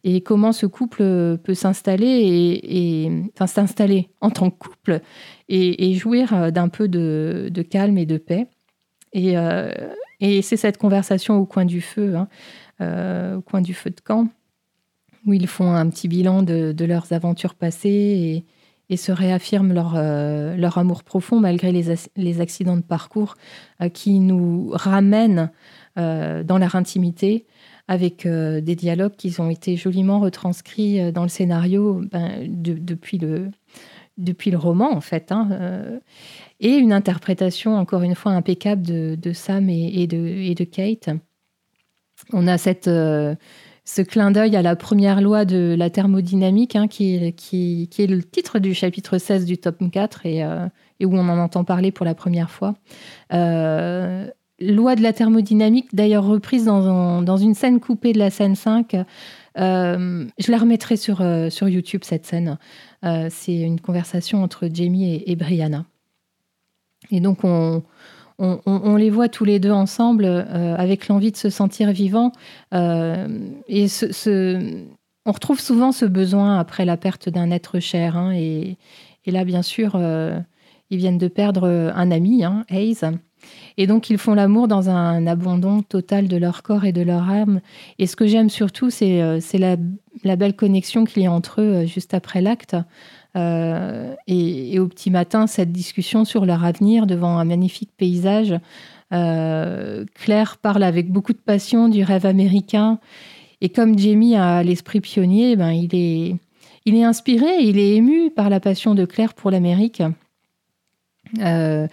et 0.04 0.20
comment 0.20 0.52
ce 0.52 0.66
couple 0.66 1.38
peut 1.38 1.54
s'installer 1.54 2.60
et, 2.62 3.10
enfin 3.34 3.48
s'installer 3.48 4.10
en 4.20 4.30
tant 4.30 4.50
que 4.50 4.58
couple 4.58 5.00
et, 5.48 5.94
jouir 5.94 6.52
d'un 6.52 6.68
peu 6.68 6.86
de, 6.86 7.48
de, 7.50 7.62
calme 7.62 7.98
et 7.98 8.06
de 8.06 8.18
paix. 8.18 8.46
Et, 9.12 9.34
et 10.20 10.42
c'est 10.42 10.56
cette 10.56 10.78
conversation 10.78 11.36
au 11.38 11.46
coin 11.46 11.64
du 11.64 11.80
feu, 11.80 12.16
hein, 12.16 12.28
euh, 12.80 13.36
au 13.36 13.40
coin 13.40 13.60
du 13.60 13.74
feu 13.74 13.90
de 13.90 14.00
camp, 14.00 14.28
où 15.26 15.32
ils 15.32 15.46
font 15.46 15.70
un 15.70 15.88
petit 15.88 16.08
bilan 16.08 16.42
de, 16.42 16.84
leurs 16.84 17.12
aventures 17.12 17.54
passées 17.54 18.44
et, 18.90 18.96
se 18.96 19.12
réaffirment 19.12 19.74
leur, 19.74 19.94
euh, 19.96 20.56
leur, 20.56 20.78
amour 20.78 21.04
profond 21.04 21.40
malgré 21.40 21.72
les, 21.72 21.94
les 22.16 22.40
accidents 22.40 22.76
de 22.78 22.82
parcours 22.82 23.34
euh, 23.82 23.90
qui 23.90 24.18
nous 24.18 24.70
ramènent 24.72 25.50
dans 25.96 26.58
leur 26.58 26.76
intimité 26.76 27.44
avec 27.88 28.24
des 28.24 28.76
dialogues 28.76 29.16
qui 29.16 29.34
ont 29.40 29.50
été 29.50 29.76
joliment 29.76 30.20
retranscrits 30.20 31.10
dans 31.10 31.24
le 31.24 31.28
scénario 31.28 32.02
ben, 32.08 32.46
depuis, 32.46 33.18
le, 33.18 33.50
depuis 34.18 34.50
le 34.50 34.58
roman, 34.58 34.92
en 34.92 35.00
fait. 35.00 35.32
Hein, 35.32 35.48
et 36.60 36.74
une 36.74 36.92
interprétation, 36.92 37.76
encore 37.76 38.02
une 38.02 38.14
fois, 38.14 38.32
impeccable 38.32 38.82
de, 38.82 39.32
Sam 39.32 39.68
et, 39.68 40.06
de, 40.06 40.64
Kate. 40.64 41.10
On 42.32 42.48
a 42.48 42.56
euh, 42.88 43.34
ce 43.84 44.02
clin 44.02 44.30
d'œil 44.32 44.56
à 44.56 44.62
la 44.62 44.74
première 44.74 45.20
loi 45.20 45.44
de 45.44 45.76
la 45.78 45.88
thermodynamique, 45.88 46.74
hein, 46.74 46.88
qui, 46.88 47.14
est 47.14 48.06
le 48.06 48.22
titre 48.22 48.58
du 48.58 48.74
chapitre 48.74 49.18
16 49.18 49.44
du 49.44 49.56
tome 49.56 49.90
4 49.90 50.26
et, 50.26 50.44
euh, 50.44 50.66
et, 50.98 51.06
où 51.06 51.14
on 51.14 51.28
en 51.28 51.38
entend 51.38 51.62
parler 51.62 51.92
pour 51.92 52.04
la 52.04 52.14
première 52.14 52.50
fois. 52.50 52.74
Euh, 53.32 54.26
loi 54.60 54.96
de 54.96 55.02
la 55.02 55.12
thermodynamique, 55.12 55.94
d'ailleurs 55.94 56.24
reprise 56.24 56.64
dans, 56.64 57.22
dans, 57.22 57.36
une 57.36 57.54
scène 57.54 57.78
coupée 57.78 58.12
de 58.12 58.18
la 58.18 58.30
scène 58.30 58.56
5. 58.56 58.96
Je 59.58 60.50
la 60.50 60.58
remettrai 60.58 60.96
sur, 60.96 61.22
sur 61.50 61.68
YouTube, 61.68 62.02
cette 62.04 62.26
scène. 62.26 62.58
C'est 63.02 63.58
une 63.58 63.80
conversation 63.80 64.42
entre 64.42 64.68
Jamie 64.72 65.22
et, 65.26 65.36
Brianna. 65.36 65.84
Et 67.10 67.20
donc, 67.20 67.44
on, 67.44 67.82
on, 68.38 68.96
les 68.96 69.10
voit 69.10 69.28
tous 69.28 69.44
les 69.44 69.58
deux 69.58 69.72
ensemble 69.72 70.24
euh, 70.24 70.76
avec 70.76 71.08
l'envie 71.08 71.32
de 71.32 71.36
se 71.36 71.50
sentir 71.50 71.90
vivants. 71.90 72.32
Euh, 72.72 73.26
et 73.66 73.86
on 75.26 75.32
retrouve 75.32 75.60
souvent 75.60 75.92
ce 75.92 76.04
besoin 76.04 76.58
après 76.58 76.84
la 76.84 76.96
perte 76.96 77.28
d'un 77.28 77.50
être 77.50 77.80
cher. 77.80 78.16
Hein, 78.16 78.32
et, 78.34 78.76
là, 79.26 79.44
bien 79.44 79.62
sûr, 79.62 79.92
euh, 79.94 80.38
ils 80.90 80.98
viennent 80.98 81.18
de 81.18 81.28
perdre 81.28 81.68
un 81.94 82.10
ami, 82.10 82.44
hein, 82.44 82.64
Hayes. 82.70 83.04
Et 83.76 83.86
donc, 83.86 84.10
ils 84.10 84.18
font 84.18 84.34
l'amour 84.34 84.68
dans 84.68 84.90
un 84.90 85.26
abandon 85.26 85.82
total 85.82 86.28
de 86.28 86.36
leur 86.36 86.62
corps 86.62 86.84
et 86.84 86.92
de 86.92 87.02
leur 87.02 87.28
âme. 87.28 87.60
Et 87.98 88.06
ce 88.06 88.16
que 88.16 88.26
j'aime 88.26 88.50
surtout, 88.50 88.90
c'est 88.90 89.38
la, 89.54 89.76
la, 90.24 90.36
belle 90.36 90.56
connexion 90.56 91.04
qu'il 91.04 91.22
y 91.22 91.26
a 91.26 91.32
entre 91.32 91.60
eux 91.60 91.86
juste 91.86 92.14
après 92.14 92.40
l'acte. 92.40 92.76
Euh, 93.36 94.14
et, 94.26 94.78
au 94.78 94.88
petit 94.88 95.10
matin, 95.10 95.46
cette 95.46 95.72
discussion 95.72 96.24
sur 96.24 96.46
leur 96.46 96.64
avenir 96.64 97.06
devant 97.06 97.38
un 97.38 97.44
magnifique 97.44 97.90
paysage. 97.96 98.54
Euh, 99.12 100.04
Claire 100.14 100.56
parle 100.58 100.82
avec 100.82 101.10
beaucoup 101.10 101.32
de 101.32 101.38
passion 101.38 101.88
du 101.88 102.02
rêve 102.02 102.26
américain. 102.26 102.98
Et 103.60 103.68
comme 103.68 103.98
Jamie 103.98 104.36
a 104.36 104.62
l'esprit 104.62 105.00
pionnier, 105.00 105.56
ben, 105.56 105.72
il, 105.72 105.94
est, 105.94 107.04
inspiré, 107.04 107.58
il 107.60 107.78
est 107.78 107.96
ému 107.96 108.30
par 108.30 108.50
la 108.50 108.60
passion 108.60 108.94
de 108.94 109.04
Claire 109.04 109.34
pour 109.34 109.50
l'Amérique. 109.50 110.02
Euh, 111.40 111.86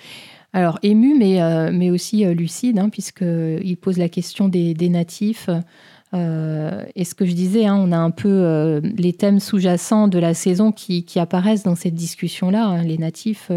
alors 0.55 0.79
ému, 0.83 1.15
mais, 1.17 1.39
mais 1.71 1.91
aussi 1.91 2.25
lucide, 2.25 2.79
hein, 2.79 2.89
puisqu'il 2.89 3.77
pose 3.77 3.97
la 3.97 4.09
question 4.09 4.47
des, 4.47 4.73
des 4.73 4.89
natifs, 4.89 5.49
euh, 6.15 6.83
et 6.95 7.03
ce 7.03 7.13
que 7.13 7.25
je 7.25 7.33
disais, 7.33 7.65
hein, 7.65 7.75
on 7.75 7.91
a 7.91 7.97
un 7.97 8.11
peu 8.11 8.29
euh, 8.29 8.79
les 8.97 9.11
thèmes 9.13 9.39
sous-jacents 9.39 10.07
de 10.07 10.17
la 10.17 10.33
saison 10.33 10.71
qui, 10.71 11.03
apparaissent 11.17 11.63
dans 11.63 11.75
cette 11.75 11.95
discussion-là, 11.95 12.65
hein, 12.65 12.83
les 12.83 12.97
natifs, 12.97 13.51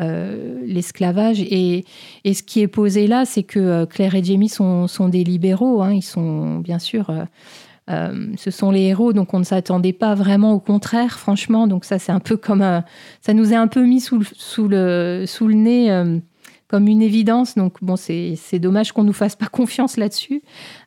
euh, 0.00 0.58
l'esclavage. 0.66 1.40
Et, 1.40 1.84
ce 2.24 2.42
qui 2.42 2.60
est 2.60 2.68
posé 2.68 3.06
là, 3.06 3.24
c'est 3.24 3.42
que 3.42 3.84
Claire 3.84 4.14
et 4.14 4.24
Jamie 4.24 4.48
sont, 4.48 4.88
des 5.08 5.24
libéraux. 5.24 5.84
Ils 5.90 6.02
sont, 6.02 6.58
bien 6.58 6.78
sûr, 6.78 7.10
ce 7.88 8.50
sont 8.50 8.70
les 8.70 8.82
héros, 8.82 9.12
donc 9.12 9.34
on 9.34 9.38
ne 9.38 9.44
s'attendait 9.44 9.92
pas 9.92 10.14
vraiment 10.14 10.52
au 10.52 10.60
contraire, 10.60 11.18
franchement. 11.18 11.66
Donc 11.66 11.84
ça, 11.84 11.98
c'est 11.98 12.12
un 12.12 12.20
peu 12.20 12.36
comme, 12.36 12.82
ça 13.20 13.34
nous 13.34 13.52
est 13.52 13.56
un 13.56 13.68
peu 13.68 13.84
mis 13.84 14.00
sous, 14.00 14.22
sous, 14.32 14.68
le, 14.68 15.24
sous 15.26 15.48
le 15.48 15.54
nez 15.54 16.20
comme 16.74 16.88
une 16.88 17.02
évidence. 17.02 17.54
Donc, 17.54 17.76
bon, 17.82 17.94
c'est 17.96 18.58
dommage 18.58 18.90
qu'on 18.90 19.04
nous 19.04 19.12
fasse 19.12 19.36
pas 19.36 19.46
confiance 19.52 19.96
là-dessus. 19.96 20.42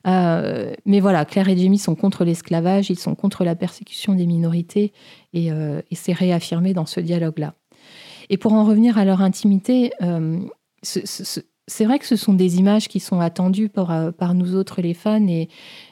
Euh, 0.06 0.74
mais 0.84 1.00
voilà, 1.00 1.24
Claire 1.24 1.48
et 1.48 1.56
Jamie 1.56 1.78
sont 1.78 1.94
contre 1.94 2.24
l'esclavage, 2.24 2.90
ils 2.90 2.98
sont 2.98 3.14
contre 3.14 3.42
la 3.42 3.54
persécution 3.54 4.14
des 4.14 4.26
minorités, 4.26 4.92
et, 5.32 5.50
euh, 5.50 5.80
c'est 5.92 6.12
réaffirmé 6.12 6.74
dans 6.74 6.84
ce 6.84 7.00
dialogue-là. 7.00 7.54
Et 8.28 8.36
pour 8.36 8.52
en 8.52 8.64
revenir 8.64 8.98
à 8.98 9.06
leur 9.06 9.22
intimité, 9.22 9.92
euh, 10.02 10.38
c'est 10.82 11.84
vrai 11.84 11.98
que 11.98 12.06
ce 12.06 12.16
sont 12.16 12.34
des 12.34 12.58
images 12.58 12.88
qui 12.88 13.00
sont 13.00 13.20
attendues 13.20 13.70
par, 13.70 14.12
par 14.12 14.34
nous 14.34 14.54
autres, 14.54 14.82
les 14.82 14.92
fans, 14.92 15.26
et, 15.26 15.48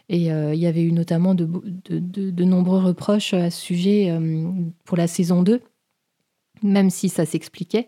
et 0.08 0.26
il 0.26 0.58
y 0.58 0.66
avait 0.66 0.82
eu 0.82 0.92
notamment 0.92 1.34
de, 1.34 2.44
nombreux 2.44 2.80
reproches 2.80 3.34
à 3.34 3.50
ce 3.50 3.60
sujet 3.60 4.16
pour 4.84 4.96
la 4.96 5.06
saison 5.06 5.42
2 5.42 5.60
même 6.62 6.90
si 6.90 7.08
ça 7.08 7.24
s'expliquait. 7.24 7.86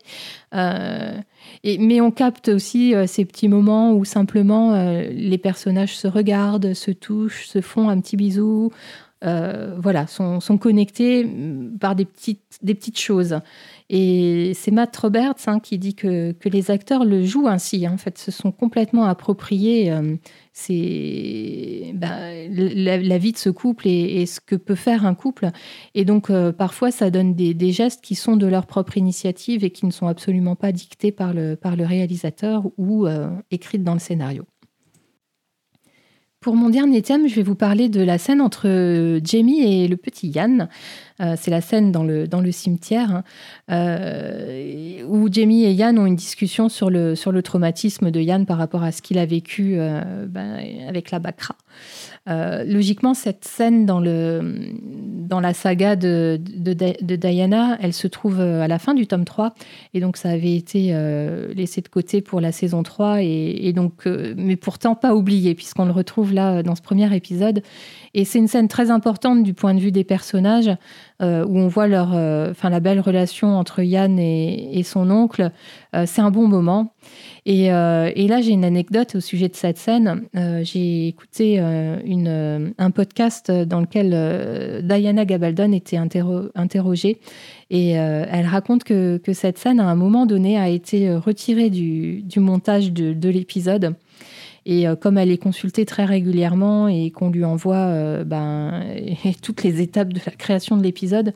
Euh, 0.55 1.19
mais 1.65 2.01
on 2.01 2.11
capte 2.11 2.49
aussi 2.49 2.95
euh, 2.95 3.07
ces 3.07 3.25
petits 3.25 3.49
moments 3.49 3.93
où 3.93 4.05
simplement 4.05 4.75
euh, 4.75 5.09
les 5.11 5.39
personnages 5.39 5.97
se 5.97 6.09
regardent, 6.09 6.75
se 6.75 6.91
touchent, 6.91 7.47
se 7.47 7.61
font 7.61 7.89
un 7.89 8.01
petit 8.01 8.17
bisou, 8.17 8.71
voilà, 9.23 10.07
sont, 10.07 10.59
connectés 10.59 11.25
mm, 11.25 11.79
par 11.79 11.95
des 11.95 12.05
petites, 12.05 12.59
des 12.63 12.75
petites 12.75 12.99
choses. 12.99 13.41
Et 13.91 14.53
c'est 14.55 14.71
Matt 14.71 14.95
Roberts 14.97 15.35
hein, 15.47 15.61
qui 15.61 15.79
dit 15.79 15.95
que, 15.95 16.33
que, 16.33 16.49
les 16.49 16.71
acteurs 16.71 17.05
le 17.05 17.25
jouent 17.25 17.49
ainsi. 17.49 17.87
Hein. 17.87 17.93
En 17.95 17.99
fait, 17.99 18.19
se 18.19 18.31
sont 18.31 18.53
complètement 18.53 19.05
appropriés 19.05 19.91
c'est 20.59 21.93
bah, 21.95 22.33
la, 22.51 23.19
vie 23.19 23.31
de 23.31 23.39
ce 23.39 23.49
couple 23.49 23.87
et, 23.87 24.27
ce 24.27 24.41
que 24.41 24.57
peut 24.57 24.75
faire 24.75 25.07
un 25.07 25.15
couple. 25.15 25.51
Et 25.95 26.05
donc, 26.05 26.31
euh, 26.31 26.53
parfois, 26.53 26.91
ça 26.91 27.11
donne 27.11 27.35
des, 27.35 27.73
gestes 27.73 28.03
qui 28.03 28.17
sont 28.17 28.37
de 28.37 28.47
leur 28.47 28.67
propre 28.67 28.97
initiative 28.97 29.65
et 29.65 29.71
qui 29.71 29.87
ne 29.87 29.93
sont 29.93 30.09
absolument 30.09 30.57
pas 30.57 30.73
dictés 30.73 31.13
par 31.13 31.33
le, 31.33 31.55
par 31.55 31.77
le 31.77 31.85
réalisateur 31.85 32.65
ou 32.77 33.07
euh, 33.07 33.31
écrits 33.53 33.79
dans 33.79 33.93
le 33.93 34.01
scénario. 34.01 34.47
Pour 36.41 36.55
mon 36.55 36.71
dernier 36.71 37.03
thème, 37.03 37.27
je 37.27 37.35
vais 37.35 37.43
vous 37.43 37.57
parler 37.57 37.89
de 37.89 38.01
la 38.01 38.17
scène 38.17 38.41
entre 38.41 39.19
Jamie 39.25 39.61
et 39.61 39.89
le 39.89 39.97
petit 39.97 40.29
Yann. 40.29 40.69
Euh, 41.21 41.35
c'est 41.37 41.51
la 41.51 41.61
scène 41.61 41.91
dans 41.91 42.05
le, 42.05 42.29
dans 42.29 42.41
le 42.41 42.53
cimetière 42.53 43.11
hein, 43.11 43.25
euh, 43.73 45.03
où 45.09 45.29
Jamie 45.31 45.65
et 45.65 45.73
Yann 45.73 45.99
ont 45.99 46.07
une 46.07 46.15
discussion 46.15 46.69
sur 46.69 46.91
le, 46.91 47.17
sur 47.17 47.33
le 47.33 47.43
traumatisme 47.43 48.13
de 48.13 48.21
Yann 48.21 48.47
par 48.47 48.57
rapport 48.57 48.85
à 48.85 48.93
ce 48.93 49.03
qu'il 49.03 49.19
a 49.19 49.27
vécu 49.27 49.75
euh, 49.77 50.27
ben, 50.27 50.61
avec 50.89 51.11
la 51.11 51.19
Bakra. 51.19 51.57
logiquement, 52.27 53.15
cette 53.15 53.45
scène 53.45 53.85
dans, 53.85 54.01
le, 54.01 54.71
dans 54.81 55.41
la 55.41 55.55
saga 55.55 55.97
de, 55.97 56.41
de, 56.41 57.17
Diana, 57.17 57.79
elle 57.81 57.95
se 57.95 58.07
trouve 58.07 58.41
à 58.41 58.69
la 58.69 58.79
fin 58.79 58.95
du 58.95 59.07
tome 59.07 59.25
3. 59.25 59.55
Et 59.95 60.01
donc, 60.01 60.17
ça 60.17 60.31
avait 60.31 60.55
été 60.55 60.93
laissé 61.55 61.81
de 61.81 61.89
côté 61.89 62.21
pour 62.21 62.41
la 62.41 62.53
saison 62.53 62.83
3. 62.83 63.23
Et, 63.23 63.69
et 63.69 63.73
donc, 63.73 64.07
mais 64.37 64.57
pourtant 64.57 64.95
pas 64.95 65.15
oublié, 65.15 65.55
puisqu'on 65.55 65.87
le 65.87 65.93
retrouve 65.93 66.35
là 66.35 66.63
dans 66.63 66.75
ce 66.75 66.83
premier 66.83 67.15
épisode. 67.15 67.63
Et 68.15 68.25
c'est 68.25 68.39
une 68.39 68.49
scène 68.49 68.69
très 68.69 68.91
importante 68.91 69.43
du 69.43 69.55
point 69.55 69.75
de 69.75 69.81
vue 69.81 69.93
des 69.93 70.05
personnages, 70.05 70.71
euh, 71.21 71.45
où 71.45 71.59
on 71.59 71.67
voit 71.67 71.89
leur, 71.89 72.15
euh, 72.15 72.53
enfin 72.53 72.71
la 72.71 72.79
belle 72.79 73.01
relation 73.01 73.57
entre 73.57 73.83
Yann 73.83 74.21
et, 74.21 74.83
son 74.85 75.11
oncle. 75.11 75.51
Euh, 75.97 76.05
c'est 76.07 76.21
un 76.21 76.31
bon 76.31 76.47
moment. 76.47 76.95
Et, 77.45 77.69
là, 77.71 78.41
j'ai 78.41 78.51
une 78.51 78.65
anecdote 78.65 79.17
au 79.17 79.21
sujet 79.21 79.49
de 79.49 79.57
cette 79.57 79.79
scène. 79.79 80.29
j'ai 80.63 81.09
écouté 81.09 81.59
un 81.59 82.91
podcast 82.91 83.51
dans 83.51 83.81
lequel 83.81 84.83
Diana 84.85 85.25
Gabaldon 85.25 85.73
était 85.73 85.97
interrogée 85.97 87.21
et 87.71 87.93
elle 87.93 88.47
raconte 88.47 88.85
que, 88.85 89.19
cette 89.33 89.57
scène, 89.57 89.81
à 89.81 89.87
un 89.87 89.95
moment 89.95 90.27
donné, 90.27 90.59
a 90.59 90.69
été 90.69 91.11
retirée 91.15 91.71
du, 91.71 92.23
montage 92.37 92.93
de 92.93 93.29
l'épisode 93.31 93.95
et 94.69 94.87
euh, 94.87 94.97
comme 94.97 95.17
elle 95.17 95.31
est 95.31 95.39
consultée 95.39 95.87
très 95.87 96.05
régulièrement 96.05 96.89
et 96.89 97.11
qu'on 97.11 97.31
lui 97.31 97.43
envoie 97.43 97.77
euh, 97.77 98.23
ben, 98.23 98.85
toutes 99.43 99.63
les 99.65 99.81
étapes 99.81 100.13
de 100.13 100.21
la 100.25 100.33
création 100.33 100.77
de 100.77 100.83
l'épisode, 100.83 101.33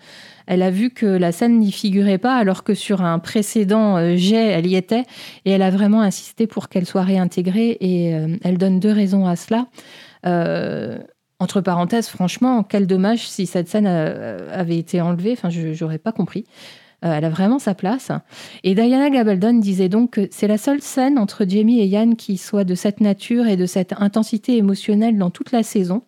elle 0.46 0.60
a 0.60 0.70
vu 0.70 0.90
que 0.90 1.06
la 1.06 1.32
scène 1.32 1.58
n'y 1.58 1.72
figurait 1.72 2.18
pas, 2.18 2.36
alors 2.36 2.62
que 2.62 2.74
sur 2.74 3.00
un 3.00 3.18
précédent 3.18 3.96
euh, 3.96 4.16
jet, 4.16 4.48
elle 4.48 4.66
y 4.66 4.76
était. 4.76 5.04
Et 5.46 5.50
elle 5.50 5.62
a 5.62 5.70
vraiment 5.70 6.02
insisté 6.02 6.46
pour 6.46 6.68
qu'elle 6.68 6.84
soit 6.84 7.04
réintégrée. 7.04 7.78
Et 7.80 8.10
elle 8.42 8.58
donne 8.58 8.80
deux 8.80 8.92
raisons 8.92 9.26
à 9.26 9.36
cela. 9.36 9.66
entre 11.38 11.60
parenthèses, 11.62 12.08
franchement, 12.08 12.62
quel 12.62 12.86
dommage 12.86 13.26
si 13.26 13.46
cette 13.46 13.68
scène 13.68 13.86
avait 13.86 14.76
été 14.76 15.00
enlevée. 15.00 15.32
Enfin, 15.32 15.48
je 15.48 15.82
n'aurais 15.82 15.98
pas 15.98 16.12
compris. 16.12 16.44
Euh, 17.04 17.14
elle 17.14 17.24
a 17.24 17.30
vraiment 17.30 17.58
sa 17.58 17.74
place. 17.74 18.10
Et 18.62 18.74
Diana 18.74 19.10
Gabaldon 19.10 19.54
disait 19.54 19.88
donc 19.88 20.12
que 20.12 20.28
c'est 20.30 20.46
la 20.46 20.58
seule 20.58 20.80
scène 20.80 21.18
entre 21.18 21.44
Jamie 21.48 21.80
et 21.80 21.86
Yann 21.86 22.16
qui 22.16 22.36
soit 22.36 22.64
de 22.64 22.74
cette 22.74 23.00
nature 23.00 23.46
et 23.46 23.56
de 23.56 23.66
cette 23.66 23.94
intensité 23.98 24.56
émotionnelle 24.56 25.18
dans 25.18 25.30
toute 25.30 25.52
la 25.52 25.62
saison. 25.62 26.02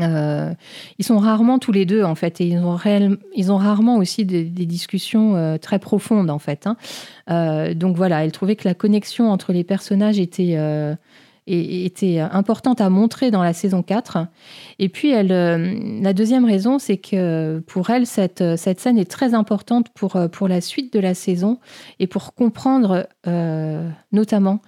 Euh, 0.00 0.54
ils 0.98 1.04
sont 1.04 1.18
rarement 1.18 1.58
tous 1.58 1.72
les 1.72 1.84
deux 1.84 2.04
en 2.04 2.14
fait 2.14 2.40
et 2.40 2.46
ils 2.46 3.50
ont, 3.50 3.56
rarement 3.56 3.96
aussi 3.96 4.24
des, 4.24 4.44
discussions 4.44 5.34
euh, 5.34 5.56
très 5.56 5.80
profondes 5.80 6.30
en 6.30 6.38
fait. 6.38 6.68
Hein. 6.68 7.74
donc 7.74 7.96
voilà, 7.96 8.24
elle 8.24 8.30
trouvait 8.30 8.54
que 8.54 8.68
la 8.68 8.74
connexion 8.74 9.32
entre 9.32 9.52
les 9.52 9.64
personnages 9.64 10.20
était 10.20 10.56
était 11.48 12.20
importante 12.20 12.80
à 12.80 12.90
montrer 12.90 13.30
dans 13.30 13.42
la 13.42 13.52
saison 13.52 13.82
4. 13.82 14.26
Et 14.78 14.88
puis, 14.88 15.14
euh, 15.14 16.00
la 16.02 16.12
deuxième 16.12 16.44
raison, 16.44 16.78
c'est 16.78 16.98
que 16.98 17.62
pour 17.66 17.90
elle, 17.90 18.06
cette, 18.06 18.44
cette 18.56 18.80
scène 18.80 18.98
est 18.98 19.10
très 19.10 19.34
importante 19.34 19.88
pour, 19.94 20.16
euh, 20.16 20.28
la 20.48 20.60
suite 20.60 20.92
de 20.92 21.00
la 21.00 21.14
saison 21.14 21.58
et 21.98 22.06
pour 22.06 22.34
comprendre 22.34 23.08
euh, 23.26 23.88
notamment 24.12 24.60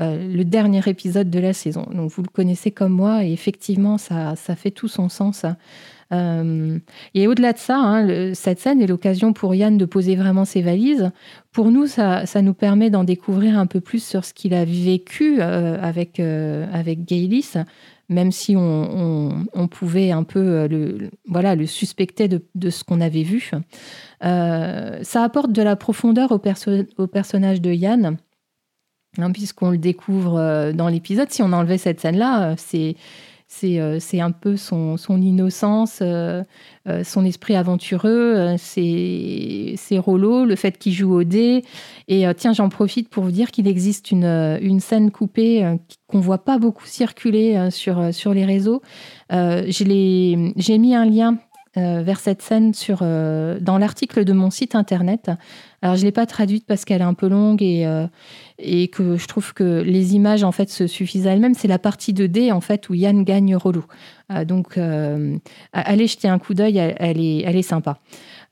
le 0.00 0.44
dernier 0.44 0.80
épisode 0.86 1.28
de 1.28 1.40
la 1.40 1.52
saison. 1.52 1.84
Donc, 1.92 2.12
vous 2.12 2.22
le 2.22 2.28
connaissez 2.28 2.70
comme 2.70 2.92
moi 2.92 3.24
et 3.24 3.32
effectivement, 3.32 3.98
ça 3.98 4.36
fait 4.36 4.70
tout 4.70 4.86
son 4.86 5.08
sens. 5.08 5.44
Euh, 6.12 6.78
et 7.14 7.26
au-delà 7.26 7.52
de 7.52 7.58
ça, 7.58 7.76
hein, 7.76 8.34
cette 8.34 8.60
scène 8.60 8.80
est 8.80 8.86
l'occasion 8.86 9.32
pour 9.32 9.54
Yann 9.54 9.76
de 9.76 9.84
poser 9.84 10.16
vraiment 10.16 10.44
ses 10.44 10.62
valises. 10.62 11.10
Pour 11.52 11.70
nous, 11.70 11.86
ça, 11.86 12.24
nous 12.42 12.54
permet 12.54 12.90
d'en 12.90 13.04
découvrir 13.04 13.58
un 13.58 13.66
peu 13.66 13.80
plus 13.80 14.02
sur 14.02 14.24
ce 14.24 14.32
qu'il 14.32 14.54
a 14.54 14.64
vécu 14.64 15.38
euh, 15.40 15.78
avec, 15.82 16.20
euh, 16.20 16.66
avec 16.72 17.04
Gaylis, 17.04 17.54
même 18.08 18.32
si 18.32 18.54
on, 18.56 19.68
pouvait 19.70 20.12
un 20.12 20.22
peu 20.22 20.66
le, 20.66 21.10
voilà, 21.26 21.54
le 21.54 21.66
suspecter 21.66 22.28
de, 22.28 22.70
ce 22.70 22.84
qu'on 22.84 23.00
avait 23.00 23.22
vu. 23.22 23.50
ça 24.22 25.22
apporte 25.22 25.52
de 25.52 25.62
la 25.62 25.76
profondeur 25.76 26.32
au, 26.32 26.40
au 26.96 27.06
personnage 27.06 27.60
de 27.60 27.72
Yann. 27.72 28.16
Hein, 29.16 29.32
puisqu'on 29.32 29.70
le 29.70 29.78
découvre 29.78 30.72
dans 30.72 30.88
l'épisode, 30.88 31.30
si 31.30 31.42
on 31.42 31.52
enlevait 31.52 31.78
cette 31.78 32.00
scène-là, 32.00 32.54
c'est 32.56 32.90
euh, 32.90 32.92
c'est 33.48 34.20
un 34.20 34.30
peu 34.30 34.56
son, 34.56 34.96
innocence, 35.08 36.00
euh, 36.02 36.44
euh, 36.86 37.02
son 37.02 37.24
esprit 37.24 37.56
aventureux, 37.56 38.54
ses, 38.58 39.74
ses 39.76 39.96
le 39.96 40.54
fait 40.54 40.78
qu'il 40.78 40.92
joue 40.92 41.14
au 41.14 41.24
dé. 41.24 41.64
Et 42.08 42.24
tiens, 42.36 42.52
j'en 42.52 42.68
profite 42.68 43.08
pour 43.08 43.24
vous 43.24 43.30
dire 43.30 43.50
qu'il 43.50 43.66
existe 43.66 44.10
une, 44.10 44.80
scène 44.80 45.10
coupée 45.10 45.76
qu'on 46.06 46.20
voit 46.20 46.44
pas 46.44 46.58
beaucoup 46.58 46.86
circuler 46.86 47.70
sur, 47.70 48.34
les 48.34 48.44
réseaux. 48.44 48.82
J'ai 49.30 49.84
mis 49.86 50.94
un 50.94 51.06
lien 51.06 51.38
vers 51.74 52.20
cette 52.20 52.42
scène 52.42 52.72
dans 53.00 53.78
l'article 53.78 54.24
de 54.24 54.32
mon 54.34 54.50
site 54.50 54.74
internet. 54.74 55.30
Alors, 55.80 55.96
je 55.96 56.00
ne 56.00 56.06
l'ai 56.06 56.12
pas 56.12 56.26
traduite 56.26 56.66
parce 56.66 56.84
qu'elle 56.84 57.00
est 57.00 57.04
un 57.04 57.14
peu 57.14 57.28
longue 57.28 57.62
et, 57.62 57.86
et 58.58 58.88
que 58.88 59.16
je 59.16 59.26
trouve 59.26 59.54
que 59.54 59.82
les 59.82 60.14
images 60.14 60.42
en 60.42 60.52
fait 60.52 60.68
se 60.68 60.86
suffisent 60.86 61.26
à 61.26 61.32
elles-mêmes. 61.32 61.54
C'est 61.54 61.68
la 61.68 61.78
partie 61.78 62.12
de 62.12 62.26
d 62.26 62.50
en 62.52 62.60
fait 62.60 62.88
où 62.88 62.94
Yann 62.94 63.24
gagne 63.24 63.56
Rollo. 63.56 63.84
Euh, 64.32 64.44
donc 64.44 64.76
euh, 64.76 65.36
allez 65.72 66.06
jeter 66.06 66.28
un 66.28 66.38
coup 66.38 66.54
d'œil, 66.54 66.76
elle, 66.76 67.20
est, 67.20 67.42
elle 67.44 67.56
est 67.56 67.62
sympa. 67.62 67.98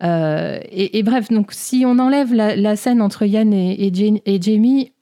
Euh, 0.03 0.61
et, 0.71 1.03
bref, 1.03 1.29
donc 1.31 1.53
si 1.53 1.85
on 1.87 1.99
enlève 1.99 2.33
la, 2.35 2.77
scène 2.77 3.03
entre 3.03 3.25
Yann 3.25 3.53
et, 3.53 4.41
Jamie, 4.41 4.93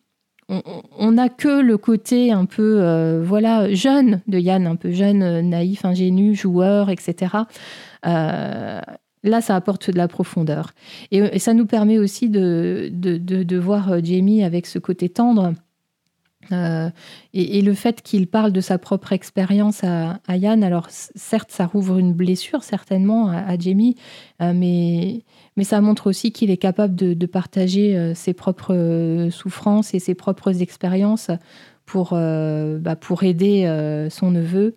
on 0.48 1.12
n'a 1.12 1.28
que 1.28 1.60
le 1.60 1.78
côté 1.78 2.30
un 2.30 2.44
peu 2.44 3.20
voilà 3.22 3.72
jeune 3.72 4.20
de 4.28 4.38
Yann, 4.38 4.66
un 4.66 4.76
peu 4.76 4.90
jeune, 4.90 5.40
naïf, 5.48 5.84
ingénu, 5.84 6.34
joueur, 6.34 6.90
etc. 6.90 7.36
Là, 9.24 9.40
ça 9.40 9.56
apporte 9.56 9.90
de 9.90 9.96
la 9.96 10.06
profondeur. 10.06 10.74
Et, 11.10 11.38
ça 11.38 11.54
nous 11.54 11.64
permet 11.64 11.98
aussi 11.98 12.28
de, 12.28 12.90
de, 12.92 13.58
voir 13.58 13.92
euh, 13.92 14.00
Jamie 14.04 14.44
avec 14.44 14.66
ce 14.66 14.78
côté 14.78 15.08
tendre. 15.08 15.54
Euh, 16.52 16.90
et, 17.32 17.62
le 17.62 17.72
fait 17.72 18.02
qu'il 18.02 18.26
parle 18.26 18.52
de 18.52 18.60
sa 18.60 18.76
propre 18.76 19.14
expérience 19.14 19.82
à, 19.82 20.36
Yann, 20.36 20.62
alors 20.62 20.88
certes, 20.90 21.50
ça 21.50 21.64
rouvre 21.64 21.96
une 21.96 22.12
blessure 22.12 22.62
certainement 22.62 23.30
à, 23.30 23.58
Jamie, 23.58 23.96
euh, 24.42 24.52
mais, 24.54 25.22
mais 25.56 25.64
ça 25.64 25.80
montre 25.80 26.06
aussi 26.06 26.30
qu'il 26.30 26.50
est 26.50 26.58
capable 26.58 26.94
de, 26.94 27.26
partager 27.26 28.12
ses 28.14 28.34
propres 28.34 29.28
souffrances 29.30 29.94
et 29.94 30.00
ses 30.00 30.14
propres 30.14 30.60
expériences 30.60 31.30
pour, 31.86 32.10
bah, 32.10 32.96
pour 32.96 33.22
aider 33.22 33.66
son 34.10 34.30
neveu. 34.30 34.76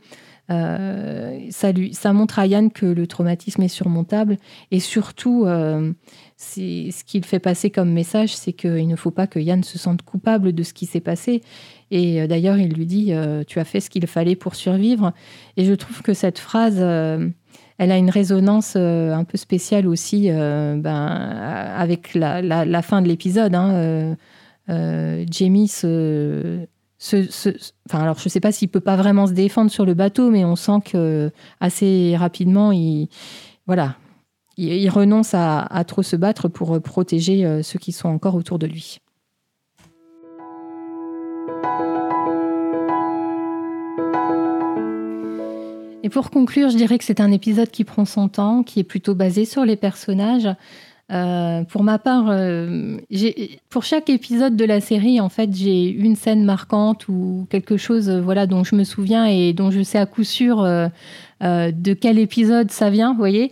Euh, 0.50 1.40
ça, 1.50 2.14
montre 2.14 2.40
à 2.40 2.48
Yann 2.48 2.72
que 2.72 2.86
le 2.86 3.06
traumatisme 3.06 3.62
est 3.64 3.68
surmontable 3.68 4.38
et 4.72 4.80
surtout, 4.80 5.46
euh, 5.46 5.92
ce 6.38 7.04
qu'il 7.04 7.26
fait 7.26 7.40
passer 7.40 7.70
comme 7.70 7.92
message, 7.92 8.36
c'est 8.36 8.54
qu'il 8.54 8.88
ne 8.88 8.96
faut 8.96 9.12
pas 9.12 9.28
que 9.28 9.40
Yann 9.40 9.64
se 9.64 9.78
sente 9.78 10.04
coupable 10.04 10.54
de 10.54 10.64
ce 10.64 10.74
qui 10.74 10.86
s'est 10.86 11.02
passé. 11.02 11.42
Et 11.92 12.22
euh, 12.22 12.28
d'ailleurs, 12.28 12.58
il 12.58 12.74
lui 12.74 12.86
dit 12.86 13.12
Tu 13.48 13.60
as 13.60 13.66
fait 13.66 13.80
ce 13.80 13.90
qu'il 13.90 14.08
fallait 14.08 14.36
pour 14.36 14.56
survivre. 14.56 15.14
Et 15.58 15.66
je 15.66 15.74
trouve 15.74 16.02
que 16.02 16.14
cette 16.14 16.40
phrase 16.40 16.80
elle 17.80 17.92
a 17.92 17.98
une 17.98 18.10
résonance 18.10 18.76
un 18.76 19.24
peu 19.24 19.38
spéciale 19.38 19.88
aussi 19.88 20.30
ben, 20.30 20.84
avec 20.86 22.14
la, 22.16 22.82
fin 22.82 23.02
de 23.02 23.08
l'épisode. 23.08 23.54
Hein, 23.54 24.16
Jamie 25.30 25.68
se, 25.68 26.68
enfin, 27.00 28.00
alors 28.00 28.18
je 28.18 28.26
ne 28.26 28.30
sais 28.30 28.40
pas 28.40 28.52
s'il 28.52 28.70
peut 28.70 28.80
pas 28.80 28.96
vraiment 28.96 29.28
se 29.28 29.34
défendre 29.34 29.70
sur 29.70 29.86
le 29.86 29.94
bateau, 29.94 30.30
mais 30.32 30.46
on 30.46 30.56
sent 30.56 30.80
que 30.86 31.32
assez 31.60 32.16
rapidement, 32.18 32.72
il, 32.72 33.10
voilà, 33.68 33.96
il, 34.58 34.90
renonce 34.90 35.34
à, 35.34 35.84
trop 35.88 36.04
se 36.04 36.16
battre 36.16 36.48
pour 36.48 36.76
euh, 36.76 36.80
protéger 36.80 37.46
euh, 37.46 37.62
ceux 37.62 37.80
qui 37.80 37.92
sont 37.92 38.10
encore 38.10 38.36
autour 38.36 38.58
de 38.60 38.66
lui. 38.66 39.00
Et 46.04 46.10
pour 46.10 46.32
conclure, 46.32 46.70
je 46.70 46.78
dirais 46.78 46.98
que 46.98 47.04
c'est 47.04 47.20
un 47.20 47.32
épisode 47.32 47.70
qui 47.70 47.84
prend 47.84 48.06
son 48.06 48.30
temps, 48.30 48.64
qui 48.64 48.80
est 48.80 48.86
plutôt 48.86 49.14
basé 49.14 49.44
sur 49.44 49.66
les 49.66 49.76
personnages. 49.76 50.48
Euh, 51.10 51.64
pour 51.64 51.84
ma 51.84 52.00
part, 52.00 52.26
euh, 52.30 52.98
pour 53.70 53.84
chaque 53.84 54.10
épisode 54.10 54.58
de 54.58 54.66
la 54.66 54.82
série, 54.82 55.22
en 55.22 55.30
fait, 55.30 55.56
j'ai 55.56 55.90
une 55.90 56.18
scène 56.18 56.44
marquante 56.44 57.08
ou 57.08 57.48
quelque 57.50 57.78
chose, 57.78 58.10
euh, 58.10 58.20
voilà, 58.20 58.46
dont 58.46 58.66
je 58.66 58.76
me 58.76 58.84
souviens 58.84 59.26
et 59.26 59.54
dont 59.54 59.72
je 59.72 59.82
sais 59.84 59.98
à 59.98 60.06
coup 60.06 60.26
sûr 60.26 60.58
de 61.42 61.94
quel 61.94 62.20
épisode 62.20 62.72
ça 62.72 62.90
vient. 62.90 63.12
Vous 63.12 63.20
voyez, 63.20 63.52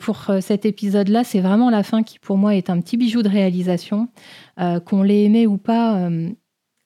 pour 0.00 0.30
cet 0.40 0.64
épisode-là, 0.66 1.22
c'est 1.22 1.40
vraiment 1.40 1.70
la 1.70 1.82
fin 1.82 2.02
qui, 2.02 2.18
pour 2.18 2.38
moi, 2.38 2.56
est 2.56 2.70
un 2.70 2.80
petit 2.80 2.96
bijou 2.96 3.22
de 3.22 3.28
réalisation, 3.28 4.08
qu'on 4.56 5.02
l'ait 5.02 5.24
aimé 5.24 5.46
ou 5.46 5.58
pas. 5.58 6.08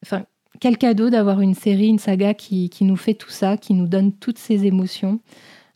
Enfin, 0.05 0.24
quel 0.61 0.76
cadeau 0.76 1.09
d'avoir 1.09 1.40
une 1.40 1.55
série, 1.55 1.86
une 1.86 1.98
saga 1.98 2.34
qui, 2.34 2.68
qui, 2.68 2.84
nous 2.84 2.96
fait 2.96 3.14
tout 3.14 3.30
ça, 3.30 3.57
qui 3.57 3.74
nous 3.74 3.86
donne 3.86 4.12
toutes 4.12 4.38
ces 4.38 4.66
émotions. 4.66 5.20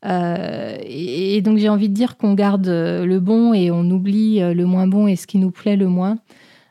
Euh, 0.05 0.77
et, 0.83 1.41
donc 1.43 1.59
j'ai 1.59 1.69
envie 1.69 1.89
de 1.89 1.95
dire 1.95 2.17
qu'on 2.17 2.35
garde 2.35 2.69
euh, 2.69 3.05
le 3.05 3.19
bon 3.19 3.53
et 3.53 3.71
on 3.71 3.83
oublie 3.91 4.41
euh, 4.41 4.55
le 4.55 4.65
moins 4.65 4.87
bon 4.87 5.09
et 5.09 5.17
ce 5.17 5.27
qui 5.27 5.39
nous 5.39 5.51
plaît 5.51 5.77
le 5.77 5.89
moins. 5.89 6.19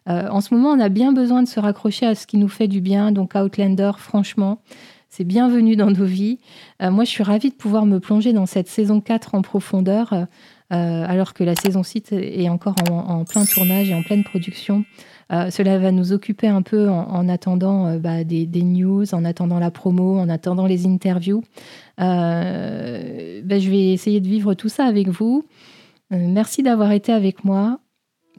en 0.07 0.39
ce 0.39 0.53
moment, 0.53 0.69
on 0.69 0.80
a 0.80 0.88
bien 0.88 1.11
besoin 1.11 1.43
de 1.43 1.49
se 1.49 1.59
raccrocher 1.59 2.05
à 2.05 2.15
ce 2.15 2.25
qui 2.28 2.38
nous 2.38 2.47
fait 2.47 2.69
du 2.69 2.80
bien. 2.80 3.11
Donc 3.11 3.34
Outlander, 3.36 3.91
franchement, 3.97 4.61
c'est 5.09 5.25
bienvenu 5.25 5.75
dans 5.75 5.91
nos 5.91 6.05
vies. 6.05 6.39
moi, 6.80 7.03
je 7.03 7.09
suis 7.09 7.23
ravie 7.23 7.49
de 7.49 7.55
pouvoir 7.55 7.86
me 7.86 7.99
plonger 7.99 8.32
dans 8.32 8.45
cette 8.45 8.69
saison 8.69 9.01
4 9.01 9.36
en 9.36 9.41
profondeur, 9.41 10.13
alors 10.69 11.34
que 11.34 11.43
la 11.43 11.55
saison 11.55 11.84
6 11.84 12.13
est 12.13 12.47
encore 12.47 12.75
en, 12.89 13.25
plein 13.25 13.43
tournage 13.43 13.89
et 13.89 13.95
en 13.95 14.01
pleine 14.01 14.23
production. 14.23 14.86
Cela 15.30 15.78
va 15.78 15.91
nous 15.91 16.13
occuper 16.13 16.47
un 16.47 16.61
peu 16.61 16.89
en, 16.89 17.28
attendant 17.28 17.97
bah, 17.97 18.23
des, 18.23 18.47
news, 18.63 19.13
en 19.13 19.25
attendant 19.25 19.59
la 19.59 19.71
promo, 19.71 20.17
en 20.17 20.30
attendant 20.30 20.65
les 20.65 20.86
interviews. 20.86 21.43
Euh, 21.99 23.41
ben, 23.43 23.59
je 23.59 23.69
vais 23.69 23.91
essayer 23.93 24.19
de 24.19 24.28
vivre 24.28 24.53
tout 24.53 24.69
ça 24.69 24.86
avec 24.86 25.07
vous. 25.07 25.45
Euh, 26.13 26.28
merci 26.30 26.63
d'avoir 26.63 26.91
été 26.91 27.11
avec 27.11 27.43
moi. 27.43 27.80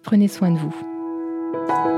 Prenez 0.03 0.28
soin 0.28 0.51
de 0.51 0.59
vous. 0.59 1.97